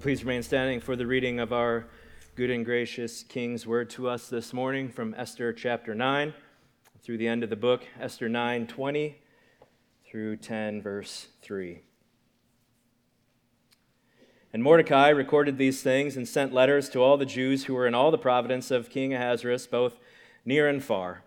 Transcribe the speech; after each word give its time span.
Please 0.00 0.24
remain 0.24 0.42
standing 0.42 0.80
for 0.80 0.96
the 0.96 1.06
reading 1.06 1.38
of 1.38 1.52
our 1.52 1.86
good 2.34 2.50
and 2.50 2.64
gracious 2.64 3.22
King's 3.22 3.64
word 3.64 3.88
to 3.90 4.08
us 4.08 4.28
this 4.28 4.52
morning 4.52 4.88
from 4.88 5.14
Esther 5.16 5.52
chapter 5.52 5.94
9 5.94 6.34
through 7.00 7.16
the 7.16 7.28
end 7.28 7.44
of 7.44 7.48
the 7.48 7.56
book, 7.56 7.86
Esther 8.00 8.28
9 8.28 8.66
20 8.66 9.22
through 10.04 10.36
10, 10.36 10.82
verse 10.82 11.28
3. 11.42 11.82
And 14.52 14.64
Mordecai 14.64 15.10
recorded 15.10 15.58
these 15.58 15.80
things 15.80 16.16
and 16.16 16.26
sent 16.26 16.52
letters 16.52 16.88
to 16.90 16.98
all 16.98 17.16
the 17.16 17.24
Jews 17.24 17.64
who 17.64 17.74
were 17.74 17.86
in 17.86 17.94
all 17.94 18.10
the 18.10 18.18
province 18.18 18.72
of 18.72 18.90
King 18.90 19.14
Ahasuerus, 19.14 19.68
both 19.68 19.94
near 20.44 20.68
and 20.68 20.82
far, 20.82 21.22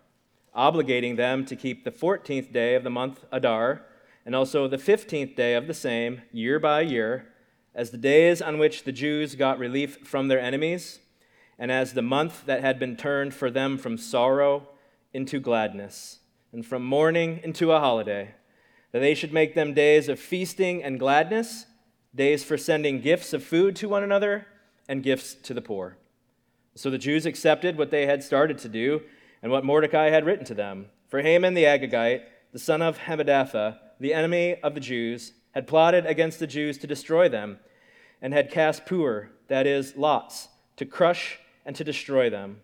obligating 0.55 1.15
them 1.15 1.45
to 1.45 1.55
keep 1.55 1.85
the 1.85 1.91
14th 1.91 2.51
day 2.51 2.75
of 2.75 2.83
the 2.83 2.89
month 2.89 3.23
Adar 3.31 3.85
and 4.25 4.35
also 4.35 4.67
the 4.67 4.77
15th 4.77 5.37
day 5.37 5.55
of 5.55 5.67
the 5.67 5.73
same, 5.73 6.21
year 6.33 6.59
by 6.59 6.81
year 6.81 7.29
as 7.77 7.91
the 7.91 7.97
days 7.97 8.41
on 8.41 8.57
which 8.57 8.83
the 8.83 8.91
Jews 8.91 9.35
got 9.35 9.59
relief 9.59 9.99
from 10.03 10.27
their 10.27 10.39
enemies, 10.39 10.99
and 11.59 11.71
as 11.71 11.93
the 11.93 12.01
month 12.01 12.43
that 12.47 12.61
had 12.61 12.79
been 12.79 12.97
turned 12.97 13.35
for 13.35 13.51
them 13.51 13.77
from 13.77 13.99
sorrow 13.99 14.67
into 15.13 15.39
gladness, 15.39 16.17
and 16.51 16.65
from 16.65 16.83
mourning 16.83 17.39
into 17.43 17.71
a 17.71 17.79
holiday, 17.79 18.33
that 18.91 18.99
they 18.99 19.13
should 19.13 19.31
make 19.31 19.53
them 19.53 19.75
days 19.75 20.09
of 20.09 20.19
feasting 20.19 20.83
and 20.83 20.99
gladness, 20.99 21.67
days 22.15 22.43
for 22.43 22.57
sending 22.57 22.99
gifts 22.99 23.31
of 23.31 23.43
food 23.43 23.75
to 23.75 23.87
one 23.87 24.03
another, 24.03 24.47
and 24.89 25.03
gifts 25.03 25.35
to 25.35 25.53
the 25.53 25.61
poor. 25.61 25.97
So 26.73 26.89
the 26.89 26.97
Jews 26.97 27.27
accepted 27.27 27.77
what 27.77 27.91
they 27.91 28.07
had 28.07 28.23
started 28.23 28.57
to 28.59 28.69
do 28.69 29.03
and 29.43 29.51
what 29.51 29.63
Mordecai 29.63 30.09
had 30.09 30.25
written 30.25 30.45
to 30.45 30.55
them. 30.55 30.87
For 31.09 31.21
Haman 31.21 31.53
the 31.53 31.65
Agagite, 31.65 32.23
the 32.53 32.59
son 32.59 32.81
of 32.81 32.97
Hammedatha, 32.97 33.77
the 33.99 34.15
enemy 34.15 34.55
of 34.63 34.73
the 34.73 34.79
Jews, 34.79 35.33
had 35.51 35.67
plotted 35.67 36.05
against 36.05 36.39
the 36.39 36.47
Jews 36.47 36.77
to 36.79 36.87
destroy 36.87 37.29
them, 37.29 37.59
and 38.21 38.33
had 38.33 38.51
cast 38.51 38.85
pur, 38.85 39.29
that 39.47 39.67
is, 39.67 39.95
lots, 39.95 40.49
to 40.75 40.85
crush 40.85 41.39
and 41.65 41.75
to 41.75 41.83
destroy 41.83 42.29
them. 42.29 42.61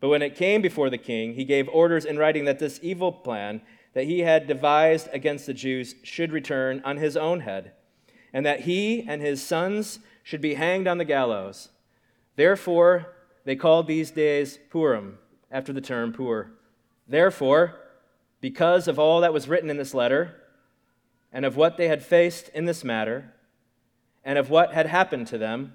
But 0.00 0.08
when 0.08 0.22
it 0.22 0.36
came 0.36 0.62
before 0.62 0.90
the 0.90 0.98
king, 0.98 1.34
he 1.34 1.44
gave 1.44 1.68
orders 1.68 2.04
in 2.04 2.18
writing 2.18 2.44
that 2.44 2.58
this 2.58 2.78
evil 2.82 3.12
plan 3.12 3.62
that 3.94 4.04
he 4.04 4.20
had 4.20 4.46
devised 4.46 5.08
against 5.12 5.46
the 5.46 5.54
Jews 5.54 5.94
should 6.02 6.32
return 6.32 6.80
on 6.84 6.98
his 6.98 7.16
own 7.16 7.40
head, 7.40 7.72
and 8.32 8.46
that 8.46 8.60
he 8.60 9.02
and 9.08 9.20
his 9.20 9.42
sons 9.42 9.98
should 10.22 10.40
be 10.40 10.54
hanged 10.54 10.86
on 10.86 10.98
the 10.98 11.04
gallows. 11.04 11.70
Therefore, 12.36 13.14
they 13.44 13.56
called 13.56 13.86
these 13.86 14.10
days 14.10 14.58
Purim, 14.70 15.18
after 15.50 15.72
the 15.72 15.80
term 15.80 16.12
Pur. 16.12 16.50
Therefore, 17.08 17.80
because 18.40 18.86
of 18.86 18.98
all 18.98 19.22
that 19.22 19.32
was 19.32 19.48
written 19.48 19.70
in 19.70 19.78
this 19.78 19.94
letter, 19.94 20.36
and 21.32 21.44
of 21.44 21.56
what 21.56 21.76
they 21.76 21.88
had 21.88 22.04
faced 22.04 22.50
in 22.50 22.66
this 22.66 22.84
matter, 22.84 23.32
and 24.24 24.38
of 24.38 24.50
what 24.50 24.74
had 24.74 24.86
happened 24.86 25.26
to 25.28 25.38
them, 25.38 25.74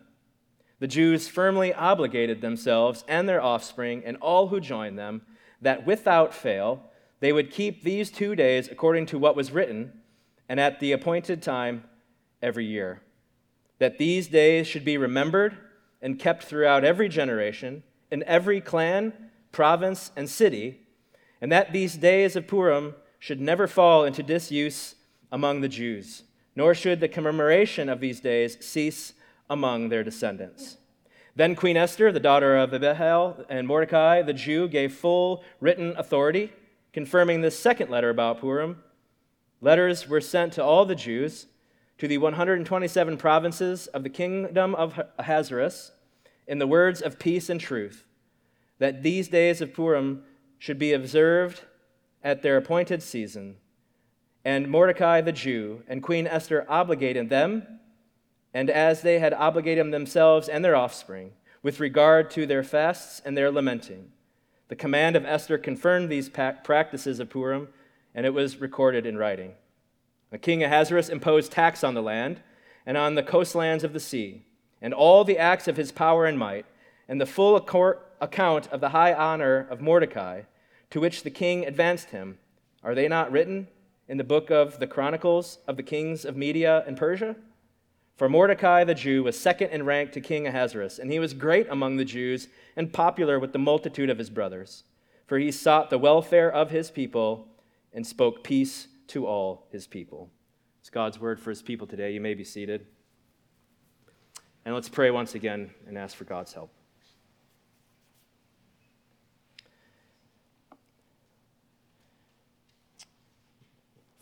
the 0.80 0.88
Jews 0.88 1.28
firmly 1.28 1.74
obligated 1.74 2.42
themselves 2.42 3.06
and 3.08 3.28
their 3.28 3.42
offspring 3.42 4.04
and 4.06 4.18
all 4.18 4.48
who 4.48 4.60
joined 4.60 5.00
them 5.00 5.22
that 5.62 5.86
without 5.86 6.34
fail 6.34 6.90
they 7.20 7.32
would 7.32 7.52
keep 7.52 7.84
these 7.84 8.12
two 8.12 8.36
days 8.36 8.68
according 8.68 9.06
to 9.06 9.18
what 9.18 9.36
was 9.36 9.52
written 9.52 9.94
and 10.50 10.60
at 10.60 10.82
the 10.82 10.92
appointed 10.92 11.42
time 11.42 11.86
every 12.42 12.66
year. 12.66 13.02
That 13.80 13.98
these 13.98 14.28
days 14.28 14.68
should 14.68 14.84
be 14.84 14.98
remembered 14.98 15.58
and 16.02 16.20
kept 16.20 16.44
throughout 16.44 16.84
every 16.84 17.08
generation, 17.08 17.84
in 18.12 18.24
every 18.24 18.60
clan, 18.60 19.14
province, 19.54 20.12
and 20.18 20.30
city, 20.30 20.82
and 21.40 21.50
that 21.50 21.72
these 21.72 21.96
days 21.96 22.36
of 22.36 22.46
Purim 22.46 22.94
should 23.20 23.40
never 23.40 23.68
fall 23.68 24.04
into 24.04 24.22
disuse 24.22 24.96
among 25.32 25.62
the 25.62 25.70
Jews, 25.70 26.24
nor 26.56 26.74
should 26.74 27.00
the 27.00 27.08
commemoration 27.08 27.90
of 27.90 28.00
these 28.00 28.20
days 28.20 28.58
cease 28.64 29.14
among 29.50 29.90
their 29.90 30.04
descendants. 30.04 30.78
Then 31.36 31.56
Queen 31.56 31.78
Esther, 31.78 32.12
the 32.12 32.20
daughter 32.20 32.56
of 32.56 32.74
Abihail, 32.74 33.46
and 33.50 33.68
Mordecai, 33.68 34.22
the 34.22 34.34
Jew, 34.34 34.68
gave 34.68 34.94
full 34.94 35.44
written 35.60 35.96
authority, 35.98 36.52
confirming 36.92 37.42
this 37.42 37.58
second 37.58 37.90
letter 37.90 38.10
about 38.12 38.40
Purim. 38.40 38.84
Letters 39.60 40.08
were 40.08 40.22
sent 40.22 40.54
to 40.54 40.64
all 40.64 40.86
the 40.86 40.96
Jews, 40.96 41.48
to 41.98 42.08
the 42.08 42.20
127 42.20 43.18
provinces 43.18 43.88
of 43.88 44.04
the 44.04 44.10
kingdom 44.10 44.76
of 44.76 45.00
Ahasuerus, 45.18 45.92
in 46.48 46.60
the 46.60 46.68
words 46.68 47.02
of 47.02 47.18
peace 47.18 47.50
and 47.50 47.60
truth, 47.60 48.06
that 48.78 49.02
these 49.02 49.28
days 49.28 49.62
of 49.62 49.74
Purim 49.74 50.24
should 50.60 50.78
be 50.78 50.94
observed 50.94 51.62
at 52.24 52.42
their 52.42 52.58
appointed 52.58 53.02
season 53.02 53.56
and 54.46 54.68
Mordecai 54.68 55.22
the 55.22 55.32
Jew 55.32 55.84
and 55.88 56.04
Queen 56.04 56.28
Esther 56.28 56.66
obligated 56.68 57.30
them, 57.30 57.80
and 58.54 58.70
as 58.70 59.02
they 59.02 59.20
had 59.20 59.34
obligated 59.34 59.92
themselves 59.92 60.50
and 60.50 60.64
their 60.64 60.76
offspring, 60.76 61.32
with 61.62 61.80
regard 61.80 62.30
to 62.32 62.46
their 62.46 62.64
fasts 62.64 63.22
and 63.24 63.38
their 63.38 63.50
lamenting. 63.50 64.12
The 64.68 64.76
command 64.76 65.16
of 65.16 65.26
Esther 65.26 65.58
confirmed 65.58 66.10
these 66.10 66.30
practices 66.30 67.20
of 67.20 67.30
Purim, 67.30 67.70
and 68.14 68.26
it 68.26 68.34
was 68.34 68.58
recorded 68.58 69.06
in 69.06 69.18
writing. 69.18 69.54
The 70.30 70.38
king 70.38 70.64
Ahasuerus 70.64 71.10
imposed 71.10 71.52
tax 71.52 71.84
on 71.84 71.94
the 71.94 72.02
land 72.02 72.42
and 72.86 72.98
on 72.98 73.16
the 73.16 73.24
coastlands 73.24 73.84
of 73.84 73.94
the 73.94 74.00
sea, 74.00 74.46
and 74.82 74.94
all 74.94 75.24
the 75.24 75.38
acts 75.38 75.68
of 75.68 75.78
his 75.78 75.92
power 75.92 76.26
and 76.26 76.38
might, 76.38 76.66
and 77.08 77.22
the 77.22 77.26
full 77.26 77.56
account 77.56 78.68
of 78.72 78.82
the 78.82 78.90
high 78.90 79.14
honor 79.14 79.68
of 79.70 79.80
Mordecai, 79.80 80.42
to 80.90 81.00
which 81.00 81.24
the 81.24 81.32
king 81.32 81.66
advanced 81.66 82.10
him, 82.10 82.40
are 82.84 82.94
they 82.94 83.08
not 83.08 83.32
written 83.32 83.68
in 84.08 84.18
the 84.18 84.24
book 84.24 84.50
of 84.50 84.80
the 84.80 84.88
Chronicles 84.88 85.60
of 85.68 85.78
the 85.78 85.84
kings 85.84 86.26
of 86.26 86.36
Media 86.36 86.84
and 86.86 86.98
Persia? 86.98 87.36
For 88.16 88.30
Mordecai 88.30 88.84
the 88.84 88.94
Jew 88.94 89.24
was 89.24 89.40
second 89.40 89.70
in 89.70 89.86
rank 89.86 90.12
to 90.12 90.22
King 90.22 90.46
Ahasuerus, 90.48 91.00
and 91.00 91.12
he 91.12 91.20
was 91.20 91.34
great 91.34 91.68
among 91.70 91.98
the 91.98 92.06
Jews 92.06 92.48
and 92.76 92.94
popular 92.94 93.40
with 93.40 93.54
the 93.54 93.60
multitude 93.60 94.10
of 94.10 94.20
his 94.20 94.30
brothers. 94.30 94.84
For 95.26 95.40
he 95.40 95.52
sought 95.52 95.90
the 95.90 95.98
welfare 95.98 96.52
of 96.52 96.70
his 96.70 96.92
people 96.92 97.48
and 97.92 98.06
spoke 98.06 98.44
peace 98.44 98.88
to 99.08 99.26
all 99.26 99.68
his 99.72 99.88
people. 99.88 100.30
It's 100.82 100.90
God's 100.90 101.20
word 101.20 101.40
for 101.40 101.50
his 101.50 101.62
people 101.62 101.88
today. 101.88 102.12
You 102.12 102.22
may 102.22 102.34
be 102.34 102.44
seated. 102.44 102.86
And 104.66 104.76
let's 104.76 104.90
pray 104.90 105.12
once 105.12 105.36
again 105.36 105.72
and 105.88 105.98
ask 105.98 106.16
for 106.16 106.26
God's 106.26 106.54
help. 106.54 106.72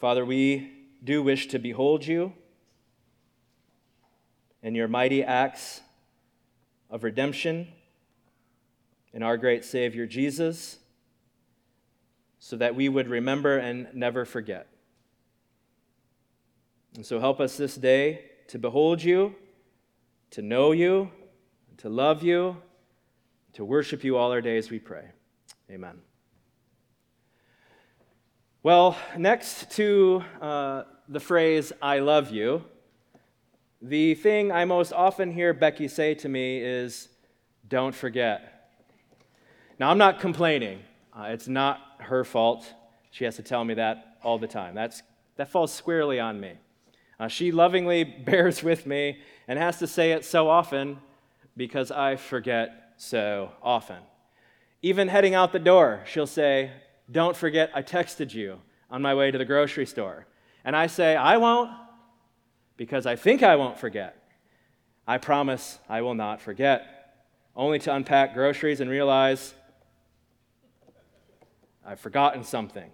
Father, 0.02 0.26
we 0.26 0.72
do 1.04 1.22
wish 1.22 1.46
to 1.50 1.60
behold 1.60 2.08
you 2.08 2.34
and 4.64 4.76
your 4.76 4.88
mighty 4.88 5.24
acts 5.24 5.82
of 6.90 7.04
redemption 7.04 7.68
in 9.14 9.22
our 9.22 9.38
great 9.38 9.64
Savior 9.64 10.08
Jesus, 10.08 10.80
so 12.40 12.56
that 12.56 12.74
we 12.74 12.90
would 12.90 13.10
remember 13.10 13.60
and 13.60 13.90
never 13.94 14.26
forget. 14.26 14.70
And 16.96 17.06
so 17.06 17.20
help 17.20 17.40
us 17.40 17.56
this 17.56 17.76
day 17.76 18.26
to 18.48 18.58
behold 18.58 19.04
you, 19.04 19.36
to 20.32 20.42
know 20.42 20.72
you, 20.72 21.12
to 21.78 21.90
love 21.90 22.24
you, 22.24 22.58
to 23.54 23.64
worship 23.64 24.04
you 24.04 24.18
all 24.18 24.32
our 24.32 24.42
days, 24.42 24.72
we 24.72 24.80
pray. 24.80 25.06
Amen. 25.70 26.02
Well, 28.64 28.96
next 29.18 29.72
to 29.72 30.24
uh, 30.40 30.84
the 31.10 31.20
phrase, 31.20 31.74
I 31.82 31.98
love 31.98 32.30
you, 32.30 32.64
the 33.82 34.14
thing 34.14 34.52
I 34.52 34.66
most 34.66 34.94
often 34.94 35.32
hear 35.32 35.52
Becky 35.52 35.88
say 35.88 36.14
to 36.14 36.30
me 36.30 36.60
is, 36.60 37.10
don't 37.68 37.96
forget. 37.96 38.70
Now, 39.80 39.90
I'm 39.90 39.98
not 39.98 40.20
complaining. 40.20 40.82
Uh, 41.12 41.30
it's 41.30 41.48
not 41.48 41.80
her 42.02 42.24
fault. 42.24 42.72
She 43.10 43.24
has 43.24 43.36
to 43.38 43.42
tell 43.42 43.66
me 43.66 43.74
that 43.74 44.18
all 44.24 44.38
the 44.38 44.46
time. 44.46 44.76
That's, 44.76 45.02
that 45.38 45.50
falls 45.50 45.74
squarely 45.74 46.20
on 46.20 46.40
me. 46.40 46.54
Uh, 47.20 47.28
she 47.28 47.52
lovingly 47.52 48.04
bears 48.26 48.62
with 48.62 48.86
me 48.86 49.22
and 49.48 49.58
has 49.58 49.80
to 49.80 49.88
say 49.88 50.12
it 50.12 50.24
so 50.24 50.48
often 50.48 51.00
because 51.58 51.90
I 51.90 52.16
forget 52.16 52.94
so 52.98 53.54
often. 53.64 54.04
Even 54.84 55.08
heading 55.08 55.34
out 55.34 55.52
the 55.52 55.58
door, 55.58 56.04
she'll 56.06 56.28
say, 56.28 56.70
don't 57.12 57.36
forget, 57.36 57.72
I 57.74 57.82
texted 57.82 58.34
you 58.34 58.60
on 58.90 59.02
my 59.02 59.14
way 59.14 59.32
to 59.32 59.38
the 59.38 59.46
grocery 59.46 59.86
store. 59.86 60.28
And 60.64 60.76
I 60.76 60.88
say, 60.88 61.16
I 61.16 61.38
won't, 61.38 61.72
because 62.78 63.06
I 63.06 63.16
think 63.16 63.44
I 63.44 63.56
won't 63.56 63.80
forget. 63.80 64.18
I 65.08 65.18
promise 65.18 65.80
I 65.90 66.02
will 66.02 66.14
not 66.14 66.42
forget, 66.42 66.86
only 67.56 67.80
to 67.80 67.94
unpack 67.94 68.34
groceries 68.34 68.80
and 68.80 68.90
realize 68.90 69.54
I've 71.86 72.00
forgotten 72.00 72.44
something. 72.44 72.92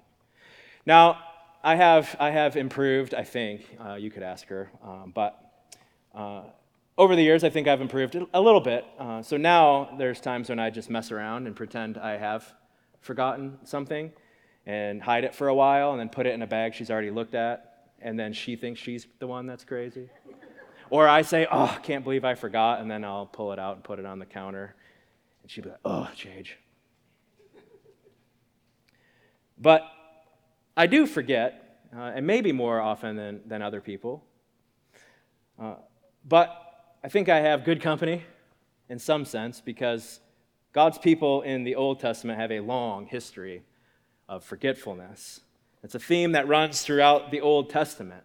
Now, 0.85 1.19
I 1.63 1.75
have, 1.75 2.15
I 2.19 2.29
have 2.29 2.55
improved, 2.55 3.13
I 3.13 3.23
think. 3.23 3.77
Uh, 3.79 3.95
you 3.95 4.09
could 4.09 4.23
ask 4.23 4.47
her. 4.47 4.71
Um, 4.81 5.11
but 5.13 5.37
uh, 6.15 6.43
over 6.97 7.15
the 7.15 7.21
years, 7.21 7.43
I 7.43 7.49
think 7.49 7.67
I've 7.67 7.81
improved 7.81 8.15
a 8.33 8.41
little 8.41 8.61
bit. 8.61 8.85
Uh, 8.97 9.21
so 9.21 9.35
now 9.35 9.95
there's 9.97 10.21
times 10.21 10.49
when 10.49 10.59
I 10.59 10.69
just 10.69 10.89
mess 10.89 11.11
around 11.11 11.45
and 11.45 11.55
pretend 11.55 11.97
I 11.97 12.17
have 12.17 12.53
forgotten 13.01 13.57
something 13.63 14.11
and 14.65 15.01
hide 15.01 15.23
it 15.23 15.33
for 15.33 15.47
a 15.47 15.55
while 15.55 15.91
and 15.91 15.99
then 15.99 16.09
put 16.09 16.25
it 16.25 16.33
in 16.33 16.41
a 16.41 16.47
bag 16.47 16.73
she's 16.73 16.91
already 16.91 17.11
looked 17.11 17.35
at, 17.35 17.89
and 18.01 18.19
then 18.19 18.33
she 18.33 18.55
thinks 18.55 18.79
she's 18.79 19.07
the 19.19 19.27
one 19.27 19.45
that's 19.45 19.63
crazy. 19.63 20.09
or 20.89 21.07
I 21.07 21.21
say, 21.21 21.47
oh, 21.49 21.77
can't 21.83 22.03
believe 22.03 22.25
I 22.25 22.35
forgot, 22.35 22.81
and 22.81 22.89
then 22.89 23.03
I'll 23.03 23.25
pull 23.25 23.53
it 23.53 23.59
out 23.59 23.75
and 23.75 23.83
put 23.83 23.99
it 23.99 24.05
on 24.05 24.19
the 24.19 24.25
counter. 24.25 24.75
And 25.41 25.49
she'd 25.49 25.63
be 25.63 25.69
like, 25.69 25.79
oh, 25.85 26.09
Jage. 26.15 26.57
But 29.57 29.83
I 30.75 30.85
do 30.85 31.07
forget, 31.07 31.81
uh, 31.95 32.11
and 32.15 32.27
maybe 32.27 32.51
more 32.51 32.79
often 32.79 33.15
than, 33.15 33.41
than 33.47 33.61
other 33.61 33.81
people. 33.81 34.23
Uh, 35.59 35.75
but 36.27 36.95
I 37.03 37.09
think 37.09 37.29
I 37.29 37.39
have 37.39 37.63
good 37.63 37.81
company 37.81 38.23
in 38.89 38.99
some 38.99 39.25
sense 39.25 39.61
because 39.61 40.19
God's 40.77 40.99
people 40.99 41.41
in 41.41 41.63
the 41.63 41.73
Old 41.73 41.99
Testament 41.99 42.39
have 42.39 42.51
a 42.51 42.59
long 42.59 43.07
history 43.07 43.63
of 44.29 44.43
forgetfulness. 44.43 45.41
It's 45.81 45.95
a 45.95 45.99
theme 45.99 46.33
that 46.33 46.47
runs 46.47 46.83
throughout 46.83 47.31
the 47.31 47.41
Old 47.41 47.71
Testament 47.71 48.21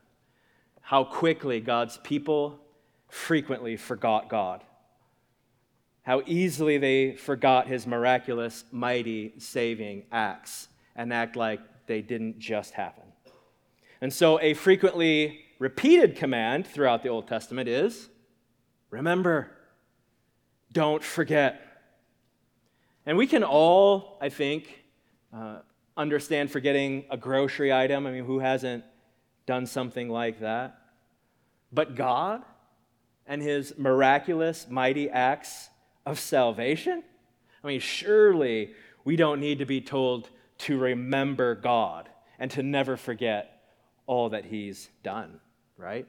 how 0.82 1.02
quickly 1.02 1.60
God's 1.60 1.96
people 2.04 2.60
frequently 3.08 3.78
forgot 3.78 4.28
God, 4.28 4.64
how 6.02 6.20
easily 6.26 6.76
they 6.76 7.14
forgot 7.14 7.68
his 7.68 7.86
miraculous, 7.86 8.64
mighty, 8.70 9.32
saving 9.38 10.02
acts 10.12 10.68
and 10.94 11.10
act 11.10 11.36
like 11.36 11.60
they 11.86 12.02
didn't 12.02 12.38
just 12.38 12.74
happen. 12.74 13.04
And 14.02 14.12
so, 14.12 14.38
a 14.42 14.52
frequently 14.52 15.40
repeated 15.58 16.16
command 16.16 16.66
throughout 16.66 17.02
the 17.02 17.08
Old 17.08 17.26
Testament 17.28 17.70
is 17.70 18.10
remember, 18.90 19.50
don't 20.70 21.02
forget. 21.02 21.71
And 23.04 23.16
we 23.16 23.26
can 23.26 23.42
all, 23.42 24.18
I 24.20 24.28
think, 24.28 24.84
uh, 25.34 25.58
understand 25.96 26.50
forgetting 26.50 27.04
a 27.10 27.16
grocery 27.16 27.72
item. 27.72 28.06
I 28.06 28.12
mean, 28.12 28.24
who 28.24 28.38
hasn't 28.38 28.84
done 29.46 29.66
something 29.66 30.08
like 30.08 30.40
that? 30.40 30.78
But 31.72 31.94
God 31.94 32.42
and 33.26 33.42
his 33.42 33.76
miraculous, 33.78 34.66
mighty 34.68 35.10
acts 35.10 35.68
of 36.06 36.18
salvation? 36.18 37.02
I 37.62 37.66
mean, 37.66 37.80
surely 37.80 38.72
we 39.04 39.16
don't 39.16 39.40
need 39.40 39.58
to 39.58 39.66
be 39.66 39.80
told 39.80 40.30
to 40.58 40.78
remember 40.78 41.54
God 41.54 42.08
and 42.38 42.50
to 42.52 42.62
never 42.62 42.96
forget 42.96 43.62
all 44.06 44.30
that 44.30 44.44
he's 44.44 44.88
done, 45.02 45.40
right? 45.76 46.06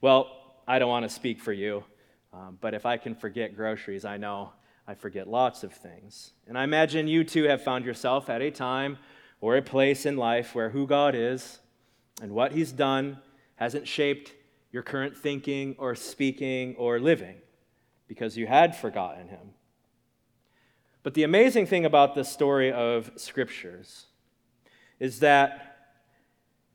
Well, 0.00 0.30
I 0.66 0.78
don't 0.78 0.88
want 0.88 1.04
to 1.04 1.08
speak 1.08 1.40
for 1.40 1.52
you, 1.52 1.84
um, 2.32 2.58
but 2.60 2.74
if 2.74 2.86
I 2.86 2.96
can 2.96 3.14
forget 3.14 3.56
groceries, 3.56 4.04
I 4.04 4.16
know 4.16 4.52
I 4.88 4.94
forget 4.94 5.28
lots 5.28 5.64
of 5.64 5.72
things. 5.72 6.32
And 6.46 6.56
I 6.56 6.64
imagine 6.64 7.08
you 7.08 7.24
too 7.24 7.44
have 7.44 7.62
found 7.62 7.84
yourself 7.84 8.30
at 8.30 8.40
a 8.40 8.50
time 8.50 8.98
or 9.40 9.56
a 9.56 9.62
place 9.62 10.06
in 10.06 10.16
life 10.16 10.54
where 10.54 10.70
who 10.70 10.86
God 10.86 11.14
is 11.14 11.58
and 12.22 12.32
what 12.32 12.52
He's 12.52 12.72
done 12.72 13.18
hasn't 13.56 13.88
shaped 13.88 14.32
your 14.70 14.82
current 14.82 15.16
thinking 15.16 15.74
or 15.78 15.94
speaking 15.94 16.76
or 16.76 17.00
living 17.00 17.36
because 18.06 18.36
you 18.36 18.46
had 18.46 18.76
forgotten 18.76 19.28
Him. 19.28 19.54
But 21.02 21.14
the 21.14 21.24
amazing 21.24 21.66
thing 21.66 21.84
about 21.84 22.14
the 22.14 22.24
story 22.24 22.72
of 22.72 23.10
Scriptures 23.16 24.06
is 25.00 25.20
that 25.20 25.76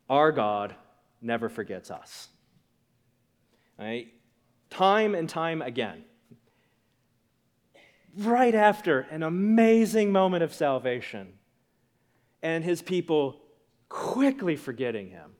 our 0.09 0.31
God 0.31 0.75
never 1.21 1.47
forgets 1.47 1.89
us. 1.89 2.27
Right? 3.79 4.13
Time 4.69 5.15
and 5.15 5.27
time 5.27 5.61
again 5.61 6.03
right 8.17 8.55
after 8.55 9.01
an 9.11 9.23
amazing 9.23 10.11
moment 10.11 10.43
of 10.43 10.53
salvation, 10.53 11.33
and 12.41 12.63
his 12.63 12.81
people 12.81 13.41
quickly 13.89 14.55
forgetting 14.55 15.09
him. 15.09 15.31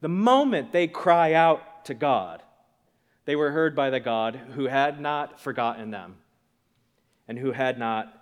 The 0.00 0.08
moment 0.08 0.72
they 0.72 0.86
cry 0.86 1.32
out 1.32 1.84
to 1.86 1.94
God, 1.94 2.42
they 3.24 3.36
were 3.36 3.50
heard 3.50 3.74
by 3.74 3.90
the 3.90 4.00
God 4.00 4.38
who 4.54 4.66
had 4.66 5.00
not 5.00 5.40
forgotten 5.40 5.90
them 5.90 6.16
and 7.28 7.38
who 7.38 7.52
had 7.52 7.78
not 7.78 8.12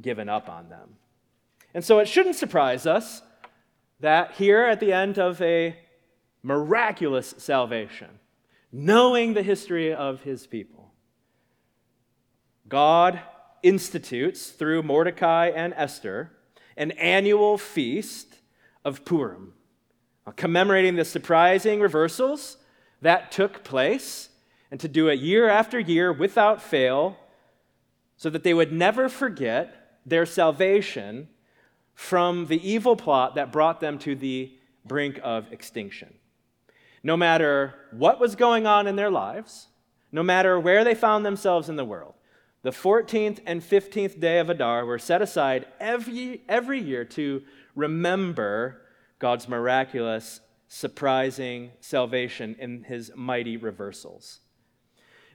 given 0.00 0.28
up 0.28 0.48
on 0.48 0.68
them. 0.68 0.96
And 1.74 1.84
so 1.84 1.98
it 1.98 2.08
shouldn't 2.08 2.36
surprise 2.36 2.86
us 2.86 3.22
that 4.00 4.32
here 4.32 4.64
at 4.64 4.80
the 4.80 4.92
end 4.92 5.18
of 5.18 5.40
a 5.42 5.76
miraculous 6.42 7.34
salvation, 7.38 8.18
knowing 8.70 9.34
the 9.34 9.42
history 9.42 9.92
of 9.94 10.22
his 10.22 10.46
people, 10.46 10.83
God 12.74 13.20
institutes 13.62 14.50
through 14.50 14.82
Mordecai 14.82 15.46
and 15.46 15.72
Esther 15.76 16.32
an 16.76 16.90
annual 16.90 17.56
feast 17.56 18.40
of 18.84 19.04
Purim, 19.04 19.52
uh, 20.26 20.32
commemorating 20.32 20.96
the 20.96 21.04
surprising 21.04 21.78
reversals 21.78 22.56
that 23.00 23.30
took 23.30 23.62
place, 23.62 24.30
and 24.72 24.80
to 24.80 24.88
do 24.88 25.06
it 25.06 25.20
year 25.20 25.48
after 25.48 25.78
year 25.78 26.12
without 26.12 26.60
fail, 26.60 27.16
so 28.16 28.28
that 28.28 28.42
they 28.42 28.52
would 28.52 28.72
never 28.72 29.08
forget 29.08 30.00
their 30.04 30.26
salvation 30.26 31.28
from 31.94 32.46
the 32.46 32.68
evil 32.68 32.96
plot 32.96 33.36
that 33.36 33.52
brought 33.52 33.78
them 33.78 34.00
to 34.00 34.16
the 34.16 34.52
brink 34.84 35.20
of 35.22 35.46
extinction. 35.52 36.12
No 37.04 37.16
matter 37.16 37.72
what 37.92 38.18
was 38.18 38.34
going 38.34 38.66
on 38.66 38.88
in 38.88 38.96
their 38.96 39.12
lives, 39.12 39.68
no 40.10 40.24
matter 40.24 40.58
where 40.58 40.82
they 40.82 40.96
found 40.96 41.24
themselves 41.24 41.68
in 41.68 41.76
the 41.76 41.84
world, 41.84 42.14
the 42.64 42.70
14th 42.70 43.40
and 43.44 43.60
15th 43.60 44.18
day 44.18 44.38
of 44.38 44.48
Adar 44.48 44.86
were 44.86 44.98
set 44.98 45.20
aside 45.20 45.66
every, 45.78 46.40
every 46.48 46.80
year 46.80 47.04
to 47.04 47.42
remember 47.76 48.80
God's 49.18 49.46
miraculous, 49.46 50.40
surprising 50.66 51.72
salvation 51.80 52.56
in 52.58 52.84
his 52.84 53.12
mighty 53.14 53.58
reversals. 53.58 54.40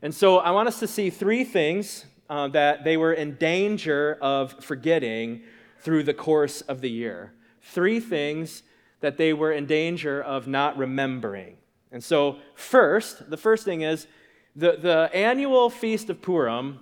And 0.01 0.13
so 0.13 0.39
I 0.39 0.49
want 0.49 0.69
us 0.69 0.79
to 0.79 0.87
see 0.87 1.11
three 1.11 1.43
things 1.43 2.05
uh, 2.31 2.47
that 2.47 2.83
they 2.83 2.97
were 2.97 3.13
in 3.13 3.35
danger 3.35 4.17
of 4.21 4.63
forgetting 4.63 5.43
through 5.81 6.03
the 6.03 6.15
course 6.15 6.61
of 6.61 6.81
the 6.81 6.89
year. 6.89 7.33
Three 7.61 7.99
things 7.99 8.63
that 9.01 9.17
they 9.17 9.33
were 9.33 9.51
in 9.51 9.67
danger 9.67 10.19
of 10.19 10.47
not 10.47 10.79
remembering. 10.79 11.57
And 11.91 12.03
so, 12.03 12.37
first, 12.55 13.29
the 13.29 13.37
first 13.37 13.65
thing 13.65 13.81
is 13.81 14.07
the, 14.55 14.77
the 14.81 15.11
annual 15.13 15.69
Feast 15.69 16.09
of 16.09 16.23
Purim 16.23 16.79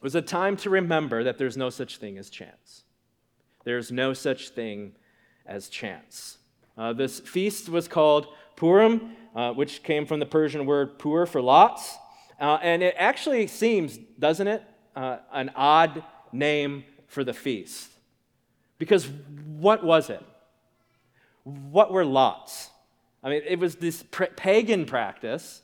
was 0.00 0.14
a 0.14 0.22
time 0.22 0.56
to 0.58 0.70
remember 0.70 1.24
that 1.24 1.38
there's 1.38 1.56
no 1.56 1.70
such 1.70 1.96
thing 1.96 2.18
as 2.18 2.30
chance. 2.30 2.84
There's 3.64 3.90
no 3.90 4.12
such 4.12 4.50
thing 4.50 4.92
as 5.44 5.68
chance. 5.68 6.38
Uh, 6.76 6.92
this 6.92 7.20
feast 7.20 7.68
was 7.68 7.88
called 7.88 8.28
Purim, 8.56 9.16
uh, 9.34 9.52
which 9.52 9.82
came 9.82 10.06
from 10.06 10.20
the 10.20 10.26
Persian 10.26 10.66
word 10.66 10.98
pur 10.98 11.26
for 11.26 11.42
lots. 11.42 11.96
Uh, 12.40 12.58
and 12.62 12.82
it 12.82 12.94
actually 12.96 13.46
seems, 13.46 13.98
doesn't 14.18 14.46
it, 14.46 14.62
uh, 14.94 15.18
an 15.32 15.50
odd 15.56 16.04
name 16.32 16.84
for 17.08 17.24
the 17.24 17.34
feast. 17.34 17.90
Because 18.78 19.08
what 19.58 19.82
was 19.82 20.08
it? 20.08 20.24
What 21.42 21.92
were 21.92 22.04
lots? 22.04 22.70
I 23.22 23.30
mean, 23.30 23.42
it 23.46 23.58
was 23.58 23.76
this 23.76 24.04
pagan 24.36 24.86
practice 24.86 25.62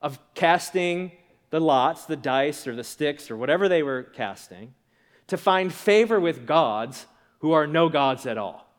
of 0.00 0.18
casting 0.34 1.12
the 1.56 1.60
lots, 1.60 2.04
the 2.04 2.16
dice, 2.16 2.66
or 2.66 2.76
the 2.76 2.84
sticks, 2.84 3.30
or 3.30 3.36
whatever 3.38 3.66
they 3.66 3.82
were 3.82 4.02
casting, 4.02 4.74
to 5.26 5.38
find 5.38 5.72
favor 5.72 6.20
with 6.20 6.46
gods 6.46 7.06
who 7.38 7.52
are 7.52 7.66
no 7.66 7.88
gods 7.88 8.26
at 8.26 8.36
all. 8.36 8.70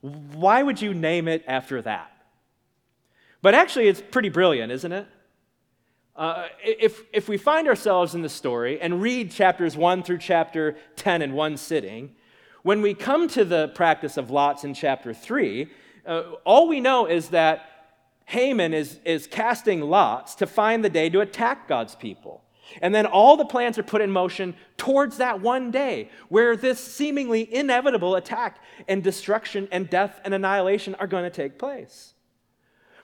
Why 0.00 0.62
would 0.62 0.80
you 0.80 0.94
name 0.94 1.28
it 1.28 1.44
after 1.46 1.82
that? 1.82 2.10
But 3.42 3.54
actually, 3.54 3.88
it's 3.88 4.00
pretty 4.00 4.30
brilliant, 4.30 4.72
isn't 4.72 4.92
it? 4.92 5.06
Uh, 6.16 6.46
if, 6.64 7.02
if 7.12 7.28
we 7.28 7.36
find 7.36 7.68
ourselves 7.68 8.14
in 8.14 8.22
the 8.22 8.30
story 8.30 8.80
and 8.80 9.02
read 9.02 9.30
chapters 9.30 9.76
1 9.76 10.04
through 10.04 10.18
chapter 10.18 10.74
10 10.96 11.20
in 11.20 11.34
one 11.34 11.58
sitting, 11.58 12.14
when 12.62 12.80
we 12.80 12.94
come 12.94 13.28
to 13.28 13.44
the 13.44 13.68
practice 13.74 14.16
of 14.16 14.30
lots 14.30 14.64
in 14.64 14.72
chapter 14.72 15.12
3, 15.12 15.70
uh, 16.06 16.22
all 16.46 16.66
we 16.66 16.80
know 16.80 17.04
is 17.04 17.28
that 17.28 17.77
Haman 18.28 18.74
is, 18.74 19.00
is 19.06 19.26
casting 19.26 19.80
lots 19.80 20.34
to 20.34 20.46
find 20.46 20.84
the 20.84 20.90
day 20.90 21.08
to 21.08 21.22
attack 21.22 21.66
God's 21.66 21.94
people. 21.94 22.44
And 22.82 22.94
then 22.94 23.06
all 23.06 23.38
the 23.38 23.46
plans 23.46 23.78
are 23.78 23.82
put 23.82 24.02
in 24.02 24.10
motion 24.10 24.54
towards 24.76 25.16
that 25.16 25.40
one 25.40 25.70
day 25.70 26.10
where 26.28 26.54
this 26.54 26.78
seemingly 26.78 27.48
inevitable 27.54 28.16
attack 28.16 28.58
and 28.86 29.02
destruction 29.02 29.66
and 29.72 29.88
death 29.88 30.20
and 30.26 30.34
annihilation 30.34 30.94
are 30.96 31.06
going 31.06 31.24
to 31.24 31.30
take 31.30 31.58
place. 31.58 32.12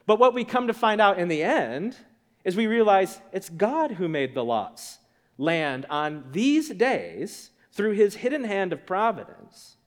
But 0.04 0.18
what 0.18 0.34
we 0.34 0.44
come 0.44 0.66
to 0.66 0.74
find 0.74 1.00
out 1.00 1.18
in 1.18 1.28
the 1.28 1.42
end 1.42 1.96
is 2.44 2.54
we 2.54 2.66
realize 2.66 3.18
it's 3.32 3.48
God 3.48 3.92
who 3.92 4.08
made 4.08 4.34
the 4.34 4.44
lots 4.44 4.98
land 5.38 5.86
on 5.88 6.24
these 6.32 6.68
days 6.68 7.48
through 7.72 7.92
his 7.92 8.16
hidden 8.16 8.44
hand 8.44 8.74
of 8.74 8.84
providence 8.84 9.78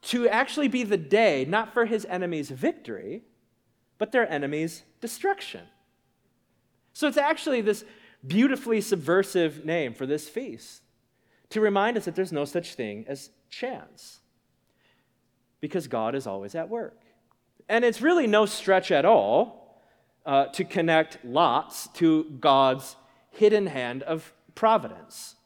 to 0.00 0.26
actually 0.30 0.68
be 0.68 0.82
the 0.82 0.96
day 0.96 1.44
not 1.44 1.74
for 1.74 1.84
his 1.84 2.06
enemy's 2.06 2.48
victory 2.48 3.24
but 4.02 4.10
their 4.10 4.28
enemy's 4.28 4.82
destruction. 5.00 5.60
So 6.92 7.06
it's 7.06 7.16
actually 7.16 7.60
this 7.60 7.84
beautifully 8.26 8.80
subversive 8.80 9.64
name 9.64 9.94
for 9.94 10.06
this 10.06 10.28
feast 10.28 10.82
to 11.50 11.60
remind 11.60 11.96
us 11.96 12.06
that 12.06 12.16
there's 12.16 12.32
no 12.32 12.44
such 12.44 12.74
thing 12.74 13.04
as 13.06 13.30
chance 13.48 14.18
because 15.60 15.86
God 15.86 16.16
is 16.16 16.26
always 16.26 16.56
at 16.56 16.68
work. 16.68 16.98
And 17.68 17.84
it's 17.84 18.02
really 18.02 18.26
no 18.26 18.44
stretch 18.44 18.90
at 18.90 19.04
all 19.04 19.80
uh, 20.26 20.46
to 20.46 20.64
connect 20.64 21.24
lots 21.24 21.86
to 21.94 22.24
God's 22.40 22.96
hidden 23.30 23.68
hand 23.68 24.02
of 24.02 24.32
providence. 24.56 25.36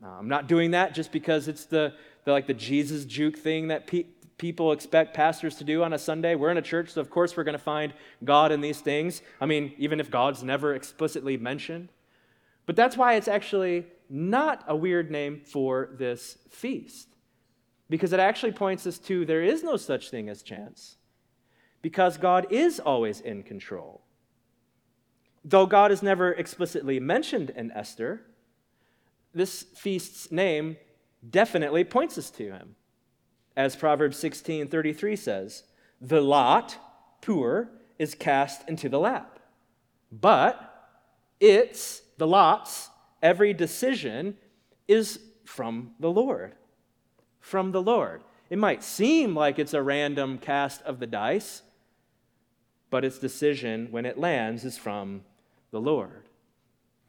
Now, 0.00 0.14
I'm 0.16 0.28
not 0.28 0.46
doing 0.46 0.70
that 0.70 0.94
just 0.94 1.10
because 1.10 1.48
it's 1.48 1.64
the, 1.64 1.94
the 2.24 2.30
like 2.30 2.46
the 2.46 2.54
Jesus 2.54 3.04
juke 3.04 3.36
thing 3.36 3.66
that 3.66 3.88
pe- 3.88 4.06
people 4.38 4.72
expect 4.72 5.14
pastors 5.14 5.56
to 5.56 5.64
do 5.64 5.82
on 5.82 5.92
a 5.92 5.98
Sunday. 5.98 6.34
We're 6.34 6.50
in 6.50 6.56
a 6.56 6.62
church, 6.62 6.90
so 6.90 7.00
of 7.00 7.10
course 7.10 7.36
we're 7.36 7.44
going 7.44 7.58
to 7.58 7.58
find 7.58 7.92
God 8.24 8.52
in 8.52 8.60
these 8.60 8.80
things. 8.80 9.20
I 9.40 9.46
mean, 9.46 9.74
even 9.78 10.00
if 10.00 10.10
God's 10.10 10.42
never 10.42 10.74
explicitly 10.74 11.36
mentioned. 11.36 11.90
But 12.64 12.76
that's 12.76 12.96
why 12.96 13.14
it's 13.14 13.28
actually 13.28 13.86
not 14.08 14.64
a 14.66 14.76
weird 14.76 15.10
name 15.10 15.42
for 15.44 15.90
this 15.98 16.38
feast, 16.50 17.08
because 17.90 18.12
it 18.12 18.20
actually 18.20 18.52
points 18.52 18.86
us 18.86 18.98
to 19.00 19.24
there 19.24 19.42
is 19.42 19.62
no 19.62 19.76
such 19.76 20.10
thing 20.10 20.28
as 20.28 20.42
chance, 20.42 20.96
because 21.82 22.16
God 22.16 22.46
is 22.50 22.78
always 22.78 23.20
in 23.20 23.42
control. 23.42 24.02
Though 25.44 25.66
God 25.66 25.90
is 25.92 26.02
never 26.02 26.32
explicitly 26.32 27.00
mentioned 27.00 27.50
in 27.50 27.70
Esther, 27.72 28.22
this 29.34 29.62
feast's 29.62 30.30
name 30.30 30.76
definitely 31.28 31.84
points 31.84 32.18
us 32.18 32.30
to 32.30 32.52
him. 32.52 32.76
As 33.58 33.74
Proverbs 33.74 34.16
16:33 34.16 35.16
says, 35.16 35.64
"The 36.00 36.20
lot, 36.20 36.78
pur, 37.20 37.68
is 37.98 38.14
cast 38.14 38.68
into 38.68 38.88
the 38.88 39.00
lap." 39.00 39.40
But 40.12 40.94
it's 41.40 42.02
the 42.18 42.26
lots, 42.28 42.90
every 43.20 43.52
decision 43.52 44.38
is 44.86 45.18
from 45.44 45.96
the 45.98 46.10
Lord. 46.10 46.54
From 47.40 47.72
the 47.72 47.82
Lord. 47.82 48.22
It 48.48 48.58
might 48.58 48.84
seem 48.84 49.34
like 49.34 49.58
it's 49.58 49.74
a 49.74 49.82
random 49.82 50.38
cast 50.38 50.80
of 50.82 51.00
the 51.00 51.08
dice, 51.08 51.62
but 52.90 53.04
its 53.04 53.18
decision 53.18 53.88
when 53.90 54.06
it 54.06 54.18
lands 54.18 54.64
is 54.64 54.78
from 54.78 55.24
the 55.72 55.80
Lord. 55.80 56.28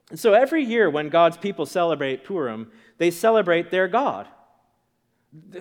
And 0.10 0.20
so 0.20 0.34
every 0.34 0.64
year 0.64 0.90
when 0.90 1.10
God's 1.10 1.38
people 1.38 1.68
celebrate 1.68 2.24
Purim, 2.24 2.72
they 2.98 3.12
celebrate 3.12 3.70
their 3.70 3.88
God, 3.88 4.28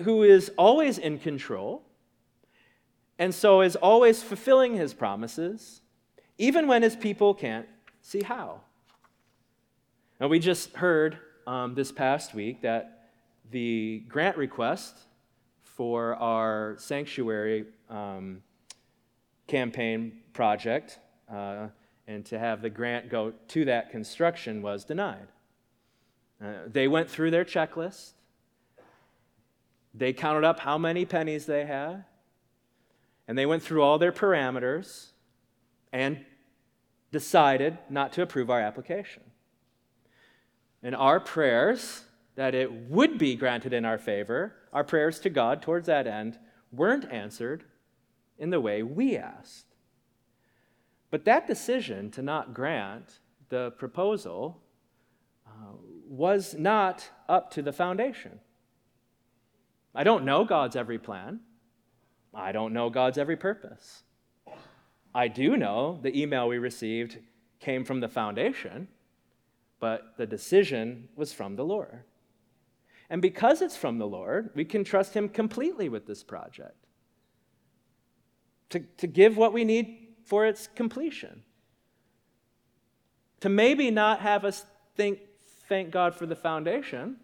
who 0.03 0.23
is 0.23 0.51
always 0.57 0.97
in 0.97 1.19
control, 1.19 1.83
and 3.17 3.33
so 3.33 3.61
is 3.61 3.75
always 3.75 4.23
fulfilling 4.23 4.75
his 4.75 4.93
promises, 4.93 5.81
even 6.37 6.67
when 6.67 6.81
his 6.81 6.95
people 6.95 7.33
can't 7.33 7.67
see 8.01 8.23
how. 8.23 8.61
Now, 10.19 10.27
we 10.27 10.39
just 10.39 10.73
heard 10.75 11.17
um, 11.47 11.75
this 11.75 11.91
past 11.91 12.33
week 12.33 12.61
that 12.61 13.09
the 13.51 14.03
grant 14.07 14.37
request 14.37 14.95
for 15.61 16.15
our 16.15 16.75
sanctuary 16.77 17.65
um, 17.89 18.41
campaign 19.47 20.19
project 20.33 20.99
uh, 21.31 21.67
and 22.07 22.25
to 22.25 22.39
have 22.39 22.61
the 22.61 22.69
grant 22.69 23.09
go 23.09 23.33
to 23.47 23.65
that 23.65 23.91
construction 23.91 24.61
was 24.61 24.83
denied. 24.83 25.27
Uh, 26.43 26.53
they 26.67 26.87
went 26.87 27.09
through 27.09 27.31
their 27.31 27.45
checklist. 27.45 28.13
They 29.93 30.13
counted 30.13 30.43
up 30.43 30.59
how 30.59 30.77
many 30.77 31.05
pennies 31.05 31.45
they 31.45 31.65
had, 31.65 32.05
and 33.27 33.37
they 33.37 33.45
went 33.45 33.63
through 33.63 33.81
all 33.81 33.97
their 33.97 34.11
parameters 34.11 35.07
and 35.91 36.25
decided 37.11 37.77
not 37.89 38.13
to 38.13 38.21
approve 38.21 38.49
our 38.49 38.61
application. 38.61 39.23
And 40.83 40.95
our 40.95 41.19
prayers 41.19 42.03
that 42.35 42.55
it 42.55 42.71
would 42.71 43.17
be 43.17 43.35
granted 43.35 43.73
in 43.73 43.83
our 43.83 43.97
favor, 43.97 44.55
our 44.71 44.83
prayers 44.83 45.19
to 45.19 45.29
God 45.29 45.61
towards 45.61 45.87
that 45.87 46.07
end, 46.07 46.39
weren't 46.71 47.11
answered 47.11 47.65
in 48.37 48.49
the 48.49 48.61
way 48.61 48.81
we 48.81 49.17
asked. 49.17 49.65
But 51.11 51.25
that 51.25 51.47
decision 51.47 52.11
to 52.11 52.21
not 52.21 52.53
grant 52.53 53.19
the 53.49 53.71
proposal 53.71 54.61
uh, 55.45 55.73
was 56.07 56.55
not 56.57 57.09
up 57.27 57.51
to 57.51 57.61
the 57.61 57.73
foundation. 57.73 58.39
I 59.93 60.03
don't 60.03 60.25
know 60.25 60.45
God's 60.45 60.75
every 60.75 60.99
plan. 60.99 61.39
I 62.33 62.51
don't 62.51 62.73
know 62.73 62.89
God's 62.89 63.17
every 63.17 63.37
purpose. 63.37 64.03
I 65.13 65.27
do 65.27 65.57
know 65.57 65.99
the 66.01 66.19
email 66.19 66.47
we 66.47 66.57
received 66.57 67.17
came 67.59 67.83
from 67.83 67.99
the 67.99 68.07
foundation, 68.07 68.87
but 69.79 70.13
the 70.17 70.25
decision 70.25 71.09
was 71.15 71.33
from 71.33 71.55
the 71.55 71.65
Lord. 71.65 72.03
And 73.09 73.21
because 73.21 73.61
it's 73.61 73.75
from 73.75 73.97
the 73.97 74.07
Lord, 74.07 74.51
we 74.53 74.63
can 74.63 74.83
trust 74.83 75.15
Him 75.15 75.29
completely 75.29 75.89
with 75.89 76.05
this 76.05 76.23
project. 76.23 76.75
To, 78.69 78.79
to 78.97 79.07
give 79.07 79.35
what 79.35 79.51
we 79.51 79.65
need 79.65 80.09
for 80.25 80.45
its 80.45 80.67
completion. 80.67 81.41
To 83.39 83.49
maybe 83.49 83.89
not 83.89 84.19
have 84.19 84.45
us 84.45 84.63
think, 84.95 85.19
thank 85.67 85.89
God 85.89 86.13
for 86.13 86.27
the 86.27 86.35
foundation, 86.35 87.17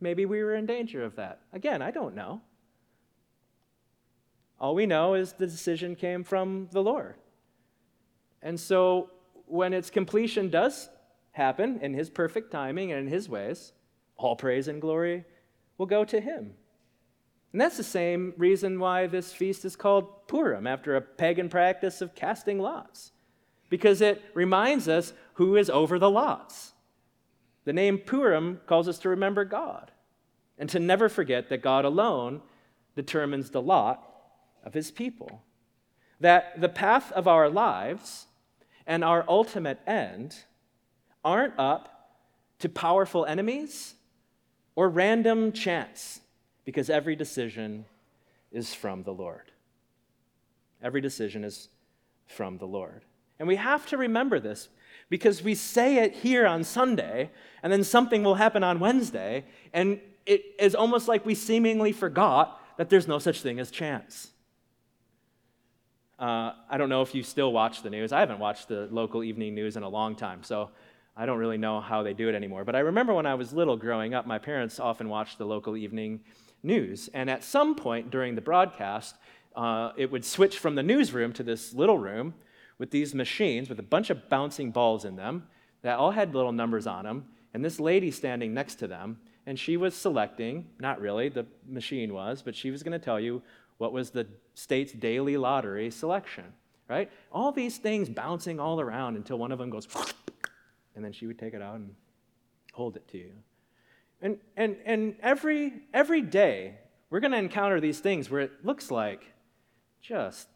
maybe 0.00 0.26
we 0.26 0.42
were 0.42 0.54
in 0.54 0.66
danger 0.66 1.04
of 1.04 1.16
that. 1.16 1.40
Again, 1.52 1.82
I 1.82 1.90
don't 1.90 2.14
know. 2.14 2.42
All 4.60 4.74
we 4.74 4.86
know 4.86 5.14
is 5.14 5.34
the 5.34 5.46
decision 5.46 5.94
came 5.94 6.24
from 6.24 6.68
the 6.72 6.82
Lord. 6.82 7.14
And 8.42 8.58
so 8.58 9.10
when 9.46 9.72
its 9.72 9.90
completion 9.90 10.50
does 10.50 10.88
happen 11.32 11.78
in 11.80 11.94
His 11.94 12.10
perfect 12.10 12.50
timing 12.50 12.92
and 12.92 13.06
in 13.06 13.12
His 13.12 13.28
ways, 13.28 13.72
all 14.16 14.36
praise 14.36 14.68
and 14.68 14.80
glory 14.80 15.24
will 15.76 15.86
go 15.86 16.04
to 16.04 16.20
Him. 16.20 16.54
And 17.52 17.60
that's 17.60 17.76
the 17.76 17.84
same 17.84 18.34
reason 18.36 18.78
why 18.78 19.06
this 19.06 19.32
feast 19.32 19.64
is 19.64 19.76
called 19.76 20.26
Purim, 20.28 20.66
after 20.66 20.96
a 20.96 21.00
pagan 21.00 21.48
practice 21.48 22.00
of 22.02 22.14
casting 22.14 22.58
lots, 22.58 23.12
because 23.70 24.00
it 24.00 24.22
reminds 24.34 24.88
us 24.88 25.14
who 25.34 25.56
is 25.56 25.70
over 25.70 25.98
the 25.98 26.10
lots. 26.10 26.72
The 27.68 27.74
name 27.74 27.98
Purim 27.98 28.62
calls 28.64 28.88
us 28.88 28.98
to 29.00 29.10
remember 29.10 29.44
God 29.44 29.90
and 30.56 30.70
to 30.70 30.80
never 30.80 31.10
forget 31.10 31.50
that 31.50 31.60
God 31.60 31.84
alone 31.84 32.40
determines 32.96 33.50
the 33.50 33.60
lot 33.60 34.08
of 34.64 34.72
his 34.72 34.90
people. 34.90 35.42
That 36.18 36.58
the 36.62 36.70
path 36.70 37.12
of 37.12 37.28
our 37.28 37.50
lives 37.50 38.24
and 38.86 39.04
our 39.04 39.22
ultimate 39.28 39.80
end 39.86 40.34
aren't 41.22 41.58
up 41.58 42.14
to 42.60 42.70
powerful 42.70 43.26
enemies 43.26 43.96
or 44.74 44.88
random 44.88 45.52
chance 45.52 46.22
because 46.64 46.88
every 46.88 47.16
decision 47.16 47.84
is 48.50 48.72
from 48.72 49.02
the 49.02 49.12
Lord. 49.12 49.52
Every 50.82 51.02
decision 51.02 51.44
is 51.44 51.68
from 52.28 52.56
the 52.56 52.66
Lord. 52.66 53.04
And 53.38 53.46
we 53.46 53.56
have 53.56 53.84
to 53.88 53.98
remember 53.98 54.40
this 54.40 54.70
because 55.08 55.42
we 55.42 55.54
say 55.54 55.98
it 55.98 56.14
here 56.14 56.46
on 56.46 56.64
Sunday, 56.64 57.30
and 57.62 57.72
then 57.72 57.84
something 57.84 58.22
will 58.22 58.34
happen 58.34 58.62
on 58.62 58.78
Wednesday, 58.80 59.44
and 59.72 60.00
it 60.26 60.44
is 60.58 60.74
almost 60.74 61.08
like 61.08 61.24
we 61.24 61.34
seemingly 61.34 61.92
forgot 61.92 62.60
that 62.76 62.90
there's 62.90 63.08
no 63.08 63.18
such 63.18 63.40
thing 63.40 63.58
as 63.58 63.70
chance. 63.70 64.28
Uh, 66.18 66.52
I 66.68 66.76
don't 66.78 66.88
know 66.88 67.02
if 67.02 67.14
you 67.14 67.22
still 67.22 67.52
watch 67.52 67.82
the 67.82 67.90
news. 67.90 68.12
I 68.12 68.20
haven't 68.20 68.40
watched 68.40 68.68
the 68.68 68.88
local 68.90 69.22
evening 69.22 69.54
news 69.54 69.76
in 69.76 69.82
a 69.84 69.88
long 69.88 70.16
time, 70.16 70.42
so 70.42 70.70
I 71.16 71.26
don't 71.26 71.38
really 71.38 71.58
know 71.58 71.80
how 71.80 72.02
they 72.02 72.12
do 72.12 72.28
it 72.28 72.34
anymore. 72.34 72.64
But 72.64 72.76
I 72.76 72.80
remember 72.80 73.14
when 73.14 73.26
I 73.26 73.34
was 73.34 73.52
little 73.52 73.76
growing 73.76 74.14
up, 74.14 74.26
my 74.26 74.38
parents 74.38 74.78
often 74.78 75.08
watched 75.08 75.38
the 75.38 75.46
local 75.46 75.76
evening 75.76 76.20
news. 76.62 77.08
And 77.14 77.30
at 77.30 77.44
some 77.44 77.74
point 77.74 78.10
during 78.10 78.34
the 78.34 78.40
broadcast, 78.40 79.16
uh, 79.56 79.92
it 79.96 80.10
would 80.10 80.24
switch 80.24 80.58
from 80.58 80.74
the 80.74 80.82
newsroom 80.82 81.32
to 81.34 81.42
this 81.42 81.72
little 81.72 81.98
room 81.98 82.34
with 82.78 82.90
these 82.90 83.14
machines 83.14 83.68
with 83.68 83.78
a 83.78 83.84
bunch 83.84 84.10
of 84.10 84.28
bouncing 84.28 84.70
balls 84.70 85.04
in 85.04 85.16
them 85.16 85.44
that 85.82 85.98
all 85.98 86.12
had 86.12 86.34
little 86.34 86.52
numbers 86.52 86.86
on 86.86 87.04
them. 87.04 87.26
And 87.54 87.64
this 87.64 87.80
lady 87.80 88.10
standing 88.10 88.54
next 88.54 88.76
to 88.76 88.86
them, 88.86 89.18
and 89.46 89.58
she 89.58 89.76
was 89.76 89.94
selecting, 89.94 90.66
not 90.78 91.00
really, 91.00 91.28
the 91.28 91.46
machine 91.66 92.12
was, 92.12 92.42
but 92.42 92.54
she 92.54 92.70
was 92.70 92.82
going 92.82 92.92
to 92.92 93.04
tell 93.04 93.18
you 93.18 93.42
what 93.78 93.92
was 93.92 94.10
the 94.10 94.26
state's 94.54 94.92
daily 94.92 95.36
lottery 95.36 95.90
selection, 95.90 96.44
right? 96.88 97.10
All 97.32 97.52
these 97.52 97.78
things 97.78 98.08
bouncing 98.08 98.60
all 98.60 98.80
around 98.80 99.16
until 99.16 99.38
one 99.38 99.52
of 99.52 99.58
them 99.58 99.70
goes, 99.70 99.88
and 100.94 101.04
then 101.04 101.12
she 101.12 101.26
would 101.26 101.38
take 101.38 101.54
it 101.54 101.62
out 101.62 101.76
and 101.76 101.94
hold 102.72 102.96
it 102.96 103.08
to 103.08 103.18
you. 103.18 103.32
And, 104.20 104.38
and, 104.56 104.76
and 104.84 105.14
every, 105.22 105.72
every 105.94 106.22
day, 106.22 106.74
we're 107.08 107.20
going 107.20 107.32
to 107.32 107.38
encounter 107.38 107.80
these 107.80 108.00
things 108.00 108.28
where 108.28 108.40
it 108.40 108.64
looks 108.64 108.90
like 108.90 109.22
just 110.02 110.48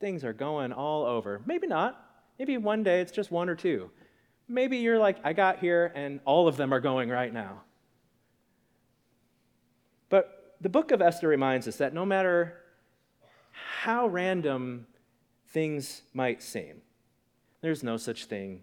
things 0.00 0.24
are 0.24 0.32
going 0.32 0.72
all 0.72 1.04
over. 1.04 1.40
Maybe 1.46 1.66
not. 1.66 2.04
Maybe 2.38 2.56
one 2.56 2.82
day 2.82 3.00
it's 3.00 3.12
just 3.12 3.30
one 3.30 3.48
or 3.48 3.54
two. 3.54 3.90
Maybe 4.48 4.78
you're 4.78 4.98
like, 4.98 5.18
I 5.22 5.32
got 5.32 5.58
here 5.58 5.92
and 5.94 6.20
all 6.24 6.48
of 6.48 6.56
them 6.56 6.72
are 6.72 6.80
going 6.80 7.08
right 7.08 7.32
now. 7.32 7.62
But 10.08 10.56
the 10.60 10.68
book 10.68 10.90
of 10.90 11.00
Esther 11.00 11.28
reminds 11.28 11.68
us 11.68 11.76
that 11.76 11.94
no 11.94 12.04
matter 12.04 12.56
how 13.52 14.08
random 14.08 14.86
things 15.48 16.02
might 16.14 16.42
seem, 16.42 16.82
there's 17.60 17.82
no 17.82 17.96
such 17.96 18.24
thing 18.24 18.62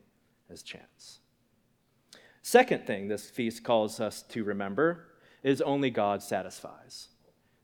as 0.49 0.63
chance. 0.63 1.19
Second 2.41 2.87
thing 2.87 3.07
this 3.07 3.29
feast 3.29 3.63
calls 3.63 3.99
us 3.99 4.21
to 4.23 4.43
remember 4.43 5.07
is 5.43 5.61
only 5.61 5.89
God 5.89 6.23
satisfies. 6.23 7.09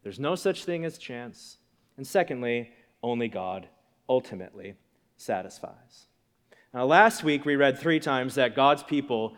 There's 0.03 0.20
no 0.20 0.36
such 0.36 0.65
thing 0.65 0.86
as 0.86 0.98
chance. 0.98 1.58
And 1.98 2.06
secondly, 2.06 2.72
only 3.03 3.27
God 3.27 3.67
ultimately 4.10 4.75
satisfies. 5.17 6.07
Now, 6.74 6.86
last 6.86 7.24
week 7.24 7.45
we 7.45 7.55
read 7.55 7.77
three 7.77 8.00
times 8.00 8.36
that 8.36 8.55
God's 8.55 8.81
people 8.81 9.36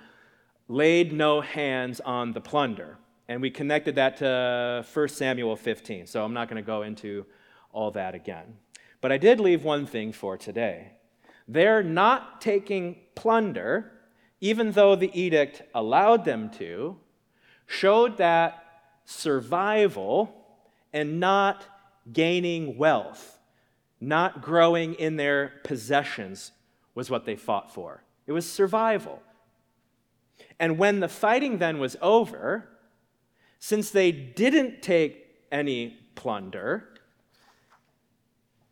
laid 0.67 1.12
no 1.12 1.41
hands 1.41 2.00
on 2.00 2.31
the 2.31 2.41
plunder. 2.41 2.98
And 3.27 3.41
we 3.41 3.50
connected 3.50 3.95
that 3.95 4.17
to 4.17 4.86
1 4.91 5.07
Samuel 5.10 5.55
15. 5.55 6.07
So 6.07 6.24
I'm 6.24 6.34
not 6.34 6.48
going 6.48 6.63
to 6.63 6.65
go 6.65 6.84
into 6.84 7.25
all 7.72 7.91
that 7.91 8.15
again. 8.15 8.55
But 9.01 9.12
I 9.12 9.17
did 9.17 9.39
leave 9.39 9.63
one 9.63 9.86
thing 9.86 10.13
for 10.13 10.38
today. 10.38 10.93
They're 11.48 11.84
not 11.84 12.41
taking 12.41 12.98
plunder, 13.13 13.91
even 14.41 14.72
though 14.72 14.95
the 14.95 15.12
edict 15.19 15.62
allowed 15.74 16.25
them 16.25 16.50
to, 16.51 16.98
showed 17.67 18.17
that 18.17 18.63
survival 19.05 20.34
and 20.93 21.19
not 21.19 21.65
gaining 22.12 22.77
wealth, 22.77 23.35
not 23.99 24.41
growing 24.41 24.93
in 24.95 25.15
their 25.15 25.53
possessions 25.63 26.51
was 26.93 27.09
what 27.09 27.25
they 27.25 27.35
fought 27.35 27.73
for. 27.73 28.03
It 28.27 28.31
was 28.31 28.49
survival. 28.49 29.21
And 30.59 30.77
when 30.77 30.99
the 30.99 31.07
fighting 31.07 31.57
then 31.57 31.79
was 31.79 31.97
over, 32.01 32.69
since 33.59 33.89
they 33.89 34.11
didn't 34.11 34.81
take 34.81 35.25
any 35.51 35.97
plunder, 36.15 36.89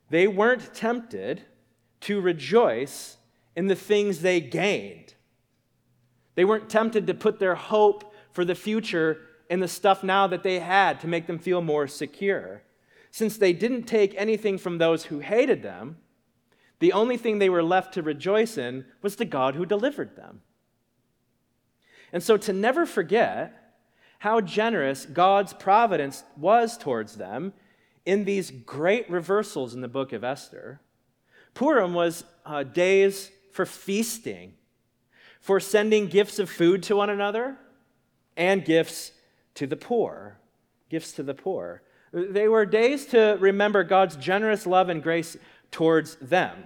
they 0.09 0.27
weren't 0.27 0.73
tempted 0.73 1.43
to 2.01 2.21
rejoice 2.21 3.17
in 3.55 3.67
the 3.67 3.75
things 3.75 4.19
they 4.19 4.39
gained. 4.39 5.13
They 6.35 6.45
weren't 6.45 6.69
tempted 6.69 7.07
to 7.07 7.13
put 7.13 7.39
their 7.39 7.55
hope 7.55 8.13
for 8.31 8.43
the 8.43 8.55
future 8.55 9.21
in 9.49 9.59
the 9.59 9.67
stuff 9.67 10.03
now 10.03 10.27
that 10.27 10.43
they 10.43 10.59
had 10.59 10.99
to 11.01 11.07
make 11.07 11.27
them 11.27 11.39
feel 11.39 11.61
more 11.61 11.87
secure. 11.87 12.63
Since 13.13 13.37
they 13.37 13.53
didn't 13.53 13.83
take 13.83 14.15
anything 14.17 14.57
from 14.57 14.79
those 14.79 15.05
who 15.05 15.19
hated 15.19 15.61
them, 15.61 15.97
the 16.79 16.93
only 16.93 17.15
thing 17.15 17.37
they 17.37 17.47
were 17.47 17.61
left 17.61 17.93
to 17.93 18.01
rejoice 18.01 18.57
in 18.57 18.85
was 19.03 19.17
the 19.17 19.23
God 19.23 19.53
who 19.53 19.67
delivered 19.67 20.15
them. 20.15 20.41
And 22.11 22.23
so 22.23 22.37
to 22.37 22.51
never 22.51 22.87
forget 22.87 23.75
how 24.17 24.41
generous 24.41 25.05
God's 25.05 25.53
providence 25.53 26.23
was 26.35 26.75
towards 26.75 27.17
them 27.17 27.53
in 28.03 28.25
these 28.25 28.49
great 28.49 29.07
reversals 29.11 29.75
in 29.75 29.81
the 29.81 29.87
book 29.87 30.11
of 30.11 30.23
Esther, 30.23 30.81
Purim 31.53 31.93
was 31.93 32.23
uh, 32.47 32.63
days 32.63 33.29
for 33.51 33.67
feasting, 33.67 34.53
for 35.39 35.59
sending 35.59 36.07
gifts 36.07 36.39
of 36.39 36.49
food 36.49 36.81
to 36.81 36.95
one 36.95 37.11
another, 37.11 37.57
and 38.35 38.65
gifts 38.65 39.11
to 39.53 39.67
the 39.67 39.77
poor. 39.77 40.39
Gifts 40.89 41.11
to 41.11 41.21
the 41.21 41.35
poor. 41.35 41.83
They 42.13 42.47
were 42.47 42.65
days 42.65 43.07
to 43.07 43.37
remember 43.39 43.83
God's 43.83 44.15
generous 44.15 44.67
love 44.67 44.89
and 44.89 45.01
grace 45.01 45.35
towards 45.71 46.15
them. 46.17 46.63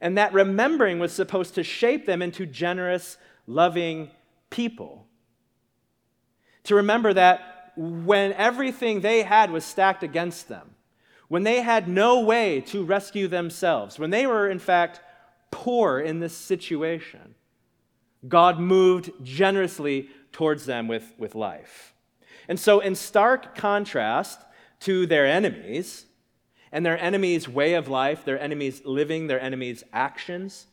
And 0.00 0.16
that 0.16 0.32
remembering 0.32 1.00
was 1.00 1.12
supposed 1.12 1.56
to 1.56 1.64
shape 1.64 2.06
them 2.06 2.22
into 2.22 2.46
generous, 2.46 3.18
loving 3.46 4.10
people. 4.50 5.06
To 6.64 6.76
remember 6.76 7.12
that 7.12 7.72
when 7.76 8.32
everything 8.34 9.00
they 9.00 9.22
had 9.22 9.50
was 9.50 9.64
stacked 9.64 10.04
against 10.04 10.48
them, 10.48 10.70
when 11.28 11.42
they 11.42 11.62
had 11.62 11.88
no 11.88 12.20
way 12.20 12.60
to 12.60 12.84
rescue 12.84 13.26
themselves, 13.26 13.98
when 13.98 14.10
they 14.10 14.26
were, 14.26 14.48
in 14.48 14.58
fact, 14.58 15.00
poor 15.50 15.98
in 15.98 16.20
this 16.20 16.36
situation, 16.36 17.34
God 18.28 18.60
moved 18.60 19.10
generously 19.22 20.08
towards 20.30 20.66
them 20.66 20.86
with, 20.86 21.14
with 21.18 21.34
life. 21.34 21.94
And 22.48 22.60
so, 22.60 22.80
in 22.80 22.94
stark 22.94 23.54
contrast 23.56 24.40
to 24.82 25.06
their 25.06 25.26
enemies, 25.26 26.06
and 26.70 26.86
their 26.86 26.98
enemies' 26.98 27.48
way 27.48 27.74
of 27.74 27.88
life, 27.88 28.24
their 28.24 28.40
enemies' 28.40 28.82
living, 28.84 29.26
their 29.26 29.40
enemies' 29.40 29.84
actions, 29.92 30.66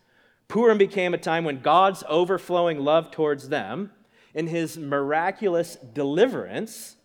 Purim 0.50 0.80
became 0.80 1.14
a 1.14 1.18
time 1.18 1.46
when 1.46 1.62
God's 1.62 2.04
overflowing 2.10 2.80
love 2.80 3.12
towards 3.12 3.50
them, 3.50 3.92
in 4.34 4.48
his 4.48 4.78
miraculous 4.78 5.78
deliverance, 5.94 6.96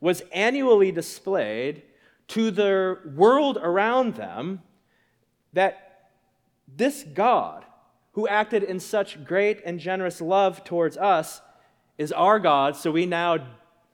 was 0.00 0.22
annually 0.32 0.90
displayed 0.90 1.82
to 2.28 2.50
the 2.50 2.98
world 3.14 3.58
around 3.62 4.16
them 4.16 4.60
that 5.52 6.10
this 6.66 7.04
God, 7.14 7.64
who 8.12 8.26
acted 8.26 8.64
in 8.64 8.80
such 8.80 9.24
great 9.24 9.62
and 9.64 9.78
generous 9.78 10.20
love 10.20 10.64
towards 10.64 10.96
us, 10.96 11.40
is 11.96 12.10
our 12.10 12.40
God, 12.40 12.74
so 12.76 12.90
we 12.90 13.06
now 13.06 13.38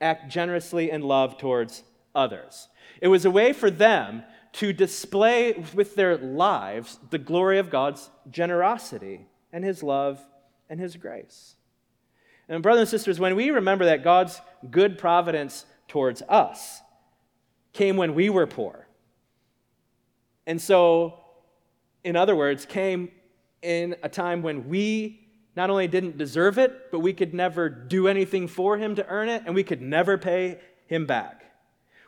act 0.01 0.31
generously 0.33 0.91
in 0.91 1.03
love 1.03 1.37
towards 1.37 1.83
others. 2.15 2.69
It 3.01 3.09
was 3.09 3.25
a 3.25 3.31
way 3.31 3.53
for 3.53 3.71
them 3.71 4.23
to 4.53 4.73
display 4.73 5.65
with 5.75 5.95
their 5.95 6.17
lives 6.19 6.99
the 7.11 7.19
glory 7.19 7.59
of 7.59 7.71
God's 7.71 8.11
generosity 8.31 9.27
and 9.53 9.65
his 9.65 9.83
love 9.83 10.25
and 10.69 10.81
his 10.81 10.97
grace. 10.97 11.57
And, 12.49 12.63
brothers 12.63 12.93
and 12.93 13.01
sisters, 13.01 13.21
when 13.21 13.37
we 13.37 13.51
remember 13.51 13.85
that 13.85 14.03
God's 14.03 14.41
good 14.71 14.99
providence 14.99 15.67
towards 15.87 16.23
us, 16.29 16.81
came 17.73 17.97
when 17.97 18.15
we 18.15 18.29
were 18.29 18.47
poor. 18.47 18.89
And 20.47 20.61
so, 20.61 21.21
in 22.03 22.17
other 22.17 22.35
words, 22.35 22.67
came 22.67 23.11
in 23.63 23.95
a 24.03 24.09
time 24.09 24.43
when 24.43 24.69
we 24.69 25.29
not 25.55 25.71
only 25.71 25.87
didn't 25.87 26.17
deserve 26.17 26.59
it, 26.59 26.91
but 26.91 27.01
we 27.01 27.13
could 27.13 27.35
never 27.35 27.69
do 27.69 28.09
anything 28.09 28.49
for 28.49 28.79
him 28.79 28.95
to 28.97 29.07
earn 29.07 29.29
it, 29.29 29.43
and 29.47 29.55
we 29.55 29.63
could 29.63 29.83
never 29.83 30.19
pay 30.19 30.59
him 30.87 31.07
back. 31.07 31.45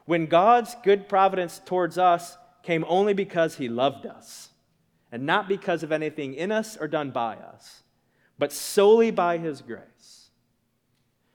When 0.05 0.27
God's 0.27 0.75
good 0.83 1.09
providence 1.09 1.61
towards 1.65 1.99
us 1.99 2.37
came 2.63 2.85
only 2.89 3.15
because 3.15 3.57
he 3.57 3.69
loved 3.69 4.07
us, 4.07 4.51
and 5.11 5.27
not 5.27 5.49
because 5.49 5.83
of 5.83 5.93
anything 5.93 6.35
in 6.35 6.51
us 6.51 6.77
or 6.77 6.89
done 6.89 7.11
by 7.11 7.35
us, 7.35 7.83
but 8.39 8.53
solely 8.53 9.11
by 9.11 9.39
his 9.39 9.61
grace, 9.61 10.31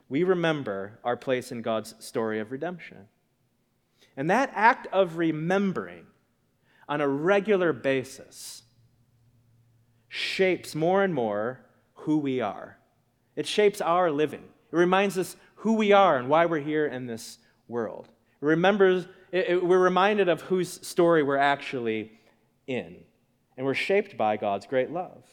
we 0.10 0.23
remember 0.23 0.99
our 1.03 1.17
place 1.17 1.51
in 1.51 1.62
God's 1.62 1.93
story 1.99 2.39
of 2.39 2.51
redemption. 2.51 3.08
And 4.15 4.30
that 4.32 4.51
act 4.56 4.88
of 4.91 5.17
remembering 5.17 6.08
on 6.89 7.01
a 7.01 7.08
regular 7.08 7.73
basis 7.73 8.63
shapes 10.08 10.73
more 10.73 11.03
and 11.03 11.13
more 11.13 11.60
who 11.93 12.17
we 12.17 12.41
are. 12.41 12.77
It 13.36 13.45
shapes 13.45 13.82
our 13.82 14.10
living. 14.10 14.43
It 14.71 14.75
reminds 14.75 15.17
us 15.17 15.36
who 15.56 15.73
we 15.73 15.91
are 15.91 16.17
and 16.17 16.30
why 16.30 16.45
we're 16.45 16.60
here 16.60 16.88
in 16.88 17.06
this 17.06 17.38
world. 17.67 18.10
Remembers, 18.41 19.08
it, 19.32 19.50
it, 19.50 19.65
we're 19.65 19.80
reminded 19.80 20.30
of 20.30 20.41
whose 20.41 20.86
story 20.88 21.23
we're 21.23 21.38
actually 21.38 22.12
in. 22.67 22.97
And 23.58 23.65
we're 23.65 23.73
shaped 23.73 24.17
by 24.17 24.38
God's 24.38 24.67
great 24.67 24.91
love. 24.91 25.23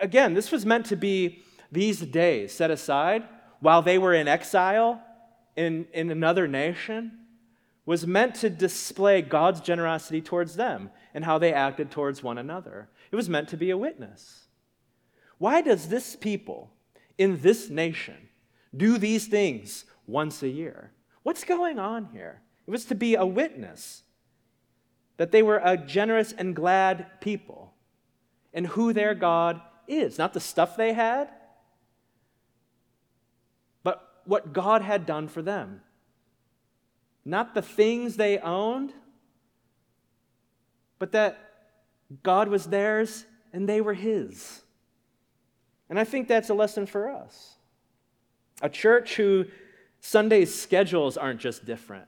Again, 0.00 0.34
this 0.34 0.50
was 0.50 0.66
meant 0.66 0.86
to 0.86 0.96
be 0.96 1.42
these 1.70 2.00
days 2.00 2.52
set 2.52 2.70
aside 2.70 3.24
while 3.60 3.82
they 3.82 3.98
were 3.98 4.14
in 4.14 4.28
exile 4.28 5.02
in, 5.56 5.86
in 5.92 6.10
another 6.10 6.46
nation 6.48 7.12
was 7.84 8.06
meant 8.06 8.34
to 8.34 8.50
display 8.50 9.22
God's 9.22 9.60
generosity 9.60 10.20
towards 10.20 10.56
them 10.56 10.90
and 11.14 11.24
how 11.24 11.38
they 11.38 11.52
acted 11.52 11.90
towards 11.90 12.22
one 12.22 12.36
another. 12.36 12.88
It 13.12 13.16
was 13.16 13.28
meant 13.28 13.48
to 13.50 13.56
be 13.56 13.70
a 13.70 13.78
witness. 13.78 14.46
Why 15.38 15.60
does 15.60 15.88
this 15.88 16.16
people 16.16 16.72
in 17.16 17.40
this 17.40 17.70
nation 17.70 18.28
do 18.76 18.98
these 18.98 19.26
things 19.26 19.84
once 20.06 20.42
a 20.42 20.48
year? 20.48 20.90
What's 21.26 21.42
going 21.42 21.80
on 21.80 22.10
here? 22.12 22.40
It 22.68 22.70
was 22.70 22.84
to 22.84 22.94
be 22.94 23.16
a 23.16 23.26
witness 23.26 24.04
that 25.16 25.32
they 25.32 25.42
were 25.42 25.60
a 25.60 25.76
generous 25.76 26.30
and 26.30 26.54
glad 26.54 27.20
people 27.20 27.74
and 28.54 28.64
who 28.64 28.92
their 28.92 29.12
God 29.12 29.60
is, 29.88 30.18
not 30.18 30.34
the 30.34 30.38
stuff 30.38 30.76
they 30.76 30.92
had, 30.92 31.28
but 33.82 34.22
what 34.24 34.52
God 34.52 34.82
had 34.82 35.04
done 35.04 35.26
for 35.26 35.42
them. 35.42 35.80
Not 37.24 37.54
the 37.54 37.62
things 37.62 38.14
they 38.14 38.38
owned, 38.38 38.92
but 41.00 41.10
that 41.10 41.38
God 42.22 42.46
was 42.46 42.66
theirs 42.66 43.26
and 43.52 43.68
they 43.68 43.80
were 43.80 43.94
His. 43.94 44.62
And 45.90 45.98
I 45.98 46.04
think 46.04 46.28
that's 46.28 46.50
a 46.50 46.54
lesson 46.54 46.86
for 46.86 47.10
us. 47.10 47.56
A 48.62 48.68
church 48.68 49.16
who 49.16 49.46
Sunday's 50.06 50.54
schedules 50.54 51.16
aren't 51.16 51.40
just 51.40 51.64
different. 51.64 52.06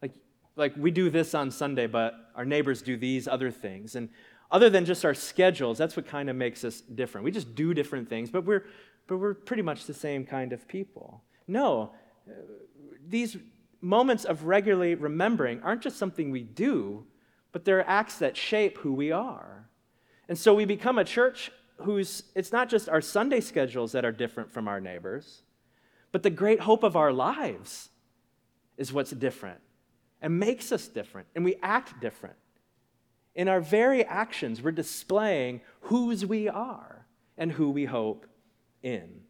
Like, 0.00 0.14
like 0.54 0.74
we 0.76 0.92
do 0.92 1.10
this 1.10 1.34
on 1.34 1.50
Sunday, 1.50 1.88
but 1.88 2.14
our 2.36 2.44
neighbors 2.44 2.82
do 2.82 2.96
these 2.96 3.26
other 3.26 3.50
things. 3.50 3.96
And 3.96 4.10
other 4.48 4.70
than 4.70 4.84
just 4.84 5.04
our 5.04 5.12
schedules, 5.12 5.76
that's 5.76 5.96
what 5.96 6.06
kind 6.06 6.30
of 6.30 6.36
makes 6.36 6.62
us 6.62 6.80
different. 6.80 7.24
We 7.24 7.32
just 7.32 7.56
do 7.56 7.74
different 7.74 8.08
things, 8.08 8.30
but 8.30 8.44
we're 8.44 8.64
but 9.08 9.16
we're 9.16 9.34
pretty 9.34 9.62
much 9.62 9.86
the 9.86 9.94
same 9.94 10.24
kind 10.24 10.52
of 10.52 10.68
people. 10.68 11.24
No, 11.48 11.90
uh, 12.28 12.32
these 13.08 13.36
moments 13.80 14.24
of 14.24 14.44
regularly 14.44 14.94
remembering 14.94 15.60
aren't 15.64 15.82
just 15.82 15.96
something 15.96 16.30
we 16.30 16.44
do, 16.44 17.04
but 17.50 17.64
they're 17.64 17.84
acts 17.88 18.18
that 18.18 18.36
shape 18.36 18.78
who 18.78 18.92
we 18.92 19.10
are. 19.10 19.68
And 20.28 20.38
so 20.38 20.54
we 20.54 20.64
become 20.64 20.96
a 20.96 21.04
church 21.04 21.50
whose, 21.78 22.22
it's 22.36 22.52
not 22.52 22.68
just 22.68 22.88
our 22.88 23.00
Sunday 23.00 23.40
schedules 23.40 23.90
that 23.92 24.04
are 24.04 24.12
different 24.12 24.52
from 24.52 24.68
our 24.68 24.80
neighbors, 24.80 25.42
but 26.12 26.22
the 26.22 26.30
great 26.30 26.60
hope 26.60 26.82
of 26.82 26.96
our 26.96 27.12
lives 27.12 27.90
is 28.76 28.92
what's 28.92 29.10
different 29.10 29.60
and 30.20 30.38
makes 30.38 30.72
us 30.72 30.88
different, 30.88 31.28
and 31.34 31.44
we 31.44 31.56
act 31.62 32.00
different 32.00 32.36
In 33.34 33.48
our 33.48 33.60
very 33.60 34.04
actions, 34.04 34.60
we're 34.60 34.72
displaying 34.72 35.60
whose 35.82 36.26
we 36.26 36.48
are 36.48 37.06
and 37.38 37.52
who 37.52 37.70
we 37.70 37.84
hope 37.84 38.26
in. 38.82 39.22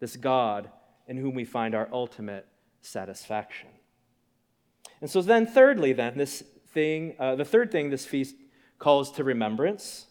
This 0.00 0.16
God 0.16 0.70
in 1.06 1.18
whom 1.18 1.34
we 1.34 1.44
find 1.44 1.74
our 1.74 1.88
ultimate 1.92 2.46
satisfaction. 2.80 3.68
And 5.00 5.10
so 5.10 5.20
then, 5.20 5.46
thirdly, 5.46 5.92
then, 5.92 6.16
this 6.16 6.42
thing, 6.68 7.14
uh, 7.18 7.36
the 7.36 7.44
third 7.44 7.70
thing 7.70 7.90
this 7.90 8.06
feast 8.06 8.34
calls 8.78 9.12
to 9.12 9.24
remembrance 9.24 10.06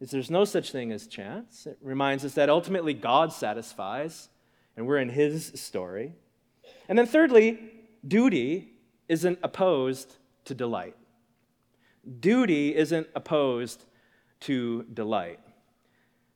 is 0.00 0.10
there's 0.10 0.30
no 0.30 0.44
such 0.44 0.72
thing 0.72 0.92
as 0.92 1.06
chance. 1.06 1.66
It 1.66 1.78
reminds 1.80 2.24
us 2.24 2.34
that 2.34 2.50
ultimately 2.50 2.94
God 2.94 3.32
satisfies, 3.32 4.28
and 4.78 4.86
we're 4.86 4.98
in 4.98 5.08
His 5.08 5.52
story. 5.56 6.12
And 6.88 6.96
then, 6.96 7.06
thirdly, 7.06 7.58
duty 8.06 8.74
isn't 9.08 9.40
opposed 9.42 10.16
to 10.44 10.54
delight. 10.54 10.94
Duty 12.20 12.76
isn't 12.76 13.08
opposed 13.16 13.84
to 14.40 14.84
delight. 14.94 15.40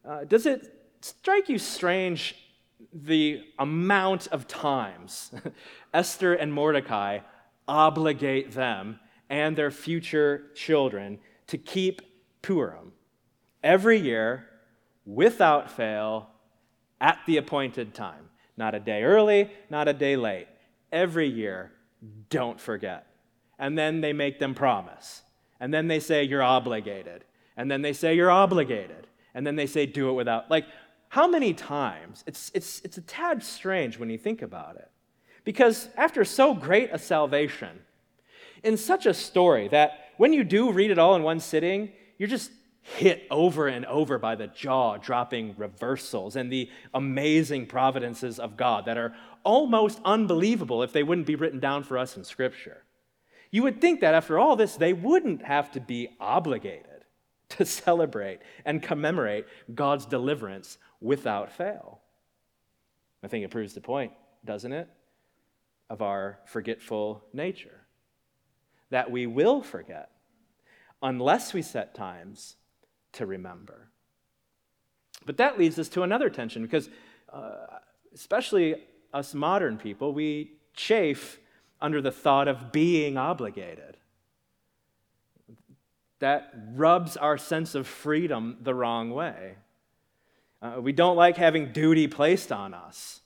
Uh, 0.05 0.25
does 0.25 0.47
it 0.47 0.75
strike 1.01 1.49
you 1.49 1.57
strange 1.57 2.35
the 2.93 3.45
amount 3.61 4.27
of 4.27 4.49
times 4.49 5.31
Esther 5.95 6.35
and 6.35 6.53
Mordecai 6.53 7.21
obligate 7.69 8.51
them 8.51 8.99
and 9.31 9.57
their 9.57 9.71
future 9.71 10.51
children 10.57 11.21
to 11.47 11.57
keep 11.57 12.03
Purim 12.43 12.93
every 13.63 13.99
year 13.99 14.49
without 15.07 15.71
fail 15.71 16.31
at 17.01 17.21
the 17.27 17.37
appointed 17.37 17.95
time? 17.95 18.31
Not 18.57 18.75
a 18.75 18.81
day 18.81 19.03
early, 19.03 19.51
not 19.71 19.89
a 19.89 19.93
day 19.93 20.17
late. 20.17 20.49
Every 20.91 21.29
year, 21.29 21.73
don't 22.31 22.61
forget. 22.61 23.07
And 23.59 23.79
then 23.79 24.01
they 24.01 24.13
make 24.13 24.39
them 24.39 24.55
promise. 24.55 25.23
And 25.61 25.73
then 25.73 25.89
they 25.89 26.01
say, 26.01 26.25
You're 26.25 26.43
obligated. 26.43 27.25
And 27.57 27.71
then 27.71 27.83
they 27.83 27.93
say, 27.93 28.15
You're 28.15 28.31
obligated. 28.31 29.07
And 29.35 29.47
then 29.47 29.57
they 29.57 29.67
say, 29.67 29.87
Do 29.87 30.11
it 30.11 30.15
without. 30.15 30.51
Like, 30.51 30.67
how 31.09 31.29
many 31.29 31.55
times? 31.55 32.25
It's, 32.27 32.51
it's, 32.55 32.81
it's 32.85 32.99
a 32.99 33.03
tad 33.03 33.43
strange 33.43 33.99
when 33.99 34.11
you 34.11 34.19
think 34.19 34.43
about 34.43 34.77
it. 34.77 34.91
Because 35.45 35.89
after 35.97 36.25
so 36.25 36.55
great 36.55 36.91
a 36.93 36.99
salvation, 36.99 37.81
in 38.63 38.77
such 38.77 39.07
a 39.07 39.15
story 39.15 39.69
that 39.69 39.99
when 40.17 40.33
you 40.33 40.45
do 40.45 40.73
read 40.73 40.91
it 40.91 40.99
all 40.99 41.15
in 41.17 41.23
one 41.23 41.41
sitting, 41.41 41.91
you're 42.19 42.29
just 42.29 42.51
hit 42.83 43.27
over 43.31 43.69
and 43.69 43.87
over 43.87 44.19
by 44.19 44.35
the 44.35 44.49
jaw 44.49 44.97
dropping 44.97 45.55
reversals 45.57 46.35
and 46.35 46.53
the 46.53 46.69
amazing 46.93 47.67
providences 47.67 48.39
of 48.39 48.57
God 48.57 48.87
that 48.87 48.99
are 48.99 49.15
almost 49.45 50.01
unbelievable 50.05 50.83
if 50.83 50.93
they 50.93 51.03
wouldn't 51.03 51.27
be 51.27 51.37
written 51.37 51.61
down 51.61 51.85
for 51.85 51.97
us 51.97 52.17
in 52.17 52.25
Scripture. 52.25 52.83
You 53.51 53.63
would 53.63 53.81
think 53.81 54.01
that 54.01 54.15
after 54.15 54.39
all 54.39 54.57
this, 54.57 54.77
they 54.77 54.93
wouldn't 54.93 55.43
have 55.43 55.71
to 55.73 55.81
be 55.81 56.09
obligated 56.19 57.05
to 57.51 57.65
celebrate 57.67 58.41
and 58.65 58.83
commemorate 58.83 59.47
God's 59.73 60.07
deliverance 60.07 60.79
without 61.01 61.53
fail. 61.53 62.01
I 63.23 63.29
think 63.29 63.45
it 63.45 63.51
proves 63.51 63.75
the 63.75 63.81
point, 63.81 64.13
doesn't 64.45 64.73
it, 64.73 64.89
of 65.89 66.03
our 66.03 66.41
forgetful 66.47 67.23
nature. 67.33 67.87
That 68.91 69.11
we 69.11 69.27
will 69.27 69.63
forget 69.63 70.11
unless 71.01 71.53
we 71.53 71.63
set 71.63 71.95
times 71.95 72.57
to 73.13 73.27
remember. 73.27 73.89
But 75.25 75.37
that 75.37 75.59
leads 75.59 75.79
us 75.79 75.89
to 75.91 76.03
another 76.03 76.31
tension 76.31 76.63
because, 76.63 76.89
uh, 77.33 77.67
especially 78.15 78.77
us 79.13 79.35
modern 79.35 79.79
people, 79.79 80.13
we 80.13 80.53
chafe 80.75 81.39
under 81.81 82.01
the 82.01 82.13
thought 82.13 82.49
of 82.49 82.73
being 82.73 83.17
obligated. 83.17 83.97
That 86.21 86.55
rubs 86.75 87.17
our 87.17 87.37
sense 87.37 87.75
of 87.75 87.87
freedom 87.87 88.59
the 88.61 88.75
wrong 88.75 89.11
way. 89.11 89.57
Uh, 90.63 90.81
we 90.81 90.93
don't 90.93 91.17
like 91.17 91.37
having 91.37 91.73
duty 91.73 92.07
placed 92.07 92.53
on 92.53 92.73
us. 92.73 93.21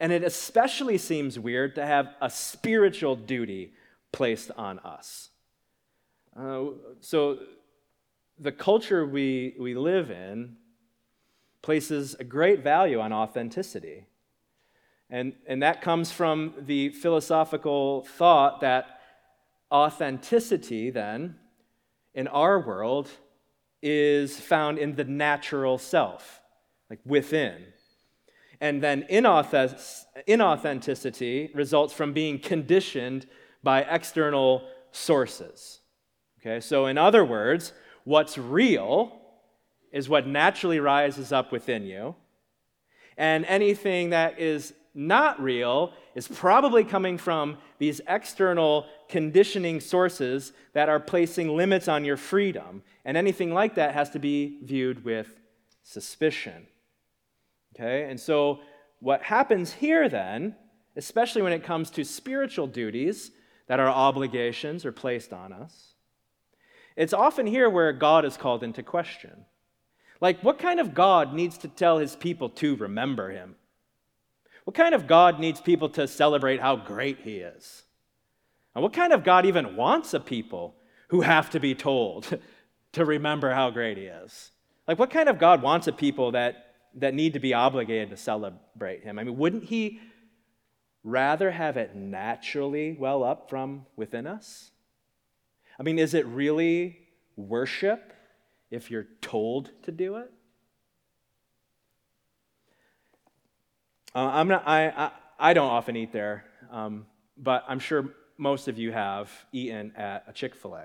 And 0.00 0.12
it 0.12 0.24
especially 0.24 0.98
seems 0.98 1.38
weird 1.38 1.76
to 1.76 1.86
have 1.86 2.08
a 2.20 2.28
spiritual 2.28 3.14
duty 3.14 3.72
placed 4.10 4.50
on 4.56 4.80
us. 4.80 5.30
Uh, 6.36 6.64
so, 7.00 7.38
the 8.42 8.52
culture 8.52 9.06
we, 9.06 9.54
we 9.58 9.74
live 9.74 10.10
in 10.10 10.56
places 11.62 12.14
a 12.18 12.24
great 12.24 12.64
value 12.64 13.00
on 13.00 13.12
authenticity. 13.12 14.06
And, 15.08 15.34
and 15.46 15.62
that 15.62 15.80
comes 15.80 16.10
from 16.10 16.54
the 16.58 16.88
philosophical 16.88 18.02
thought 18.02 18.62
that 18.62 18.98
authenticity, 19.70 20.90
then, 20.90 21.36
in 22.14 22.26
our 22.28 22.58
world, 22.58 23.10
is 23.80 24.40
found 24.40 24.78
in 24.78 24.96
the 24.96 25.04
natural 25.04 25.78
self 25.78 26.40
like 26.90 26.98
within. 27.04 27.62
And 28.60 28.82
then 28.82 29.06
inauthenticity 29.10 31.54
results 31.54 31.94
from 31.94 32.12
being 32.12 32.38
conditioned 32.38 33.26
by 33.62 33.80
external 33.82 34.66
sources. 34.90 35.80
Okay, 36.40 36.60
so 36.60 36.86
in 36.86 36.98
other 36.98 37.24
words, 37.24 37.72
what's 38.04 38.38
real 38.38 39.20
is 39.92 40.08
what 40.08 40.26
naturally 40.26 40.80
rises 40.80 41.32
up 41.32 41.52
within 41.52 41.84
you, 41.84 42.14
and 43.16 43.44
anything 43.44 44.10
that 44.10 44.38
is 44.38 44.72
not 44.94 45.40
real 45.40 45.92
is 46.14 46.28
probably 46.28 46.84
coming 46.84 47.16
from 47.16 47.56
these 47.78 48.00
external 48.06 48.86
conditioning 49.08 49.80
sources 49.80 50.52
that 50.74 50.88
are 50.88 51.00
placing 51.00 51.56
limits 51.56 51.88
on 51.88 52.04
your 52.04 52.16
freedom. 52.16 52.82
And 53.04 53.16
anything 53.16 53.52
like 53.52 53.76
that 53.76 53.94
has 53.94 54.10
to 54.10 54.18
be 54.18 54.58
viewed 54.62 55.04
with 55.04 55.40
suspicion. 55.82 56.66
Okay? 57.74 58.10
And 58.10 58.20
so 58.20 58.60
what 59.00 59.22
happens 59.22 59.72
here 59.72 60.08
then, 60.08 60.54
especially 60.96 61.42
when 61.42 61.52
it 61.52 61.64
comes 61.64 61.90
to 61.92 62.04
spiritual 62.04 62.66
duties 62.66 63.30
that 63.66 63.80
are 63.80 63.88
obligations 63.88 64.84
or 64.84 64.92
placed 64.92 65.32
on 65.32 65.52
us, 65.52 65.91
it's 66.96 67.12
often 67.12 67.46
here 67.46 67.68
where 67.68 67.92
God 67.92 68.24
is 68.24 68.36
called 68.36 68.62
into 68.62 68.82
question. 68.82 69.44
Like, 70.20 70.42
what 70.42 70.58
kind 70.58 70.78
of 70.78 70.94
God 70.94 71.34
needs 71.34 71.58
to 71.58 71.68
tell 71.68 71.98
his 71.98 72.14
people 72.14 72.48
to 72.50 72.76
remember 72.76 73.30
him? 73.30 73.56
What 74.64 74.76
kind 74.76 74.94
of 74.94 75.06
God 75.06 75.40
needs 75.40 75.60
people 75.60 75.88
to 75.90 76.06
celebrate 76.06 76.60
how 76.60 76.76
great 76.76 77.20
he 77.20 77.38
is? 77.38 77.82
And 78.74 78.82
what 78.82 78.92
kind 78.92 79.12
of 79.12 79.24
God 79.24 79.44
even 79.46 79.76
wants 79.76 80.14
a 80.14 80.20
people 80.20 80.76
who 81.08 81.22
have 81.22 81.50
to 81.50 81.60
be 81.60 81.74
told 81.74 82.38
to 82.92 83.04
remember 83.04 83.52
how 83.52 83.70
great 83.70 83.98
he 83.98 84.04
is? 84.04 84.50
Like, 84.86 84.98
what 84.98 85.10
kind 85.10 85.28
of 85.28 85.38
God 85.38 85.62
wants 85.62 85.86
a 85.86 85.92
people 85.92 86.32
that 86.32 86.72
that 86.94 87.14
need 87.14 87.32
to 87.32 87.40
be 87.40 87.54
obligated 87.54 88.10
to 88.10 88.16
celebrate 88.16 89.02
him. 89.02 89.18
I 89.18 89.24
mean, 89.24 89.36
wouldn't 89.36 89.64
he 89.64 90.00
rather 91.04 91.50
have 91.50 91.76
it 91.76 91.96
naturally 91.96 92.96
well 92.98 93.24
up 93.24 93.48
from 93.48 93.86
within 93.96 94.26
us? 94.26 94.71
I 95.82 95.84
mean, 95.84 95.98
is 95.98 96.14
it 96.14 96.24
really 96.26 96.96
worship 97.36 98.12
if 98.70 98.88
you're 98.88 99.08
told 99.20 99.72
to 99.82 99.90
do 99.90 100.14
it? 100.14 100.30
Uh, 104.14 104.30
I'm 104.32 104.46
not, 104.46 104.62
I, 104.64 104.90
I, 104.90 105.10
I, 105.40 105.54
don't 105.54 105.68
often 105.68 105.96
eat 105.96 106.12
there, 106.12 106.44
um, 106.70 107.06
but 107.36 107.64
I'm 107.66 107.80
sure 107.80 108.10
most 108.38 108.68
of 108.68 108.78
you 108.78 108.92
have 108.92 109.28
eaten 109.50 109.92
at 109.96 110.22
a 110.28 110.32
Chick 110.32 110.54
fil 110.54 110.76
A. 110.76 110.84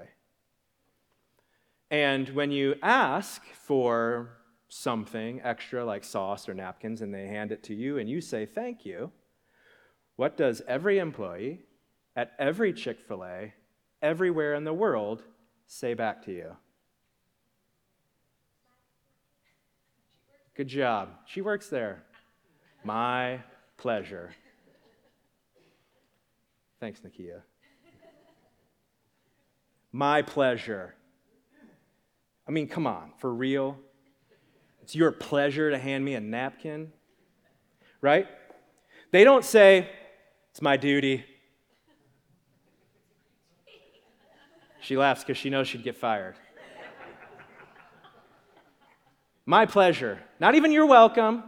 And 1.92 2.30
when 2.30 2.50
you 2.50 2.74
ask 2.82 3.44
for 3.54 4.32
something 4.68 5.42
extra 5.44 5.86
like 5.86 6.06
sauce 6.06 6.50
or 6.50 6.56
napkins 6.56 7.04
and 7.04 7.14
they 7.14 7.28
hand 7.28 7.52
it 7.52 7.62
to 7.66 7.76
you 7.76 8.00
and 8.00 8.10
you 8.10 8.20
say 8.20 8.48
thank 8.48 8.84
you, 8.84 9.12
what 10.16 10.38
does 10.38 10.64
every 10.68 10.98
employee 10.98 11.60
at 12.16 12.32
every 12.40 12.74
Chick 12.74 12.98
fil 13.08 13.24
A, 13.24 13.54
everywhere 14.02 14.54
in 14.54 14.64
the 14.64 14.74
world, 14.74 15.24
say 15.68 15.94
back 15.94 16.24
to 16.26 16.32
you? 16.32 16.56
Good 20.56 20.68
job. 20.68 21.10
She 21.26 21.42
works 21.42 21.70
there. 21.70 22.04
My 22.84 23.42
pleasure. 23.78 24.34
Thanks, 26.80 27.00
Nakia. 27.02 27.42
My 29.92 30.22
pleasure. 30.22 30.96
I 32.48 32.52
mean, 32.52 32.68
come 32.68 32.88
on, 32.88 33.12
for 33.20 33.34
real? 33.34 33.78
It's 34.82 34.96
your 34.96 35.12
pleasure 35.12 35.70
to 35.70 35.78
hand 35.78 36.06
me 36.06 36.16
a 36.16 36.22
napkin, 36.22 36.92
right? 38.02 38.28
They 39.12 39.24
don't 39.24 39.44
say, 39.44 39.90
It's 40.52 40.62
my 40.62 40.78
duty. 40.78 41.26
She 44.88 44.96
laughs 44.96 45.22
because 45.22 45.36
she 45.36 45.50
knows 45.50 45.68
she'd 45.68 45.84
get 45.84 45.98
fired. 45.98 46.36
my 49.46 49.66
pleasure. 49.66 50.18
Not 50.40 50.56
even 50.56 50.72
you're 50.72 50.86
welcome. 50.86 51.44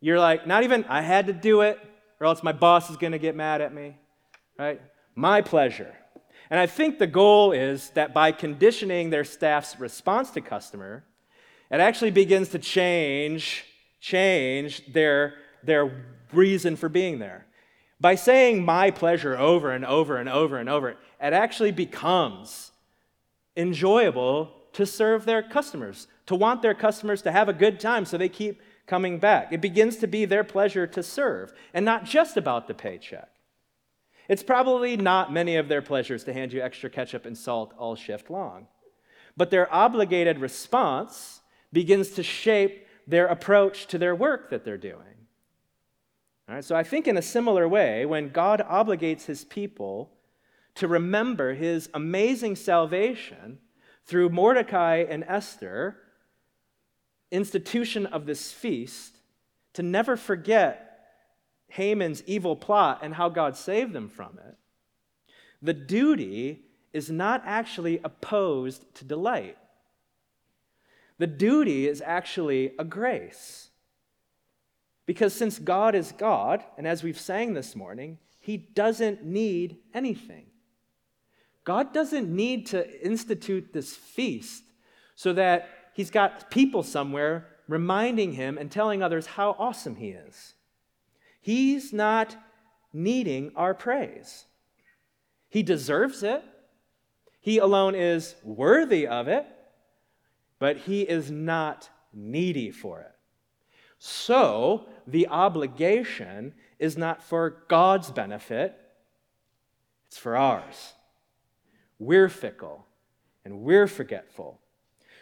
You're 0.00 0.18
like, 0.18 0.46
not 0.46 0.62
even 0.62 0.86
I 0.88 1.02
had 1.02 1.26
to 1.26 1.34
do 1.34 1.60
it, 1.60 1.78
or 2.18 2.26
else 2.26 2.42
my 2.42 2.52
boss 2.52 2.88
is 2.88 2.96
going 2.96 3.12
to 3.12 3.18
get 3.18 3.36
mad 3.36 3.60
at 3.60 3.74
me, 3.74 3.98
right? 4.58 4.80
My 5.14 5.42
pleasure. 5.42 5.94
And 6.48 6.58
I 6.58 6.64
think 6.64 6.98
the 6.98 7.06
goal 7.06 7.52
is 7.52 7.90
that 7.90 8.14
by 8.14 8.32
conditioning 8.32 9.10
their 9.10 9.24
staff's 9.24 9.78
response 9.78 10.30
to 10.30 10.40
customer, 10.40 11.04
it 11.70 11.78
actually 11.80 12.10
begins 12.10 12.48
to 12.50 12.58
change, 12.58 13.66
change 14.00 14.90
their, 14.94 15.34
their 15.62 16.06
reason 16.32 16.74
for 16.74 16.88
being 16.88 17.18
there. 17.18 17.45
By 18.00 18.14
saying 18.14 18.64
my 18.64 18.90
pleasure 18.90 19.36
over 19.38 19.70
and 19.70 19.84
over 19.84 20.16
and 20.16 20.28
over 20.28 20.58
and 20.58 20.68
over, 20.68 20.90
it 20.90 20.96
actually 21.32 21.72
becomes 21.72 22.72
enjoyable 23.56 24.52
to 24.74 24.84
serve 24.84 25.24
their 25.24 25.42
customers, 25.42 26.06
to 26.26 26.34
want 26.34 26.60
their 26.60 26.74
customers 26.74 27.22
to 27.22 27.32
have 27.32 27.48
a 27.48 27.54
good 27.54 27.80
time 27.80 28.04
so 28.04 28.18
they 28.18 28.28
keep 28.28 28.60
coming 28.86 29.18
back. 29.18 29.52
It 29.52 29.62
begins 29.62 29.96
to 29.96 30.06
be 30.06 30.26
their 30.26 30.44
pleasure 30.44 30.86
to 30.86 31.02
serve 31.02 31.52
and 31.72 31.84
not 31.84 32.04
just 32.04 32.36
about 32.36 32.68
the 32.68 32.74
paycheck. 32.74 33.30
It's 34.28 34.42
probably 34.42 34.96
not 34.96 35.32
many 35.32 35.56
of 35.56 35.68
their 35.68 35.82
pleasures 35.82 36.24
to 36.24 36.32
hand 36.32 36.52
you 36.52 36.60
extra 36.60 36.90
ketchup 36.90 37.24
and 37.24 37.38
salt 37.38 37.72
all 37.78 37.96
shift 37.96 38.28
long. 38.28 38.66
But 39.36 39.50
their 39.50 39.72
obligated 39.72 40.38
response 40.38 41.40
begins 41.72 42.10
to 42.10 42.22
shape 42.22 42.86
their 43.06 43.26
approach 43.26 43.86
to 43.86 43.98
their 43.98 44.14
work 44.14 44.50
that 44.50 44.64
they're 44.64 44.76
doing. 44.76 45.15
So 46.60 46.76
I 46.76 46.84
think 46.84 47.08
in 47.08 47.16
a 47.16 47.22
similar 47.22 47.66
way, 47.68 48.06
when 48.06 48.28
God 48.28 48.64
obligates 48.68 49.24
his 49.24 49.44
people 49.44 50.12
to 50.76 50.86
remember 50.86 51.54
his 51.54 51.90
amazing 51.92 52.54
salvation 52.54 53.58
through 54.04 54.28
Mordecai 54.28 55.04
and 55.08 55.24
Esther, 55.26 55.96
institution 57.32 58.06
of 58.06 58.26
this 58.26 58.52
feast, 58.52 59.16
to 59.72 59.82
never 59.82 60.16
forget 60.16 61.08
Haman's 61.68 62.22
evil 62.26 62.54
plot 62.54 63.00
and 63.02 63.14
how 63.14 63.28
God 63.28 63.56
saved 63.56 63.92
them 63.92 64.08
from 64.08 64.38
it, 64.46 64.56
the 65.60 65.74
duty 65.74 66.62
is 66.92 67.10
not 67.10 67.42
actually 67.44 68.00
opposed 68.04 68.94
to 68.94 69.04
delight. 69.04 69.58
The 71.18 71.26
duty 71.26 71.88
is 71.88 72.00
actually 72.04 72.72
a 72.78 72.84
grace. 72.84 73.65
Because 75.06 75.32
since 75.32 75.58
God 75.58 75.94
is 75.94 76.12
God, 76.12 76.64
and 76.76 76.86
as 76.86 77.02
we've 77.02 77.18
sang 77.18 77.54
this 77.54 77.76
morning, 77.76 78.18
he 78.40 78.56
doesn't 78.56 79.24
need 79.24 79.78
anything. 79.94 80.46
God 81.64 81.92
doesn't 81.92 82.28
need 82.28 82.66
to 82.66 83.04
institute 83.04 83.72
this 83.72 83.94
feast 83.94 84.62
so 85.14 85.32
that 85.32 85.68
he's 85.94 86.10
got 86.10 86.50
people 86.50 86.82
somewhere 86.82 87.48
reminding 87.68 88.32
him 88.32 88.58
and 88.58 88.70
telling 88.70 89.02
others 89.02 89.26
how 89.26 89.56
awesome 89.58 89.96
he 89.96 90.10
is. 90.10 90.54
He's 91.40 91.92
not 91.92 92.36
needing 92.92 93.52
our 93.56 93.74
praise. 93.74 94.44
He 95.48 95.62
deserves 95.62 96.22
it. 96.22 96.44
He 97.40 97.58
alone 97.58 97.94
is 97.94 98.34
worthy 98.42 99.06
of 99.06 99.28
it, 99.28 99.46
but 100.58 100.76
he 100.78 101.02
is 101.02 101.30
not 101.30 101.88
needy 102.12 102.70
for 102.70 103.00
it. 103.00 103.15
So, 103.98 104.86
the 105.06 105.28
obligation 105.28 106.54
is 106.78 106.96
not 106.96 107.22
for 107.22 107.64
God's 107.68 108.10
benefit, 108.10 108.78
it's 110.06 110.18
for 110.18 110.36
ours. 110.36 110.94
We're 111.98 112.28
fickle 112.28 112.86
and 113.44 113.60
we're 113.60 113.86
forgetful. 113.86 114.60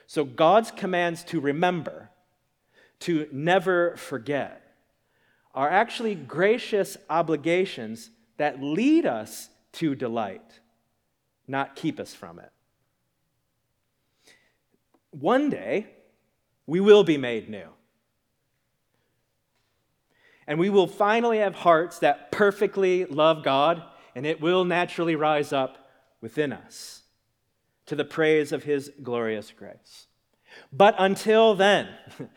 So, 0.06 0.24
God's 0.24 0.70
commands 0.70 1.22
to 1.24 1.40
remember, 1.40 2.10
to 3.00 3.28
never 3.32 3.96
forget, 3.96 4.60
are 5.54 5.68
actually 5.70 6.14
gracious 6.14 6.96
obligations 7.08 8.10
that 8.36 8.62
lead 8.62 9.06
us 9.06 9.48
to 9.72 9.94
delight, 9.94 10.60
not 11.46 11.76
keep 11.76 12.00
us 12.00 12.12
from 12.12 12.38
it. 12.38 12.50
One 15.10 15.48
day, 15.48 15.86
we 16.66 16.80
will 16.80 17.04
be 17.04 17.16
made 17.16 17.48
new. 17.48 17.68
And 20.46 20.58
we 20.58 20.70
will 20.70 20.86
finally 20.86 21.38
have 21.38 21.54
hearts 21.54 22.00
that 22.00 22.30
perfectly 22.30 23.04
love 23.06 23.42
God, 23.42 23.82
and 24.14 24.26
it 24.26 24.40
will 24.40 24.64
naturally 24.64 25.16
rise 25.16 25.52
up 25.52 25.88
within 26.20 26.52
us 26.52 27.02
to 27.86 27.96
the 27.96 28.04
praise 28.04 28.52
of 28.52 28.64
His 28.64 28.90
glorious 29.02 29.52
grace. 29.52 30.06
But 30.72 30.94
until 30.98 31.54
then, 31.54 31.88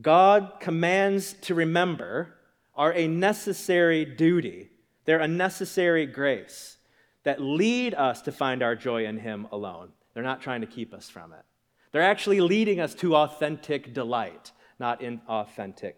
God 0.00 0.54
commands 0.60 1.34
to 1.42 1.54
remember 1.54 2.34
are 2.74 2.92
a 2.94 3.06
necessary 3.06 4.04
duty. 4.04 4.70
They're 5.04 5.18
a 5.18 5.28
necessary 5.28 6.06
grace 6.06 6.78
that 7.24 7.40
lead 7.40 7.94
us 7.94 8.22
to 8.22 8.32
find 8.32 8.62
our 8.62 8.74
joy 8.74 9.06
in 9.06 9.18
Him 9.18 9.46
alone. 9.52 9.90
They're 10.14 10.22
not 10.22 10.42
trying 10.42 10.60
to 10.60 10.66
keep 10.66 10.92
us 10.92 11.08
from 11.08 11.32
it. 11.32 11.44
They're 11.90 12.02
actually 12.02 12.40
leading 12.40 12.80
us 12.80 12.94
to 12.96 13.16
authentic 13.16 13.92
delight, 13.92 14.52
not 14.78 15.00
inauthentic 15.00 15.94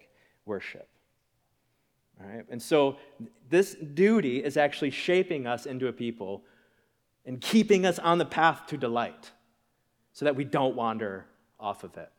worship. 0.46 0.88
All 2.20 2.28
right? 2.28 2.44
And 2.48 2.62
so 2.62 2.96
this 3.48 3.74
duty 3.74 4.42
is 4.42 4.57
actually 4.57 4.90
shaping 4.90 5.46
us 5.46 5.66
into 5.66 5.88
a 5.88 5.92
people 5.92 6.44
and 7.26 7.40
keeping 7.40 7.87
us 7.87 7.98
on 7.98 8.18
the 8.18 8.24
path 8.24 8.66
to 8.68 8.76
delight 8.76 9.33
so 10.12 10.24
that 10.24 10.37
we 10.37 10.44
don't 10.44 10.76
wander 10.76 11.26
off 11.59 11.85
of 11.85 11.96
it. 11.96 12.11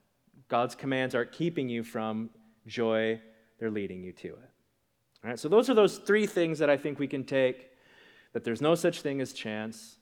God's 0.48 0.76
commands 0.76 1.16
aren't 1.16 1.32
keeping 1.32 1.70
you 1.70 1.84
from 1.84 2.30
joy, 2.68 3.20
they're 3.60 3.72
leading 3.72 4.04
you 4.04 4.12
to 4.12 4.28
it. 4.28 4.50
All 5.24 5.30
right, 5.30 5.40
so 5.40 5.48
those 5.48 5.70
are 5.70 5.74
those 5.74 5.98
three 5.98 6.28
things 6.28 6.60
that 6.60 6.70
I 6.70 6.78
think 6.78 7.00
we 7.00 7.08
can 7.08 7.24
take 7.24 7.70
that 8.34 8.44
there's 8.44 8.62
no 8.62 8.76
such 8.76 9.02
thing 9.02 9.22
as 9.22 9.32
chance, 9.32 9.98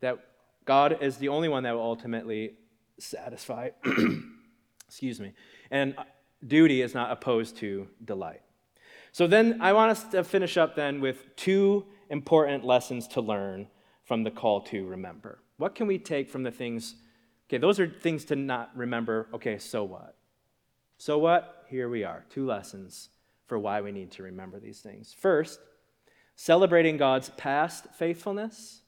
that 0.00 0.18
God 0.66 0.98
is 1.00 1.16
the 1.16 1.28
only 1.28 1.48
one 1.48 1.62
that 1.62 1.72
will 1.72 1.80
ultimately 1.80 2.54
satisfy. 2.98 3.70
Excuse 4.86 5.20
me. 5.20 5.32
And 5.70 5.94
duty 6.46 6.82
is 6.82 6.94
not 6.94 7.10
opposed 7.10 7.56
to 7.58 7.88
delight. 8.04 8.42
So 9.12 9.26
then 9.26 9.58
I 9.60 9.72
want 9.72 9.90
us 9.90 10.04
to 10.04 10.24
finish 10.24 10.56
up 10.56 10.74
then 10.74 11.00
with 11.00 11.36
two 11.36 11.86
important 12.08 12.64
lessons 12.64 13.06
to 13.08 13.20
learn 13.20 13.68
from 14.04 14.22
the 14.22 14.30
call 14.30 14.62
to 14.62 14.86
remember. 14.86 15.38
What 15.58 15.74
can 15.74 15.86
we 15.86 15.98
take 15.98 16.30
from 16.30 16.42
the 16.42 16.50
things 16.50 16.96
Okay, 17.52 17.58
those 17.58 17.78
are 17.78 17.86
things 17.86 18.24
to 18.26 18.36
not 18.36 18.70
remember. 18.74 19.28
Okay, 19.34 19.58
so 19.58 19.84
what? 19.84 20.16
So 20.96 21.18
what? 21.18 21.66
Here 21.68 21.86
we 21.86 22.02
are. 22.02 22.24
Two 22.30 22.46
lessons 22.46 23.10
for 23.46 23.58
why 23.58 23.82
we 23.82 23.92
need 23.92 24.10
to 24.12 24.22
remember 24.22 24.58
these 24.58 24.80
things. 24.80 25.12
First, 25.12 25.60
celebrating 26.34 26.96
God's 26.96 27.28
past 27.36 27.88
faithfulness 27.94 28.80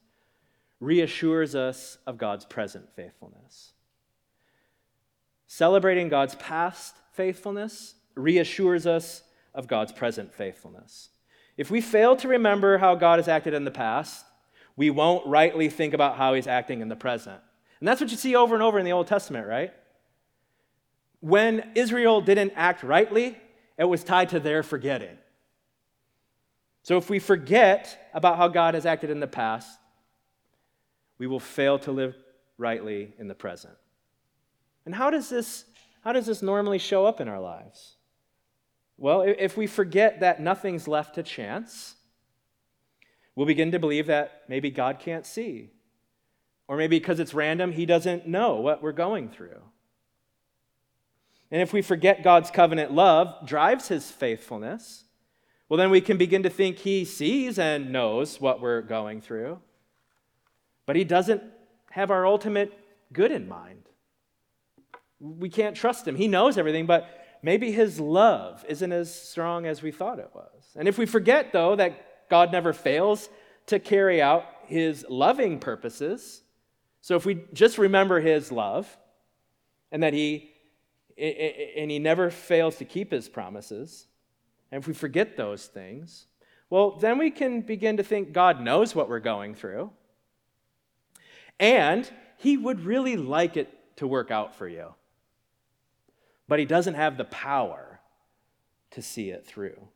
reassures 0.79 1.53
us 1.53 1.99
of 2.07 2.17
God's 2.17 2.43
present 2.43 2.91
faithfulness. 2.95 3.73
Celebrating 5.45 6.09
God's 6.09 6.33
past 6.33 6.95
faithfulness 7.15 7.95
reassures 8.15 8.85
us 8.85 9.23
of 9.53 9.67
God's 9.67 9.91
present 9.91 10.33
faithfulness. 10.33 11.09
If 11.57 11.71
we 11.71 11.81
fail 11.81 12.15
to 12.17 12.27
remember 12.27 12.77
how 12.77 12.95
God 12.95 13.19
has 13.19 13.27
acted 13.27 13.53
in 13.53 13.63
the 13.63 13.71
past, 13.71 14.25
we 14.75 14.89
won't 14.89 15.25
rightly 15.25 15.69
think 15.69 15.93
about 15.93 16.17
how 16.17 16.33
he's 16.33 16.47
acting 16.47 16.81
in 16.81 16.89
the 16.89 16.95
present. 16.95 17.39
And 17.79 17.87
that's 17.87 18.01
what 18.01 18.11
you 18.11 18.17
see 18.17 18.35
over 18.35 18.53
and 18.53 18.63
over 18.63 18.77
in 18.77 18.85
the 18.85 18.91
Old 18.91 19.07
Testament, 19.07 19.47
right? 19.47 19.73
When 21.21 21.71
Israel 21.75 22.21
didn't 22.21 22.53
act 22.55 22.83
rightly, 22.83 23.37
it 23.77 23.85
was 23.85 24.03
tied 24.03 24.29
to 24.29 24.39
their 24.39 24.63
forgetting. 24.63 25.17
So 26.83 26.97
if 26.97 27.09
we 27.09 27.19
forget 27.19 28.09
about 28.13 28.37
how 28.37 28.47
God 28.47 28.73
has 28.73 28.85
acted 28.85 29.09
in 29.09 29.19
the 29.19 29.27
past, 29.27 29.79
we 31.17 31.27
will 31.27 31.39
fail 31.39 31.79
to 31.79 31.91
live 31.91 32.15
rightly 32.57 33.13
in 33.17 33.27
the 33.27 33.35
present. 33.35 33.73
And 34.85 34.93
how 34.93 35.09
does 35.09 35.29
this 35.29 35.65
how 36.05 36.13
does 36.13 36.27
this 36.27 36.41
normally 36.41 36.77
show 36.77 37.05
up 37.05 37.19
in 37.19 37.27
our 37.27 37.41
lives? 37.41 37.95
Well, 38.97 39.21
if 39.21 39.57
we 39.57 39.67
forget 39.67 40.21
that 40.21 40.39
nothing's 40.39 40.87
left 40.87 41.15
to 41.15 41.23
chance, 41.23 41.95
we'll 43.35 43.47
begin 43.47 43.71
to 43.71 43.79
believe 43.79 44.07
that 44.07 44.43
maybe 44.47 44.69
God 44.69 44.99
can't 44.99 45.25
see 45.25 45.71
or 46.67 46.77
maybe 46.77 46.99
because 46.99 47.19
it's 47.19 47.33
random, 47.33 47.71
he 47.71 47.85
doesn't 47.85 48.27
know 48.27 48.55
what 48.55 48.81
we're 48.81 48.91
going 48.91 49.29
through. 49.29 49.61
And 51.51 51.61
if 51.61 51.73
we 51.73 51.81
forget 51.81 52.23
God's 52.23 52.49
covenant 52.49 52.91
love 52.91 53.45
drives 53.45 53.87
his 53.87 54.09
faithfulness, 54.09 55.03
well, 55.69 55.77
then 55.77 55.89
we 55.89 56.01
can 56.01 56.17
begin 56.17 56.43
to 56.43 56.49
think 56.49 56.77
he 56.77 57.05
sees 57.05 57.59
and 57.59 57.91
knows 57.91 58.41
what 58.41 58.61
we're 58.61 58.81
going 58.81 59.21
through. 59.21 59.59
But 60.85 60.95
he 60.95 61.03
doesn't 61.03 61.43
have 61.91 62.11
our 62.11 62.25
ultimate 62.25 62.73
good 63.13 63.31
in 63.31 63.47
mind. 63.47 63.89
We 65.19 65.49
can't 65.49 65.75
trust 65.75 66.07
him. 66.07 66.15
He 66.15 66.27
knows 66.27 66.57
everything, 66.57 66.85
but 66.85 67.09
maybe 67.41 67.71
his 67.71 67.99
love 67.99 68.65
isn't 68.67 68.91
as 68.91 69.13
strong 69.13 69.65
as 69.65 69.81
we 69.81 69.91
thought 69.91 70.19
it 70.19 70.29
was. 70.33 70.49
And 70.75 70.87
if 70.87 70.97
we 70.97 71.05
forget, 71.05 71.51
though, 71.53 71.75
that 71.75 72.29
God 72.29 72.51
never 72.51 72.73
fails 72.73 73.29
to 73.67 73.79
carry 73.79 74.21
out 74.21 74.45
his 74.65 75.05
loving 75.09 75.59
purposes, 75.59 76.41
so 77.01 77.15
if 77.15 77.25
we 77.25 77.43
just 77.53 77.77
remember 77.77 78.19
his 78.19 78.51
love 78.51 78.97
and 79.91 80.01
that 80.01 80.13
he 80.13 80.51
and 81.17 81.89
he 81.89 81.99
never 81.99 82.29
fails 82.29 82.75
to 82.77 82.85
keep 82.85 83.11
his 83.11 83.29
promises, 83.29 84.07
and 84.71 84.81
if 84.81 84.87
we 84.87 84.93
forget 84.93 85.37
those 85.37 85.67
things, 85.67 86.25
well 86.69 86.97
then 86.97 87.17
we 87.19 87.31
can 87.31 87.61
begin 87.61 87.97
to 87.97 88.03
think 88.03 88.33
God 88.33 88.59
knows 88.59 88.95
what 88.95 89.07
we're 89.07 89.19
going 89.19 89.53
through. 89.53 89.91
And 91.59 92.09
He 92.37 92.57
would 92.57 92.81
really 92.81 93.17
like 93.17 93.57
it 93.57 93.69
to 93.97 94.07
work 94.07 94.31
out 94.31 94.55
for 94.55 94.67
you. 94.67 94.93
But 96.47 96.59
He 96.59 96.65
doesn't 96.65 96.93
have 96.93 97.17
the 97.17 97.25
power 97.25 97.99
to 98.91 99.01
see 99.01 99.29
it 99.29 99.45
through. 99.45 99.87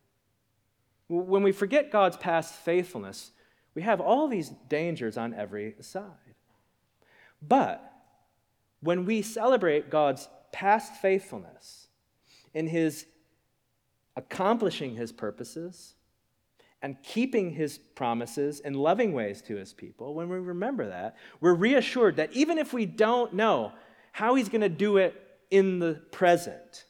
When 1.08 1.44
we 1.44 1.52
forget 1.52 1.92
God's 1.92 2.18
past 2.18 2.54
faithfulness, 2.54 3.32
we 3.74 3.82
have 3.82 4.02
all 4.02 4.28
these 4.28 4.50
dangers 4.68 5.18
on 5.18 5.34
every 5.34 5.76
side. 5.82 6.36
But 7.42 7.84
when 8.82 9.06
we 9.06 9.22
celebrate 9.22 9.90
God's 9.90 10.28
past 10.52 10.96
faithfulness 10.96 11.88
in 12.54 12.68
His 12.68 13.06
accomplishing 14.16 14.96
His 14.96 15.12
purposes, 15.12 15.96
and 16.82 17.02
keeping 17.04 17.52
his 17.52 17.78
promises 17.78 18.62
in 18.62 18.74
loving 18.74 19.14
ways 19.14 19.42
to 19.42 19.56
his 19.56 19.74
people, 19.74 20.14
when 20.14 20.30
we 20.30 20.38
remember 20.38 20.88
that, 20.88 21.18
we're 21.42 21.54
reassured 21.54 22.16
that 22.16 22.32
even 22.34 22.58
if 22.58 22.74
we 22.74 22.86
don't 22.86 23.34
know 23.34 23.74
how 24.12 24.36
he's 24.36 24.50
going 24.50 24.62
to 24.62 24.70
do 24.70 24.98
it 24.98 25.29
in 25.52 25.80
the 25.80 26.02
present, 26.12 26.86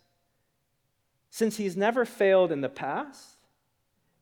since 1.30 1.58
he's 1.58 1.78
never 1.78 2.06
failed 2.06 2.52
in 2.52 2.62
the 2.62 2.70
past, 2.70 3.38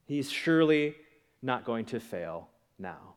he's 0.06 0.32
surely 0.32 0.96
not 1.42 1.66
going 1.66 1.86
to 1.86 2.00
fail 2.00 2.50
now. 2.78 3.16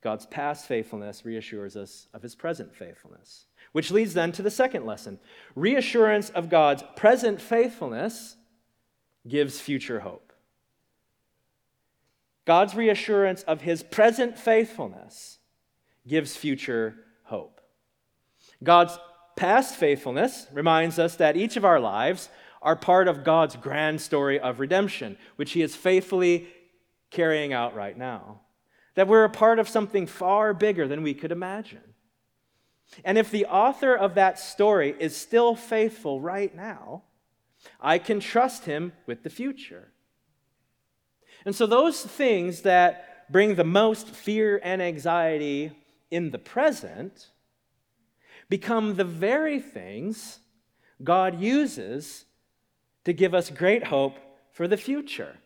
God's 0.00 0.26
past 0.26 0.66
faithfulness 0.66 1.24
reassures 1.24 1.76
us 1.76 2.06
of 2.14 2.22
his 2.22 2.34
present 2.34 2.74
faithfulness, 2.74 3.46
which 3.72 3.90
leads 3.90 4.14
then 4.14 4.32
to 4.32 4.42
the 4.42 4.50
second 4.50 4.86
lesson. 4.86 5.18
Reassurance 5.54 6.30
of 6.30 6.48
God's 6.48 6.84
present 6.94 7.40
faithfulness 7.40 8.36
gives 9.26 9.60
future 9.60 10.00
hope. 10.00 10.32
God's 12.44 12.74
reassurance 12.74 13.42
of 13.42 13.60
his 13.60 13.82
present 13.82 14.38
faithfulness 14.38 15.38
gives 16.06 16.36
future 16.36 16.94
hope. 17.24 17.57
God's 18.62 18.98
past 19.36 19.76
faithfulness 19.76 20.46
reminds 20.52 20.98
us 20.98 21.16
that 21.16 21.36
each 21.36 21.56
of 21.56 21.64
our 21.64 21.78
lives 21.78 22.28
are 22.60 22.76
part 22.76 23.06
of 23.06 23.24
God's 23.24 23.56
grand 23.56 24.00
story 24.00 24.40
of 24.40 24.60
redemption, 24.60 25.16
which 25.36 25.52
he 25.52 25.62
is 25.62 25.76
faithfully 25.76 26.48
carrying 27.10 27.52
out 27.52 27.74
right 27.74 27.96
now. 27.96 28.40
That 28.94 29.06
we're 29.06 29.24
a 29.24 29.30
part 29.30 29.58
of 29.58 29.68
something 29.68 30.06
far 30.06 30.52
bigger 30.52 30.88
than 30.88 31.02
we 31.02 31.14
could 31.14 31.30
imagine. 31.30 31.94
And 33.04 33.16
if 33.16 33.30
the 33.30 33.46
author 33.46 33.94
of 33.94 34.14
that 34.14 34.38
story 34.38 34.94
is 34.98 35.14
still 35.14 35.54
faithful 35.54 36.20
right 36.20 36.54
now, 36.54 37.04
I 37.80 37.98
can 37.98 38.18
trust 38.18 38.64
him 38.64 38.92
with 39.06 39.22
the 39.22 39.30
future. 39.30 39.92
And 41.44 41.54
so, 41.54 41.66
those 41.66 42.02
things 42.02 42.62
that 42.62 43.30
bring 43.30 43.54
the 43.54 43.64
most 43.64 44.08
fear 44.08 44.60
and 44.62 44.82
anxiety 44.82 45.72
in 46.10 46.30
the 46.30 46.38
present 46.38 47.28
become 48.48 48.96
the 48.96 49.04
very 49.04 49.60
things 49.60 50.40
God 51.02 51.40
uses 51.40 52.24
to 53.04 53.12
give 53.12 53.34
us 53.34 53.50
great 53.50 53.84
hope 53.84 54.16
for 54.52 54.66
the 54.66 54.76
future. 54.76 55.36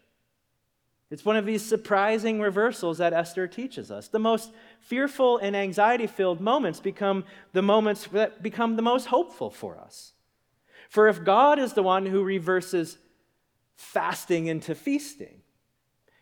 It's 1.10 1.26
one 1.26 1.36
of 1.36 1.44
these 1.44 1.62
surprising 1.62 2.40
reversals 2.40 2.96
that 2.98 3.12
Esther 3.12 3.46
teaches 3.46 3.90
us. 3.90 4.08
The 4.08 4.18
most 4.18 4.50
fearful 4.80 5.36
and 5.36 5.54
anxiety 5.54 6.06
filled 6.06 6.40
moments 6.40 6.80
become 6.80 7.24
the 7.52 7.60
moments 7.60 8.06
that 8.12 8.42
become 8.42 8.76
the 8.76 8.82
most 8.82 9.08
hopeful 9.08 9.50
for 9.50 9.76
us. 9.78 10.14
For 10.88 11.08
if 11.08 11.22
God 11.22 11.58
is 11.58 11.74
the 11.74 11.82
one 11.82 12.06
who 12.06 12.24
reverses 12.24 12.96
fasting 13.76 14.46
into 14.46 14.74
feasting, 14.74 15.42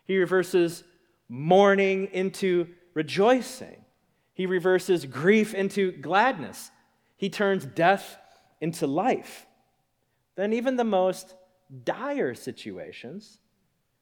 he 0.03 0.17
reverses 0.17 0.83
mourning 1.29 2.09
into 2.11 2.67
rejoicing, 2.93 3.85
he 4.33 4.45
reverses 4.45 5.05
grief 5.05 5.53
into 5.53 5.91
gladness, 5.91 6.71
he 7.17 7.29
turns 7.29 7.65
death 7.65 8.17
into 8.59 8.87
life. 8.87 9.45
Then 10.35 10.53
even 10.53 10.75
the 10.75 10.83
most 10.83 11.35
dire 11.83 12.33
situations 12.33 13.39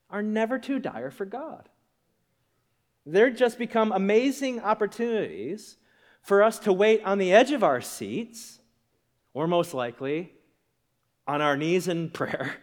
are 0.10 0.22
never 0.22 0.58
too 0.58 0.80
dire 0.80 1.12
for 1.12 1.26
God. 1.26 1.70
They're 3.06 3.30
just 3.30 3.58
become 3.58 3.92
amazing 3.92 4.62
opportunities 4.62 5.78
for 6.22 6.44
us 6.44 6.60
to 6.60 6.74
wait 6.74 7.04
on 7.04 7.18
the 7.18 7.34
edge 7.34 7.52
of 7.52 7.63
our 7.63 7.82
seats, 7.82 8.60
or 9.34 9.48
most 9.48 9.74
likely, 9.74 10.34
on 11.28 11.42
our 11.42 11.58
knees 11.58 11.88
in 11.88 12.10
prayer 12.12 12.56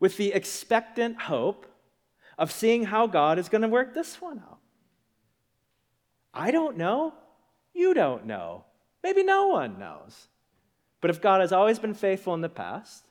with 0.00 0.16
the 0.16 0.32
expectant 0.32 1.22
hope 1.22 1.66
of 2.36 2.50
seeing 2.50 2.84
how 2.84 3.06
God 3.06 3.38
is 3.38 3.48
going 3.48 3.62
to 3.62 3.68
work 3.68 3.94
this 3.94 4.20
one 4.20 4.38
out. 4.38 4.53
I 6.34 6.50
don't 6.50 6.76
know. 6.76 7.14
You 7.72 7.94
don't 7.94 8.26
know. 8.26 8.64
Maybe 9.02 9.22
no 9.22 9.48
one 9.48 9.78
knows. 9.78 10.28
But 11.00 11.10
if 11.10 11.22
God 11.22 11.40
has 11.40 11.52
always 11.52 11.78
been 11.78 11.94
faithful 11.94 12.34
in 12.34 12.40
the 12.40 12.48
past, 12.48 13.04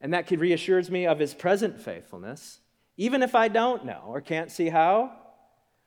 and 0.00 0.12
that 0.12 0.30
reassures 0.30 0.90
me 0.90 1.06
of 1.06 1.18
his 1.18 1.34
present 1.34 1.80
faithfulness, 1.80 2.60
even 2.96 3.22
if 3.22 3.34
I 3.34 3.48
don't 3.48 3.84
know 3.84 4.02
or 4.06 4.20
can't 4.20 4.50
see 4.50 4.68
how, 4.68 5.12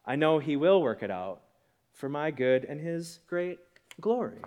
I 0.05 0.15
know 0.15 0.39
he 0.39 0.55
will 0.55 0.81
work 0.81 1.03
it 1.03 1.11
out 1.11 1.41
for 1.91 2.09
my 2.09 2.31
good 2.31 2.65
and 2.65 2.79
his 2.79 3.19
great 3.27 3.59
glory. 3.99 4.41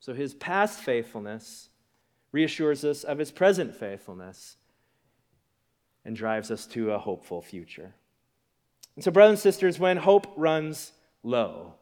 So 0.00 0.12
his 0.12 0.34
past 0.34 0.80
faithfulness 0.80 1.68
reassures 2.32 2.84
us 2.84 3.04
of 3.04 3.18
his 3.18 3.30
present 3.30 3.74
faithfulness, 3.74 4.56
and 6.04 6.16
drives 6.16 6.50
us 6.50 6.66
to 6.66 6.90
a 6.90 6.98
hopeful 6.98 7.40
future. 7.40 7.94
And 8.96 9.04
so, 9.04 9.10
brothers 9.10 9.32
and 9.32 9.38
sisters, 9.40 9.78
when 9.78 9.96
hope 9.96 10.32
runs 10.36 10.92
low, 11.22 11.74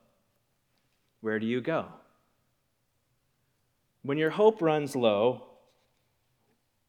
where 1.20 1.38
do 1.38 1.46
you 1.46 1.60
go? 1.60 1.86
When 4.02 4.18
your 4.18 4.30
hope 4.30 4.62
runs 4.62 4.96
low, 4.96 5.44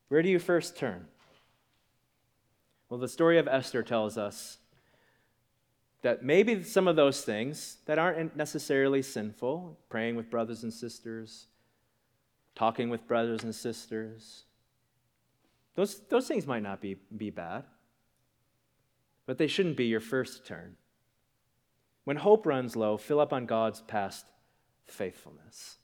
where 0.07 0.21
do 0.21 0.29
you 0.29 0.39
first 0.39 0.77
turn? 0.77 1.07
Well, 2.89 2.99
the 2.99 3.07
story 3.07 3.37
of 3.37 3.47
Esther 3.47 3.83
tells 3.83 4.17
us 4.17 4.57
that 6.03 6.23
maybe 6.23 6.63
some 6.63 6.87
of 6.87 6.95
those 6.95 7.21
things 7.21 7.77
that 7.85 7.97
aren't 7.97 8.35
necessarily 8.35 9.01
sinful, 9.01 9.79
praying 9.89 10.15
with 10.15 10.29
brothers 10.29 10.63
and 10.63 10.73
sisters, 10.73 11.47
talking 12.55 12.89
with 12.89 13.07
brothers 13.07 13.43
and 13.43 13.55
sisters. 13.55 14.43
Those, 15.75 15.99
those 16.09 16.27
things 16.27 16.45
might 16.45 16.61
not 16.61 16.81
be, 16.81 16.97
be 17.17 17.29
bad, 17.29 17.63
but 19.25 19.37
they 19.37 19.47
shouldn't 19.47 19.77
be 19.77 19.85
your 19.85 19.99
first 19.99 20.45
turn. 20.45 20.75
When 22.03 22.17
hope 22.17 22.45
runs 22.45 22.75
low, 22.75 22.97
fill 22.97 23.19
up 23.19 23.31
on 23.31 23.45
God's 23.45 23.81
past 23.81 24.25
faithfulness. 24.85 25.77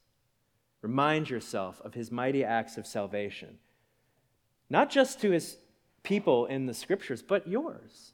Remind 0.81 1.29
yourself 1.29 1.81
of 1.83 1.93
his 1.93 2.11
mighty 2.11 2.43
acts 2.43 2.77
of 2.77 2.87
salvation, 2.87 3.57
not 4.69 4.89
just 4.89 5.21
to 5.21 5.31
his 5.31 5.57
people 6.03 6.45
in 6.45 6.65
the 6.65 6.73
scriptures, 6.73 7.21
but 7.21 7.47
yours. 7.47 8.13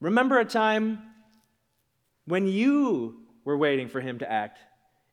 Remember 0.00 0.38
a 0.38 0.44
time 0.44 1.00
when 2.24 2.46
you 2.46 3.22
were 3.44 3.56
waiting 3.56 3.88
for 3.88 4.00
him 4.00 4.18
to 4.18 4.30
act 4.30 4.58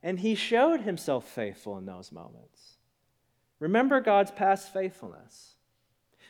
and 0.02 0.20
he 0.20 0.36
showed 0.36 0.82
himself 0.82 1.28
faithful 1.28 1.78
in 1.78 1.86
those 1.86 2.12
moments. 2.12 2.78
Remember 3.60 4.00
God's 4.00 4.32
past 4.32 4.72
faithfulness. 4.74 5.56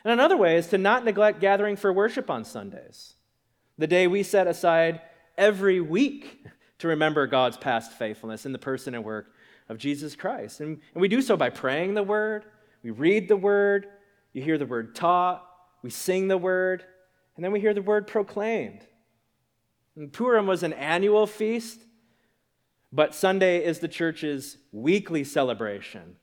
And 0.04 0.12
another 0.12 0.36
way 0.36 0.56
is 0.56 0.66
to 0.68 0.78
not 0.78 1.04
neglect 1.04 1.40
gathering 1.40 1.76
for 1.76 1.92
worship 1.92 2.30
on 2.30 2.44
Sundays, 2.44 3.14
the 3.78 3.86
day 3.86 4.06
we 4.06 4.22
set 4.22 4.46
aside 4.46 5.00
every 5.36 5.80
week 5.80 6.44
to 6.78 6.88
remember 6.88 7.26
God's 7.26 7.56
past 7.56 7.92
faithfulness 7.92 8.46
in 8.46 8.52
the 8.52 8.58
person 8.58 8.94
and 8.94 9.04
work 9.04 9.32
of 9.68 9.78
Jesus 9.78 10.16
Christ. 10.16 10.60
And, 10.60 10.80
and 10.94 11.00
we 11.00 11.08
do 11.08 11.22
so 11.22 11.36
by 11.36 11.50
praying 11.50 11.94
the 11.94 12.02
word, 12.02 12.44
we 12.82 12.90
read 12.90 13.28
the 13.28 13.36
word, 13.36 13.86
you 14.32 14.42
hear 14.42 14.58
the 14.58 14.66
word 14.66 14.94
taught, 14.94 15.46
we 15.82 15.90
sing 15.90 16.28
the 16.28 16.38
word, 16.38 16.84
and 17.36 17.44
then 17.44 17.52
we 17.52 17.60
hear 17.60 17.74
the 17.74 17.82
word 17.82 18.06
proclaimed. 18.06 18.80
And 19.96 20.12
Purim 20.12 20.46
was 20.46 20.62
an 20.62 20.72
annual 20.72 21.26
feast 21.26 21.80
but 22.92 23.14
Sunday 23.14 23.64
is 23.64 23.78
the 23.78 23.88
church's 23.88 24.56
weekly 24.72 25.22
celebration 25.22 26.16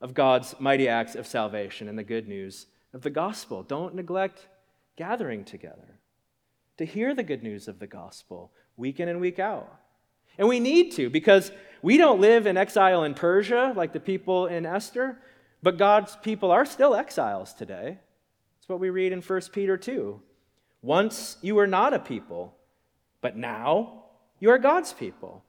of 0.00 0.14
God's 0.14 0.54
mighty 0.58 0.88
acts 0.88 1.14
of 1.14 1.26
salvation 1.26 1.88
and 1.88 1.98
the 1.98 2.04
good 2.04 2.28
news 2.28 2.66
of 2.92 3.02
the 3.02 3.10
gospel. 3.10 3.62
Don't 3.62 3.94
neglect 3.94 4.48
gathering 4.96 5.44
together 5.44 5.98
to 6.76 6.84
hear 6.84 7.14
the 7.14 7.22
good 7.22 7.42
news 7.42 7.68
of 7.68 7.78
the 7.78 7.86
gospel 7.86 8.52
week 8.76 9.00
in 9.00 9.08
and 9.08 9.20
week 9.20 9.38
out. 9.38 9.80
And 10.38 10.48
we 10.48 10.60
need 10.60 10.92
to 10.92 11.10
because 11.10 11.50
we 11.82 11.96
don't 11.96 12.20
live 12.20 12.46
in 12.46 12.56
exile 12.56 13.04
in 13.04 13.14
Persia 13.14 13.72
like 13.76 13.92
the 13.92 14.00
people 14.00 14.46
in 14.46 14.64
Esther, 14.64 15.18
but 15.62 15.78
God's 15.78 16.16
people 16.16 16.50
are 16.50 16.64
still 16.64 16.94
exiles 16.94 17.52
today. 17.52 17.98
That's 18.58 18.68
what 18.68 18.80
we 18.80 18.90
read 18.90 19.12
in 19.12 19.20
1 19.20 19.40
Peter 19.52 19.76
2. 19.76 20.20
Once 20.80 21.36
you 21.42 21.56
were 21.56 21.66
not 21.66 21.92
a 21.92 21.98
people, 21.98 22.54
but 23.20 23.36
now 23.36 24.04
you 24.38 24.50
are 24.50 24.58
God's 24.58 24.92
people. 24.92 25.42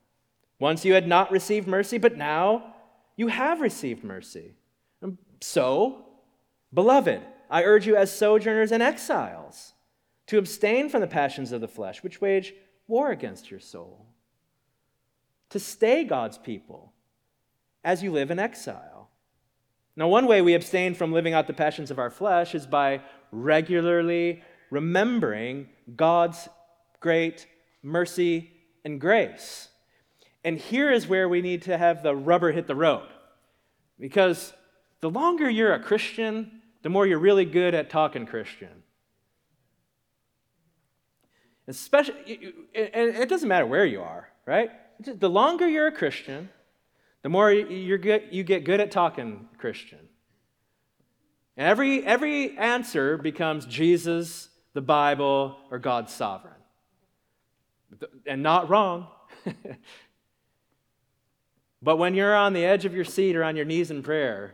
Once 0.60 0.84
you 0.84 0.94
had 0.94 1.08
not 1.08 1.32
received 1.32 1.68
mercy, 1.68 2.00
but 2.00 2.18
now 2.18 2.76
you 3.16 3.28
have 3.28 3.62
received 3.62 4.04
mercy. 4.04 4.54
So, 5.42 6.06
Beloved, 6.74 7.22
I 7.50 7.64
urge 7.64 7.88
you 7.88 7.96
as 7.96 8.16
sojourners 8.16 8.72
and 8.72 8.84
exiles 8.84 9.74
to 10.28 10.38
abstain 10.38 10.90
from 10.90 11.02
the 11.02 11.08
passions 11.08 11.52
of 11.52 11.62
the 11.62 11.68
flesh, 11.68 12.04
which 12.04 12.22
wage 12.22 12.54
war 12.88 13.12
against 13.12 13.50
your 13.50 13.60
soul, 13.60 14.06
to 15.50 15.60
stay 15.60 16.04
God's 16.04 16.38
people 16.38 16.94
as 17.84 18.04
you 18.04 18.12
live 18.12 18.30
in 18.30 18.40
exile. 18.40 19.10
Now, 19.96 20.08
one 20.08 20.28
way 20.28 20.42
we 20.42 20.54
abstain 20.54 20.94
from 20.94 21.12
living 21.12 21.34
out 21.34 21.48
the 21.48 21.54
passions 21.54 21.92
of 21.92 22.00
our 22.00 22.10
flesh 22.10 22.54
is 22.54 22.68
by 22.68 23.02
regularly 23.32 24.44
remembering 24.70 25.70
God's 25.96 26.48
great 27.00 27.48
mercy 27.82 28.52
and 28.86 29.02
grace. 29.02 29.70
And 30.44 30.58
here 30.58 30.92
is 30.92 31.08
where 31.08 31.28
we 31.28 31.42
need 31.42 31.64
to 31.64 31.78
have 31.78 32.04
the 32.04 32.16
rubber 32.16 32.52
hit 32.52 32.68
the 32.68 32.76
road. 32.76 33.08
Because 34.00 34.54
the 35.02 35.10
longer 35.10 35.50
you're 35.50 35.74
a 35.74 35.80
Christian, 35.80 36.62
the 36.82 36.90
more 36.90 37.08
you're 37.08 37.20
really 37.20 37.46
good 37.46 37.74
at 37.74 37.90
talking 37.90 38.26
Christian. 38.26 38.84
Especially, 41.68 42.16
it 42.74 43.30
doesn't 43.30 43.48
matter 43.48 43.66
where 43.66 43.86
you 43.86 44.02
are, 44.02 44.28
right? 44.46 44.72
The 45.00 45.30
longer 45.30 45.68
you're 45.68 45.88
a 45.88 45.92
Christian, 45.92 46.50
the 47.22 47.30
more 47.30 47.52
you're 47.52 47.98
good, 47.98 48.24
you 48.32 48.44
get 48.44 48.64
good 48.64 48.80
at 48.80 48.92
talking 48.92 49.48
Christian. 49.58 50.00
And 51.58 51.68
every, 51.68 52.06
every 52.06 52.58
answer 52.58 53.18
becomes 53.18 53.66
Jesus, 53.66 54.50
the 54.74 54.82
Bible, 54.82 55.58
or 55.70 55.78
God's 55.78 56.14
sovereign. 56.14 56.54
And 58.26 58.42
not 58.42 58.70
wrong. 58.70 59.08
but 61.82 61.98
when 61.98 62.16
you're 62.16 62.36
on 62.36 62.54
the 62.54 62.64
edge 62.66 62.86
of 62.86 62.96
your 62.96 63.06
seat 63.06 63.36
or 63.36 63.44
on 63.44 63.56
your 63.56 63.66
knees 63.66 63.92
in 63.92 64.02
prayer, 64.02 64.54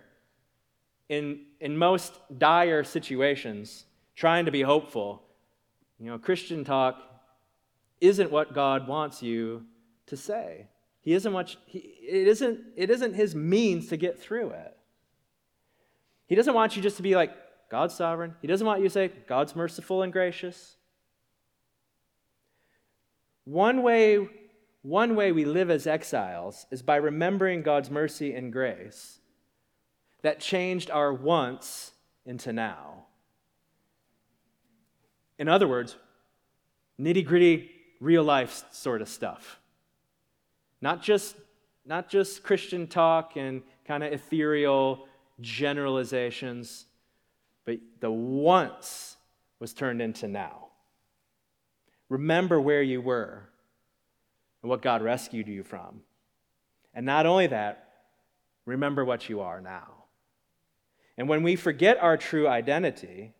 in, 1.09 1.41
in 1.59 1.77
most 1.77 2.19
dire 2.37 2.83
situations, 2.83 3.85
trying 4.15 4.45
to 4.45 4.51
be 4.51 4.61
hopeful, 4.61 5.21
you 5.99 6.07
know, 6.07 6.17
Christian 6.17 6.63
talk 6.63 7.01
isn't 8.01 8.31
what 8.31 8.53
God 8.53 8.87
wants 8.87 9.21
you 9.21 9.65
to 10.07 10.17
say. 10.17 10.67
He 11.01 11.13
isn't 11.13 11.31
much, 11.31 11.57
he, 11.65 11.79
it, 11.79 12.27
isn't, 12.27 12.59
it 12.75 12.89
isn't 12.89 13.13
his 13.13 13.35
means 13.35 13.87
to 13.89 13.97
get 13.97 14.19
through 14.19 14.49
it. 14.49 14.75
He 16.27 16.35
doesn't 16.35 16.53
want 16.53 16.75
you 16.75 16.81
just 16.81 16.97
to 16.97 17.03
be 17.03 17.15
like, 17.15 17.31
God's 17.69 17.95
sovereign. 17.95 18.35
He 18.41 18.47
doesn't 18.47 18.65
want 18.65 18.81
you 18.81 18.87
to 18.87 18.93
say, 18.93 19.11
God's 19.27 19.55
merciful 19.55 20.01
and 20.01 20.11
gracious. 20.11 20.77
One 23.43 23.83
way, 23.83 24.27
one 24.81 25.15
way 25.15 25.31
we 25.31 25.45
live 25.45 25.69
as 25.69 25.87
exiles 25.87 26.65
is 26.71 26.81
by 26.81 26.95
remembering 26.95 27.61
God's 27.61 27.91
mercy 27.91 28.33
and 28.33 28.51
grace 28.51 29.19
that 30.25 30.39
changed 30.39 30.89
our 30.89 31.13
once 31.13 31.91
into 32.25 32.51
now. 32.51 33.05
In 35.37 35.47
other 35.47 35.67
words, 35.67 35.97
nitty 36.99 37.23
gritty, 37.23 37.69
real 37.99 38.23
life 38.23 38.63
sort 38.71 39.03
of 39.03 39.07
stuff. 39.07 39.59
Not 40.81 41.03
just, 41.03 41.35
not 41.85 42.09
just 42.09 42.41
Christian 42.41 42.87
talk 42.87 43.35
and 43.35 43.61
kind 43.87 44.03
of 44.03 44.11
ethereal 44.13 45.07
generalizations, 45.41 46.87
but 47.63 47.77
the 47.99 48.09
once 48.09 49.17
was 49.59 49.73
turned 49.73 50.01
into 50.01 50.27
now. 50.27 50.69
Remember 52.09 52.59
where 52.59 52.81
you 52.81 52.99
were 52.99 53.43
and 54.63 54.71
what 54.71 54.81
God 54.81 55.03
rescued 55.03 55.47
you 55.47 55.61
from. 55.61 56.01
And 56.95 57.05
not 57.05 57.27
only 57.27 57.45
that, 57.45 57.89
remember 58.65 59.05
what 59.05 59.29
you 59.29 59.41
are 59.41 59.61
now. 59.61 60.04
And 61.17 61.29
when 61.29 61.43
we 61.43 61.55
forget 61.55 62.01
our 62.01 62.17
true 62.17 62.47
identity, 62.47 63.33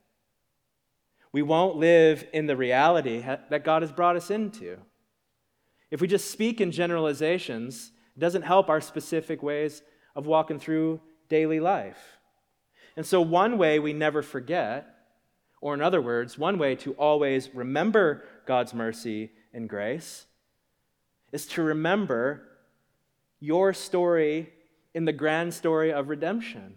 we 1.32 1.42
won't 1.42 1.76
live 1.76 2.26
in 2.32 2.48
the 2.48 2.56
reality 2.56 3.20
that 3.50 3.66
God 3.66 3.82
has 3.82 3.92
brought 3.92 4.16
us 4.16 4.32
into. 4.32 4.78
If 5.92 6.00
we 6.00 6.08
just 6.08 6.32
speak 6.32 6.62
in 6.62 6.72
generalizations, 6.72 7.92
it 8.16 8.20
doesn't 8.20 8.44
help 8.44 8.70
our 8.70 8.80
specific 8.80 9.44
ways 9.44 9.82
of 10.16 10.26
walking 10.26 10.60
through 10.60 11.02
daily 11.28 11.60
life. 11.60 12.18
And 12.96 13.06
so, 13.06 13.20
one 13.20 13.58
way 13.58 13.80
we 13.80 13.92
never 13.92 14.22
forget, 14.22 14.88
or 15.60 15.74
in 15.74 15.82
other 15.82 16.02
words, 16.02 16.38
one 16.38 16.58
way 16.58 16.76
to 16.78 16.94
always 16.94 17.54
remember 17.54 18.24
God's 18.46 18.74
mercy 18.74 19.32
and 19.54 19.68
grace, 19.68 20.28
is 21.34 21.46
to 21.48 21.62
remember 21.62 22.48
your 23.42 23.74
story 23.74 24.54
in 24.94 25.04
the 25.04 25.12
grand 25.12 25.54
story 25.54 25.92
of 25.92 26.08
redemption 26.08 26.76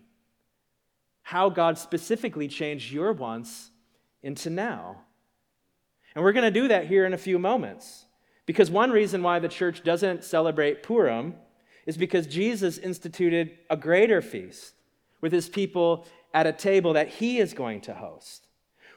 how 1.28 1.50
God 1.50 1.76
specifically 1.76 2.48
changed 2.48 2.90
your 2.90 3.12
once 3.12 3.70
into 4.22 4.48
now. 4.48 5.02
And 6.14 6.24
we're 6.24 6.32
going 6.32 6.50
to 6.50 6.60
do 6.60 6.68
that 6.68 6.86
here 6.86 7.04
in 7.04 7.12
a 7.12 7.18
few 7.18 7.38
moments. 7.38 8.06
Because 8.46 8.70
one 8.70 8.90
reason 8.90 9.22
why 9.22 9.38
the 9.38 9.46
church 9.46 9.84
doesn't 9.84 10.24
celebrate 10.24 10.82
Purim 10.82 11.34
is 11.84 11.98
because 11.98 12.26
Jesus 12.26 12.78
instituted 12.78 13.50
a 13.68 13.76
greater 13.76 14.22
feast 14.22 14.72
with 15.20 15.30
his 15.30 15.50
people 15.50 16.06
at 16.32 16.46
a 16.46 16.52
table 16.52 16.94
that 16.94 17.08
he 17.08 17.40
is 17.40 17.52
going 17.52 17.82
to 17.82 17.92
host. 17.92 18.46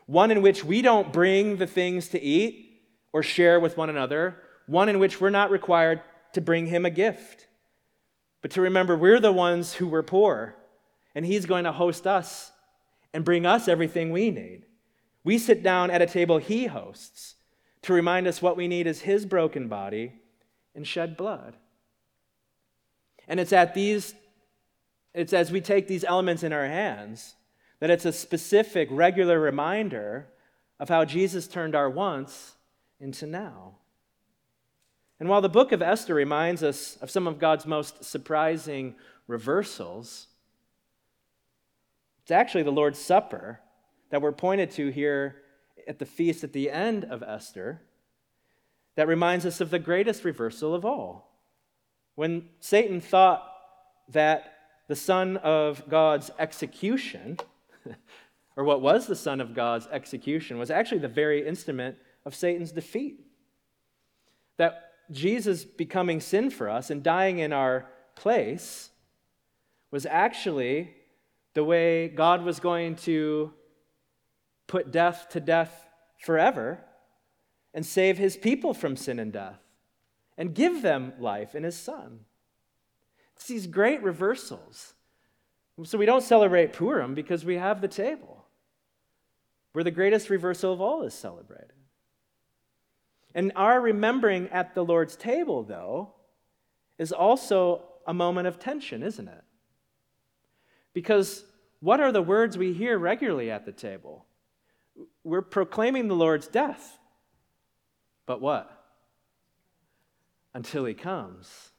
One 0.06 0.32
in 0.32 0.42
which 0.42 0.64
we 0.64 0.82
don't 0.82 1.12
bring 1.12 1.58
the 1.58 1.68
things 1.68 2.08
to 2.10 2.22
eat 2.22 2.82
or 3.12 3.24
share 3.24 3.60
with 3.60 3.76
one 3.76 3.90
another, 3.90 4.38
one 4.68 4.88
in 4.88 5.00
which 5.00 5.20
we're 5.20 5.32
not 5.32 5.52
required 5.52 6.00
to 6.32 6.40
bring 6.40 6.68
him 6.68 6.86
a 6.86 6.92
gift, 6.92 7.48
but 8.42 8.52
to 8.52 8.62
remember 8.62 8.96
we're 8.96 9.20
the 9.20 9.34
ones 9.34 9.74
who 9.74 9.90
were 9.90 10.02
poor 10.02 10.56
and 11.16 11.26
He's 11.26 11.46
going 11.46 11.64
to 11.66 11.72
host 11.72 12.08
us 12.08 12.52
and 13.14 13.26
bring 13.26 13.46
us 13.46 13.68
everything 13.68 14.12
we 14.12 14.32
need. 14.32 14.66
We 15.24 15.38
sit 15.38 15.62
down 15.64 15.92
at 15.92 16.02
a 16.02 16.08
table 16.08 16.38
He 16.38 16.66
hosts 16.68 17.36
to 17.84 17.94
remind 17.94 18.28
us 18.28 18.42
what 18.42 18.58
we 18.58 18.68
need 18.68 18.88
is 18.88 19.02
His 19.02 19.26
broken 19.26 19.68
body 19.68 20.14
and 20.76 20.86
shed 20.86 21.18
blood. 21.18 21.56
And 23.28 23.40
it's 23.40 23.54
at 23.54 23.74
these, 23.74 24.14
it's 25.14 25.34
as 25.34 25.52
we 25.52 25.62
take 25.62 25.88
these 25.88 26.04
elements 26.04 26.44
in 26.44 26.54
our 26.54 26.66
hands 26.66 27.36
that 27.80 27.90
it's 27.90 28.06
a 28.06 28.14
specific, 28.14 28.88
regular 28.92 29.40
reminder 29.40 30.28
of 30.80 30.90
how 30.90 31.04
Jesus 31.04 31.48
turned 31.48 31.76
our 31.76 31.90
once 31.90 32.56
into 33.00 33.26
now. 33.26 33.76
And 35.20 35.30
while 35.30 35.42
the 35.42 35.50
book 35.50 35.72
of 35.72 35.82
Esther 35.82 36.16
reminds 36.16 36.64
us 36.64 36.98
of 36.98 37.12
some 37.12 37.28
of 37.28 37.40
God's 37.40 37.66
most 37.66 38.04
surprising 38.04 38.96
reversals, 39.28 40.28
it's 42.24 42.32
actually 42.32 42.64
the 42.64 42.72
Lord's 42.72 43.00
Supper 43.00 43.60
that 44.10 44.22
we're 44.22 44.32
pointed 44.32 44.72
to 44.72 44.90
here 44.90 45.42
at 45.88 46.00
the 46.00 46.06
feast 46.06 46.44
at 46.44 46.54
the 46.54 46.70
end 46.70 47.06
of 47.06 47.24
Esther 47.24 47.82
that 48.96 49.08
reminds 49.08 49.46
us 49.46 49.62
of 49.62 49.70
the 49.70 49.80
greatest 49.80 50.24
reversal 50.24 50.76
of 50.76 50.86
all. 50.86 51.40
When 52.16 52.50
Satan 52.60 53.02
thought 53.02 53.48
that 54.10 54.54
the 54.88 54.96
Son 54.96 55.38
of 55.38 55.88
God's 55.90 56.30
execution, 56.38 57.38
or 58.58 58.64
what 58.64 58.82
was 58.82 59.08
the 59.08 59.16
Son 59.16 59.40
of 59.40 59.56
God's 59.56 59.88
execution, 59.88 60.58
was 60.58 60.70
actually 60.70 61.00
the 61.00 61.08
very 61.08 61.48
instrument 61.48 61.96
of 62.26 62.36
Satan's 62.36 62.72
defeat. 62.72 63.26
That 64.58 64.92
Jesus 65.10 65.64
becoming 65.64 66.20
sin 66.20 66.50
for 66.50 66.70
us 66.70 66.90
and 66.90 67.02
dying 67.02 67.40
in 67.40 67.54
our 67.54 67.88
place 68.16 68.90
was 69.90 70.06
actually 70.06 70.94
the 71.54 71.64
way 71.64 72.08
God 72.08 72.44
was 72.44 72.60
going 72.60 72.96
to 72.98 73.54
put 74.68 74.92
death 74.92 75.28
to 75.32 75.40
death 75.40 75.86
forever 76.20 76.80
and 77.74 77.86
save 77.86 78.18
his 78.18 78.38
people 78.38 78.74
from 78.74 78.96
sin 78.96 79.20
and 79.20 79.34
death 79.34 79.60
and 80.38 80.56
give 80.56 80.82
them 80.82 81.14
life 81.20 81.56
in 81.56 81.64
his 81.64 81.76
Son. 81.76 82.22
It's 83.36 83.48
these 83.48 83.68
great 83.68 84.02
reversals. 84.02 84.94
So 85.84 85.98
we 85.98 86.06
don't 86.06 86.24
celebrate 86.24 86.74
Purim 86.74 87.16
because 87.16 87.44
we 87.44 87.58
have 87.58 87.82
the 87.82 87.88
table 87.88 88.46
where 89.74 89.84
the 89.84 89.92
greatest 89.92 90.30
reversal 90.30 90.74
of 90.74 90.82
all 90.82 91.04
is 91.04 91.14
celebrated. 91.14 91.72
And 93.34 93.52
our 93.56 93.80
remembering 93.80 94.50
at 94.50 94.76
the 94.76 94.84
Lord's 94.84 95.16
table, 95.16 95.64
though, 95.64 96.14
is 96.98 97.12
also 97.12 97.84
a 98.06 98.14
moment 98.14 98.48
of 98.48 98.60
tension, 98.60 99.04
isn't 99.04 99.28
it? 99.28 99.44
Because 100.94 101.44
what 101.80 102.00
are 102.00 102.12
the 102.12 102.22
words 102.22 102.58
we 102.58 102.74
hear 102.74 102.98
regularly 102.98 103.50
at 103.50 103.66
the 103.66 103.72
table? 103.72 104.26
We're 105.24 105.42
proclaiming 105.42 106.08
the 106.08 106.16
Lord's 106.16 106.48
death. 106.48 106.98
But 108.26 108.42
what? 108.42 108.70
Until 110.54 110.86
he 110.86 110.94
comes. 110.94 111.72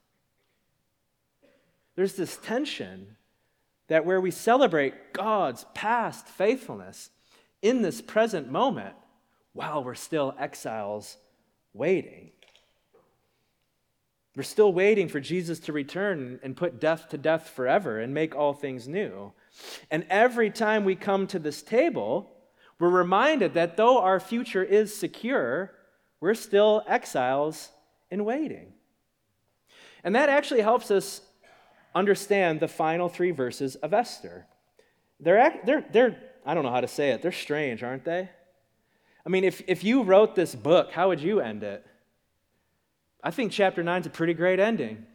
There's 1.94 2.14
this 2.14 2.36
tension 2.36 3.16
that 3.88 4.06
where 4.06 4.20
we 4.20 4.30
celebrate 4.30 5.12
God's 5.12 5.66
past 5.74 6.26
faithfulness 6.26 7.10
in 7.60 7.82
this 7.82 8.00
present 8.00 8.50
moment 8.50 8.94
while 9.52 9.84
we're 9.84 9.94
still 9.94 10.34
exiles 10.38 11.18
waiting. 11.74 12.30
We're 14.34 14.42
still 14.42 14.72
waiting 14.72 15.08
for 15.08 15.20
Jesus 15.20 15.58
to 15.60 15.72
return 15.72 16.40
and 16.42 16.56
put 16.56 16.80
death 16.80 17.10
to 17.10 17.18
death 17.18 17.50
forever 17.50 18.00
and 18.00 18.14
make 18.14 18.34
all 18.34 18.54
things 18.54 18.88
new. 18.88 19.32
And 19.90 20.06
every 20.08 20.50
time 20.50 20.84
we 20.84 20.94
come 20.96 21.26
to 21.28 21.38
this 21.38 21.62
table, 21.62 22.32
we're 22.78 22.88
reminded 22.88 23.54
that 23.54 23.76
though 23.76 24.00
our 24.00 24.18
future 24.18 24.62
is 24.62 24.96
secure, 24.96 25.72
we're 26.20 26.34
still 26.34 26.82
exiles 26.86 27.70
in 28.10 28.24
waiting. 28.24 28.72
And 30.02 30.14
that 30.14 30.30
actually 30.30 30.62
helps 30.62 30.90
us 30.90 31.20
understand 31.94 32.60
the 32.60 32.68
final 32.68 33.10
three 33.10 33.32
verses 33.32 33.76
of 33.76 33.92
Esther. 33.92 34.46
They're, 35.20 35.60
they're, 35.64 35.84
they're, 35.92 36.16
I 36.46 36.54
don't 36.54 36.64
know 36.64 36.70
how 36.70 36.80
to 36.80 36.88
say 36.88 37.10
it, 37.10 37.20
they're 37.20 37.32
strange, 37.32 37.82
aren't 37.82 38.04
they? 38.04 38.30
I 39.24 39.28
mean, 39.28 39.44
if, 39.44 39.62
if 39.68 39.84
you 39.84 40.02
wrote 40.02 40.34
this 40.34 40.54
book, 40.54 40.90
how 40.90 41.08
would 41.08 41.20
you 41.20 41.40
end 41.40 41.62
it? 41.62 41.86
I 43.22 43.30
think 43.30 43.52
chapter 43.52 43.82
9 43.82 44.00
is 44.00 44.06
a 44.06 44.10
pretty 44.10 44.34
great 44.34 44.58
ending 44.58 45.06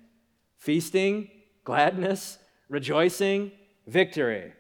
feasting, 0.57 1.29
gladness, 1.63 2.39
rejoicing, 2.67 3.51
victory. 3.85 4.53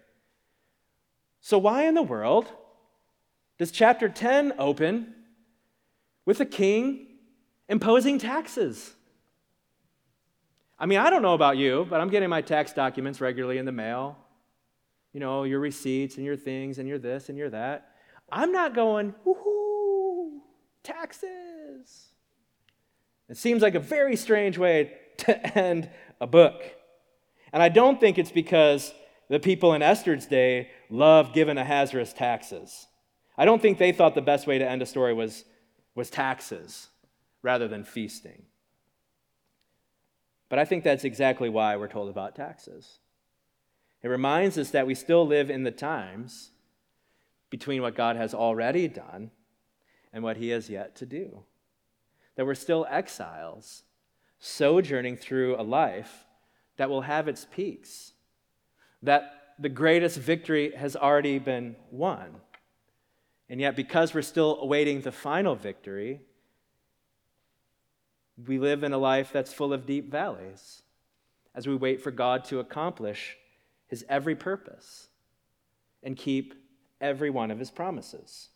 So, 1.41 1.57
why 1.57 1.87
in 1.87 1.95
the 1.95 2.03
world 2.03 2.51
does 3.57 3.71
chapter 3.71 4.09
10 4.09 4.53
open 4.59 5.13
with 6.25 6.39
a 6.39 6.45
king 6.45 7.07
imposing 7.67 8.19
taxes? 8.19 8.93
I 10.79 10.85
mean, 10.85 10.99
I 10.99 11.09
don't 11.09 11.21
know 11.21 11.33
about 11.33 11.57
you, 11.57 11.87
but 11.89 11.99
I'm 11.99 12.09
getting 12.09 12.29
my 12.29 12.41
tax 12.41 12.73
documents 12.73 13.19
regularly 13.19 13.57
in 13.57 13.65
the 13.65 13.71
mail. 13.71 14.17
You 15.11 15.19
know, 15.19 15.43
your 15.43 15.59
receipts 15.59 16.17
and 16.17 16.25
your 16.25 16.35
things 16.35 16.77
and 16.77 16.87
your 16.87 16.99
this 16.99 17.29
and 17.29 17.37
your 17.37 17.49
that. 17.49 17.91
I'm 18.31 18.51
not 18.51 18.75
going, 18.75 19.15
woohoo, 19.25 20.39
taxes. 20.83 21.46
It 23.29 23.37
seems 23.37 23.61
like 23.61 23.75
a 23.75 23.79
very 23.79 24.15
strange 24.15 24.57
way 24.57 24.93
to 25.17 25.57
end 25.57 25.89
a 26.19 26.27
book. 26.27 26.63
And 27.51 27.61
I 27.61 27.69
don't 27.69 27.99
think 27.99 28.17
it's 28.17 28.31
because 28.31 28.93
the 29.29 29.39
people 29.39 29.73
in 29.73 29.81
Esther's 29.81 30.25
day 30.25 30.69
loved 30.89 31.33
giving 31.33 31.57
Ahasuerus 31.57 32.13
taxes. 32.13 32.87
I 33.37 33.45
don't 33.45 33.61
think 33.61 33.77
they 33.77 33.91
thought 33.91 34.15
the 34.15 34.21
best 34.21 34.47
way 34.47 34.57
to 34.57 34.69
end 34.69 34.81
a 34.81 34.85
story 34.85 35.13
was, 35.13 35.43
was 35.95 36.09
taxes 36.09 36.87
rather 37.41 37.67
than 37.67 37.83
feasting. 37.83 38.43
But 40.49 40.59
I 40.59 40.65
think 40.65 40.83
that's 40.83 41.03
exactly 41.03 41.49
why 41.49 41.75
we're 41.75 41.89
told 41.89 42.09
about 42.09 42.35
taxes. 42.35 42.99
It 44.01 44.07
reminds 44.07 44.57
us 44.57 44.71
that 44.71 44.87
we 44.87 44.95
still 44.95 45.27
live 45.27 45.49
in 45.49 45.63
the 45.63 45.71
times 45.71 46.51
between 47.49 47.81
what 47.81 47.95
God 47.95 48.15
has 48.15 48.33
already 48.33 48.87
done 48.87 49.31
and 50.13 50.23
what 50.23 50.37
he 50.37 50.49
has 50.49 50.69
yet 50.69 50.95
to 50.97 51.05
do. 51.05 51.43
That 52.37 52.45
we're 52.45 52.55
still 52.55 52.87
exiles, 52.89 53.83
sojourning 54.39 55.17
through 55.17 55.59
a 55.59 55.63
life 55.63 56.25
that 56.77 56.89
will 56.89 57.01
have 57.01 57.27
its 57.27 57.45
peaks, 57.51 58.13
that 59.03 59.33
the 59.59 59.69
greatest 59.69 60.17
victory 60.17 60.71
has 60.75 60.95
already 60.95 61.39
been 61.39 61.75
won. 61.91 62.35
And 63.49 63.59
yet, 63.59 63.75
because 63.75 64.13
we're 64.13 64.21
still 64.21 64.59
awaiting 64.61 65.01
the 65.01 65.11
final 65.11 65.55
victory, 65.55 66.21
we 68.45 68.59
live 68.59 68.83
in 68.83 68.93
a 68.93 68.97
life 68.97 69.31
that's 69.33 69.53
full 69.53 69.73
of 69.73 69.85
deep 69.85 70.11
valleys 70.11 70.83
as 71.55 71.65
we 71.65 71.75
wait 71.75 72.01
for 72.01 72.11
God 72.11 72.43
to 72.45 72.59
accomplish 72.59 73.35
his 73.87 74.05
every 74.07 74.35
purpose 74.35 75.07
and 76.03 76.15
keep 76.15 76.53
every 77.01 77.31
one 77.31 77.49
of 77.49 77.57
his 77.57 77.71
promises. 77.71 78.49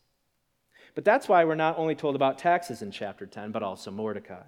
But 0.93 1.05
that's 1.05 1.29
why 1.29 1.45
we're 1.45 1.55
not 1.55 1.77
only 1.77 1.95
told 1.95 2.15
about 2.15 2.37
taxes 2.37 2.81
in 2.81 2.91
chapter 2.91 3.25
10, 3.25 3.51
but 3.51 3.63
also 3.63 3.91
Mordecai. 3.91 4.43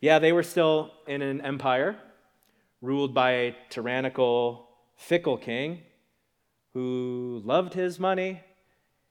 Yeah, 0.00 0.18
they 0.18 0.32
were 0.32 0.42
still 0.42 0.92
in 1.06 1.22
an 1.22 1.40
empire 1.40 1.96
ruled 2.80 3.14
by 3.14 3.30
a 3.32 3.56
tyrannical, 3.70 4.68
fickle 4.96 5.38
king 5.38 5.82
who 6.74 7.40
loved 7.44 7.74
his 7.74 7.98
money 7.98 8.42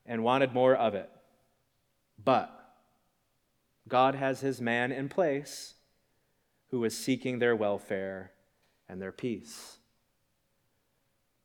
and 0.05 0.23
wanted 0.23 0.53
more 0.53 0.75
of 0.75 0.93
it. 0.93 1.09
But 2.23 2.51
God 3.87 4.15
has 4.15 4.41
his 4.41 4.61
man 4.61 4.91
in 4.91 5.09
place 5.09 5.75
who 6.69 6.83
is 6.83 6.97
seeking 6.97 7.39
their 7.39 7.55
welfare 7.55 8.31
and 8.87 9.01
their 9.01 9.11
peace. 9.11 9.77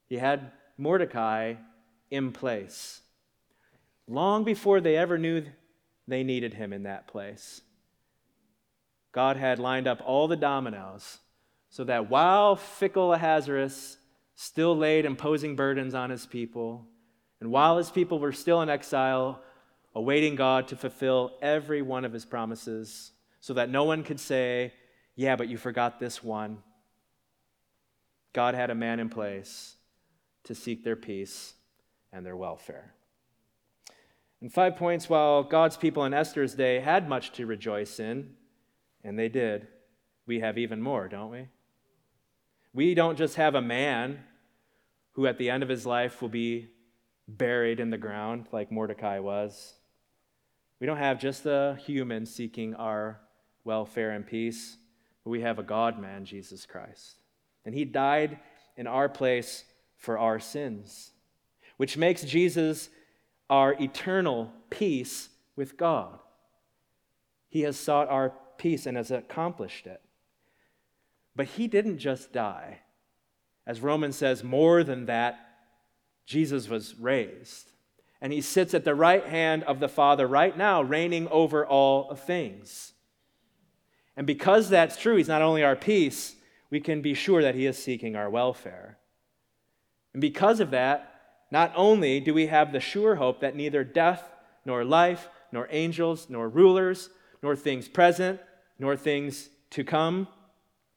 He 0.06 0.16
had 0.18 0.52
Mordecai 0.76 1.54
in 2.10 2.32
place 2.32 3.02
long 4.10 4.44
before 4.44 4.80
they 4.80 4.96
ever 4.96 5.16
knew 5.16 5.44
they 6.08 6.24
needed 6.24 6.54
him 6.54 6.72
in 6.72 6.82
that 6.82 7.06
place. 7.06 7.62
God 9.12 9.36
had 9.36 9.58
lined 9.58 9.86
up 9.86 10.02
all 10.04 10.28
the 10.28 10.36
dominoes 10.36 11.18
so 11.68 11.84
that 11.84 12.10
while 12.10 12.56
fickle 12.56 13.12
Ahasuerus 13.12 13.96
still 14.34 14.76
laid 14.76 15.04
imposing 15.04 15.54
burdens 15.54 15.94
on 15.94 16.10
his 16.10 16.26
people, 16.26 16.86
and 17.40 17.50
while 17.50 17.78
his 17.78 17.90
people 17.90 18.18
were 18.18 18.32
still 18.32 18.60
in 18.62 18.68
exile, 18.68 19.40
awaiting 19.94 20.34
God 20.34 20.68
to 20.68 20.76
fulfill 20.76 21.32
every 21.40 21.80
one 21.80 22.04
of 22.04 22.12
his 22.12 22.24
promises, 22.24 23.12
so 23.40 23.54
that 23.54 23.70
no 23.70 23.84
one 23.84 24.02
could 24.02 24.20
say, 24.20 24.72
Yeah, 25.14 25.36
but 25.36 25.48
you 25.48 25.56
forgot 25.56 26.00
this 26.00 26.22
one. 26.22 26.58
God 28.32 28.54
had 28.54 28.70
a 28.70 28.74
man 28.74 29.00
in 29.00 29.08
place 29.08 29.76
to 30.44 30.54
seek 30.54 30.84
their 30.84 30.96
peace 30.96 31.54
and 32.12 32.24
their 32.24 32.36
welfare. 32.36 32.94
And 34.40 34.52
five 34.52 34.76
points 34.76 35.08
while 35.08 35.42
God's 35.42 35.76
people 35.76 36.04
in 36.04 36.14
Esther's 36.14 36.54
day 36.54 36.80
had 36.80 37.08
much 37.08 37.32
to 37.32 37.46
rejoice 37.46 38.00
in, 38.00 38.30
and 39.04 39.18
they 39.18 39.28
did, 39.28 39.68
we 40.26 40.40
have 40.40 40.56
even 40.56 40.80
more, 40.80 41.08
don't 41.08 41.30
we? 41.30 41.48
We 42.72 42.94
don't 42.94 43.18
just 43.18 43.36
have 43.36 43.54
a 43.54 43.62
man 43.62 44.20
who 45.12 45.26
at 45.26 45.38
the 45.38 45.50
end 45.50 45.62
of 45.62 45.68
his 45.68 45.84
life 45.84 46.22
will 46.22 46.28
be 46.28 46.68
buried 47.28 47.80
in 47.80 47.90
the 47.90 47.98
ground 47.98 48.46
like 48.52 48.72
Mordecai 48.72 49.18
was. 49.18 49.74
We 50.78 50.86
don't 50.86 50.96
have 50.96 51.20
just 51.20 51.44
a 51.46 51.76
human 51.84 52.24
seeking 52.24 52.74
our 52.74 53.20
welfare 53.64 54.12
and 54.12 54.26
peace, 54.26 54.76
but 55.24 55.30
we 55.30 55.42
have 55.42 55.58
a 55.58 55.64
God 55.64 56.00
man, 56.00 56.24
Jesus 56.24 56.64
Christ. 56.64 57.16
And 57.64 57.74
he 57.74 57.84
died 57.84 58.38
in 58.76 58.86
our 58.86 59.08
place 59.08 59.64
for 59.98 60.18
our 60.18 60.40
sins, 60.40 61.10
which 61.76 61.98
makes 61.98 62.22
Jesus 62.22 62.88
our 63.50 63.74
eternal 63.74 64.52
peace 64.70 65.28
with 65.56 65.76
God. 65.76 66.18
He 67.48 67.62
has 67.62 67.76
sought 67.76 68.08
our 68.08 68.32
peace 68.56 68.86
and 68.86 68.96
has 68.96 69.10
accomplished 69.10 69.86
it. 69.86 70.00
But 71.34 71.46
he 71.46 71.66
didn't 71.66 71.98
just 71.98 72.32
die. 72.32 72.78
As 73.66 73.80
Romans 73.80 74.16
says, 74.16 74.42
more 74.44 74.84
than 74.84 75.06
that, 75.06 75.38
Jesus 76.24 76.68
was 76.68 76.94
raised. 76.98 77.72
And 78.20 78.32
he 78.32 78.40
sits 78.40 78.72
at 78.72 78.84
the 78.84 78.94
right 78.94 79.26
hand 79.26 79.64
of 79.64 79.80
the 79.80 79.88
Father 79.88 80.26
right 80.26 80.56
now, 80.56 80.82
reigning 80.82 81.26
over 81.28 81.66
all 81.66 82.14
things. 82.14 82.92
And 84.16 84.26
because 84.26 84.68
that's 84.68 84.96
true, 84.96 85.16
he's 85.16 85.28
not 85.28 85.42
only 85.42 85.64
our 85.64 85.76
peace, 85.76 86.36
we 86.70 86.80
can 86.80 87.00
be 87.00 87.14
sure 87.14 87.42
that 87.42 87.54
he 87.54 87.66
is 87.66 87.82
seeking 87.82 88.14
our 88.14 88.30
welfare. 88.30 88.98
And 90.12 90.20
because 90.20 90.60
of 90.60 90.70
that, 90.70 91.09
not 91.50 91.72
only 91.74 92.20
do 92.20 92.32
we 92.32 92.46
have 92.46 92.72
the 92.72 92.80
sure 92.80 93.16
hope 93.16 93.40
that 93.40 93.56
neither 93.56 93.84
death, 93.84 94.30
nor 94.64 94.84
life, 94.84 95.28
nor 95.52 95.68
angels, 95.70 96.26
nor 96.28 96.48
rulers, 96.48 97.10
nor 97.42 97.56
things 97.56 97.88
present, 97.88 98.40
nor 98.78 98.96
things 98.96 99.48
to 99.70 99.84
come, 99.84 100.28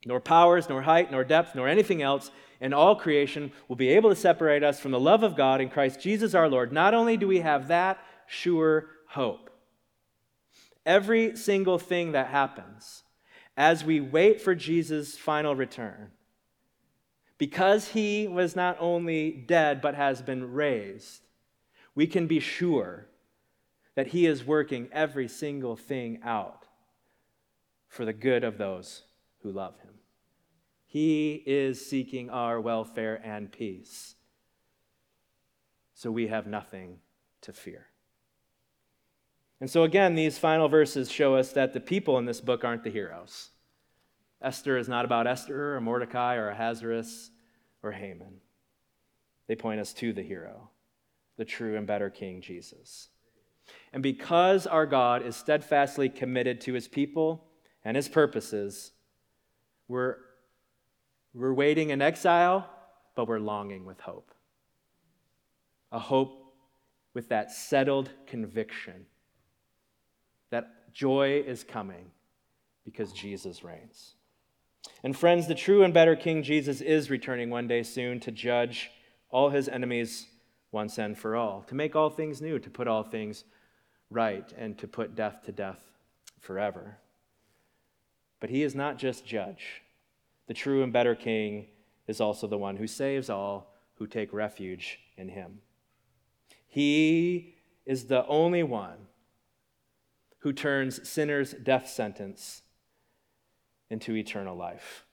nor 0.05 0.19
powers, 0.19 0.69
nor 0.69 0.81
height, 0.81 1.11
nor 1.11 1.23
depth, 1.23 1.55
nor 1.55 1.67
anything 1.67 2.01
else 2.01 2.29
in 2.59 2.73
all 2.73 2.95
creation 2.95 3.51
will 3.67 3.75
be 3.75 3.89
able 3.89 4.09
to 4.09 4.15
separate 4.15 4.63
us 4.63 4.79
from 4.79 4.91
the 4.91 4.99
love 4.99 5.23
of 5.23 5.35
God 5.35 5.61
in 5.61 5.69
Christ 5.69 5.99
Jesus 5.99 6.33
our 6.33 6.49
Lord. 6.49 6.71
Not 6.71 6.93
only 6.93 7.17
do 7.17 7.27
we 7.27 7.39
have 7.39 7.67
that 7.67 7.99
sure 8.27 8.87
hope, 9.09 9.49
every 10.85 11.35
single 11.35 11.79
thing 11.79 12.11
that 12.11 12.27
happens 12.27 13.03
as 13.55 13.83
we 13.83 13.99
wait 13.99 14.41
for 14.41 14.55
Jesus' 14.55 15.17
final 15.17 15.55
return 15.55 16.11
because 17.37 17.89
he 17.89 18.27
was 18.27 18.55
not 18.55 18.77
only 18.79 19.31
dead 19.31 19.81
but 19.81 19.95
has 19.95 20.21
been 20.21 20.53
raised, 20.53 21.21
we 21.95 22.07
can 22.07 22.27
be 22.27 22.39
sure 22.39 23.07
that 23.95 24.07
he 24.07 24.25
is 24.25 24.45
working 24.45 24.89
every 24.91 25.27
single 25.27 25.75
thing 25.75 26.19
out 26.23 26.65
for 27.87 28.05
the 28.05 28.13
good 28.13 28.43
of 28.43 28.57
those 28.57 29.03
who 29.41 29.51
love 29.51 29.79
him. 29.79 29.93
He 30.85 31.43
is 31.45 31.85
seeking 31.85 32.29
our 32.29 32.59
welfare 32.59 33.19
and 33.23 33.51
peace. 33.51 34.15
So 35.93 36.11
we 36.11 36.27
have 36.27 36.47
nothing 36.47 36.99
to 37.41 37.53
fear. 37.53 37.87
And 39.59 39.69
so, 39.69 39.83
again, 39.83 40.15
these 40.15 40.37
final 40.37 40.67
verses 40.67 41.09
show 41.09 41.35
us 41.35 41.53
that 41.53 41.73
the 41.73 41.79
people 41.79 42.17
in 42.17 42.25
this 42.25 42.41
book 42.41 42.63
aren't 42.63 42.83
the 42.83 42.89
heroes. 42.89 43.51
Esther 44.43 44.77
is 44.77 44.89
not 44.89 45.05
about 45.05 45.25
Esther 45.25 45.75
or 45.75 45.81
Mordecai 45.81 46.35
or 46.35 46.49
Ahasuerus 46.49 47.31
or 47.81 47.93
Haman. 47.93 48.41
They 49.47 49.55
point 49.55 49.79
us 49.79 49.93
to 49.95 50.13
the 50.13 50.21
hero, 50.21 50.69
the 51.37 51.45
true 51.45 51.77
and 51.77 51.87
better 51.87 52.09
King 52.09 52.41
Jesus. 52.41 53.09
And 53.93 54.03
because 54.03 54.67
our 54.67 54.85
God 54.85 55.25
is 55.25 55.35
steadfastly 55.35 56.09
committed 56.09 56.59
to 56.61 56.73
his 56.73 56.87
people 56.87 57.45
and 57.85 57.95
his 57.95 58.09
purposes, 58.09 58.91
we're, 59.87 60.17
we're 61.33 61.53
waiting 61.53 61.91
in 61.91 62.01
exile, 62.01 62.69
but 63.15 63.27
we're 63.27 63.39
longing 63.39 63.85
with 63.85 63.99
hope. 64.01 64.31
A 65.91 65.99
hope 65.99 66.55
with 67.13 67.29
that 67.29 67.51
settled 67.51 68.09
conviction 68.25 69.05
that 70.49 70.93
joy 70.93 71.43
is 71.45 71.63
coming 71.63 72.11
because 72.83 73.11
Jesus 73.13 73.63
reigns. 73.63 74.15
And 75.03 75.17
friends, 75.17 75.47
the 75.47 75.55
true 75.55 75.83
and 75.83 75.93
better 75.93 76.15
King 76.15 76.43
Jesus 76.43 76.81
is 76.81 77.09
returning 77.09 77.49
one 77.49 77.67
day 77.67 77.83
soon 77.83 78.19
to 78.21 78.31
judge 78.31 78.91
all 79.29 79.49
his 79.49 79.67
enemies 79.67 80.27
once 80.71 80.97
and 80.97 81.17
for 81.17 81.35
all, 81.35 81.63
to 81.67 81.75
make 81.75 81.95
all 81.95 82.09
things 82.09 82.41
new, 82.41 82.57
to 82.59 82.69
put 82.69 82.87
all 82.87 83.03
things 83.03 83.43
right, 84.09 84.51
and 84.57 84.77
to 84.77 84.87
put 84.87 85.15
death 85.15 85.43
to 85.45 85.51
death 85.51 85.79
forever. 86.39 86.97
But 88.39 88.49
he 88.49 88.63
is 88.63 88.75
not 88.75 88.97
just 88.97 89.25
judge. 89.25 89.81
The 90.47 90.53
true 90.53 90.83
and 90.83 90.91
better 90.91 91.15
King 91.15 91.67
is 92.07 92.19
also 92.19 92.47
the 92.47 92.57
one 92.57 92.75
who 92.75 92.87
saves 92.87 93.29
all 93.29 93.73
who 93.95 94.07
take 94.07 94.33
refuge 94.33 94.99
in 95.15 95.29
him. 95.29 95.59
He 96.67 97.55
is 97.85 98.05
the 98.05 98.25
only 98.27 98.63
one 98.63 99.07
who 100.39 100.51
turns 100.51 101.07
sinners' 101.07 101.53
death 101.53 101.87
sentence 101.87 102.62
into 103.89 104.15
eternal 104.15 104.55
life. 104.55 105.05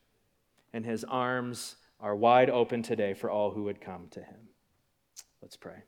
And 0.72 0.84
his 0.84 1.04
arms 1.04 1.76
are 2.00 2.16
wide 2.16 2.48
open 2.48 2.82
today 2.82 3.14
for 3.14 3.30
all 3.30 3.50
who 3.50 3.64
would 3.64 3.80
come 3.80 4.08
to 4.12 4.20
him. 4.20 4.48
Let's 5.42 5.56
pray. 5.56 5.82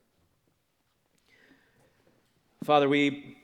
Father, 2.64 2.89
we 2.89 3.37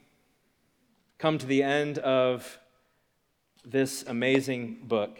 come 1.18 1.38
to 1.38 1.46
the 1.46 1.62
end 1.62 1.98
of 1.98 2.58
this 3.64 4.04
amazing 4.06 4.82
book. 4.84 5.18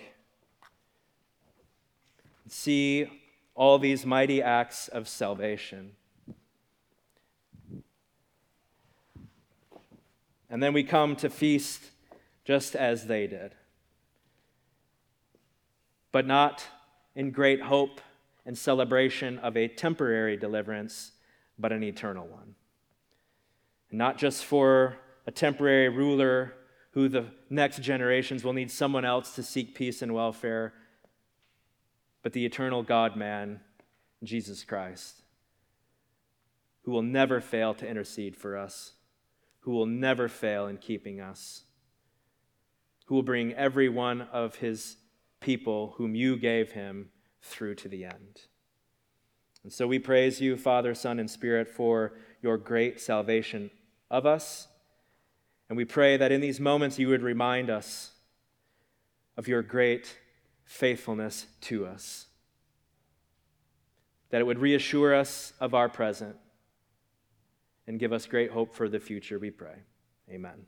See 2.49 3.11
all 3.55 3.79
these 3.79 4.07
mighty 4.07 4.41
acts 4.41 4.89
of 4.89 5.09
salvation. 5.09 5.93
And 10.51 10.62
then 10.62 10.73
we 10.73 10.85
come 10.85 11.16
to 11.16 11.29
feast 11.29 11.83
just 12.45 12.75
as 12.75 13.07
they 13.07 13.27
did 13.27 13.55
but 16.13 16.27
not 16.27 16.65
in 17.15 17.31
great 17.31 17.63
hope 17.63 18.01
and 18.47 18.57
celebration 18.57 19.39
of 19.39 19.57
a 19.57 19.69
temporary 19.69 20.37
deliverance, 20.37 21.13
but 21.59 21.73
an 21.73 21.83
eternal 21.83 22.27
one. 22.27 22.55
And 23.91 23.99
not 23.99 24.19
just 24.19 24.45
for 24.45 24.97
a 25.27 25.31
temporary 25.31 25.89
ruler 25.89 26.55
who 26.93 27.09
the 27.09 27.27
next 27.51 27.83
generations 27.83 28.45
will 28.45 28.53
need 28.53 28.71
someone 28.71 29.05
else 29.05 29.35
to 29.35 29.43
seek 29.43 29.75
peace 29.75 30.01
and 30.01 30.15
welfare, 30.15 30.73
but 32.23 32.33
the 32.33 32.45
eternal 32.45 32.83
God 32.83 33.17
man, 33.17 33.61
Jesus 34.23 34.65
Christ, 34.65 35.23
who 36.83 36.91
will 36.93 37.03
never 37.03 37.41
fail 37.41 37.75
to 37.75 37.87
intercede 37.87 38.37
for 38.37 38.57
us, 38.57 38.93
who 39.61 39.73
will 39.73 39.87
never 39.87 40.29
fail 40.29 40.67
in 40.67 40.79
keeping 40.79 41.21
us, 41.21 41.65
who 43.07 43.15
will 43.15 43.23
bring 43.23 43.53
every 43.53 43.89
one 43.89 44.23
of 44.33 44.57
his 44.57 44.97
people 45.41 45.95
whom 45.97 46.14
you 46.14 46.36
gave 46.36 46.72
him 46.72 47.11
through 47.43 47.74
to 47.76 47.89
the 47.89 48.05
end. 48.05 48.43
And 49.62 49.72
so 49.72 49.86
we 49.86 49.99
praise 49.99 50.41
you, 50.41 50.57
Father, 50.57 50.95
Son, 50.95 51.18
and 51.18 51.30
Spirit, 51.30 51.68
for 51.68 52.14
your 52.43 52.57
great 52.57 53.01
salvation 53.01 53.70
of 54.11 54.26
us. 54.26 54.68
And 55.68 55.76
we 55.76 55.84
pray 55.84 56.16
that 56.16 56.32
in 56.32 56.41
these 56.41 56.61
moments 56.61 56.99
you 56.99 57.09
would 57.09 57.22
remind 57.22 57.68
us 57.68 58.12
of 59.36 59.49
your 59.49 59.62
great 59.62 60.16
faithfulness 60.64 61.47
to 61.62 61.86
us, 61.86 62.26
that 64.30 64.41
it 64.41 64.45
would 64.45 64.59
reassure 64.59 65.14
us 65.14 65.53
of 65.61 65.74
our 65.74 65.89
present 65.89 66.36
and 67.86 67.99
give 67.99 68.12
us 68.12 68.26
great 68.26 68.51
hope 68.51 68.74
for 68.74 68.89
the 68.89 69.01
future, 69.01 69.39
we 69.39 69.51
pray. 69.51 69.76
Amen. 70.30 70.66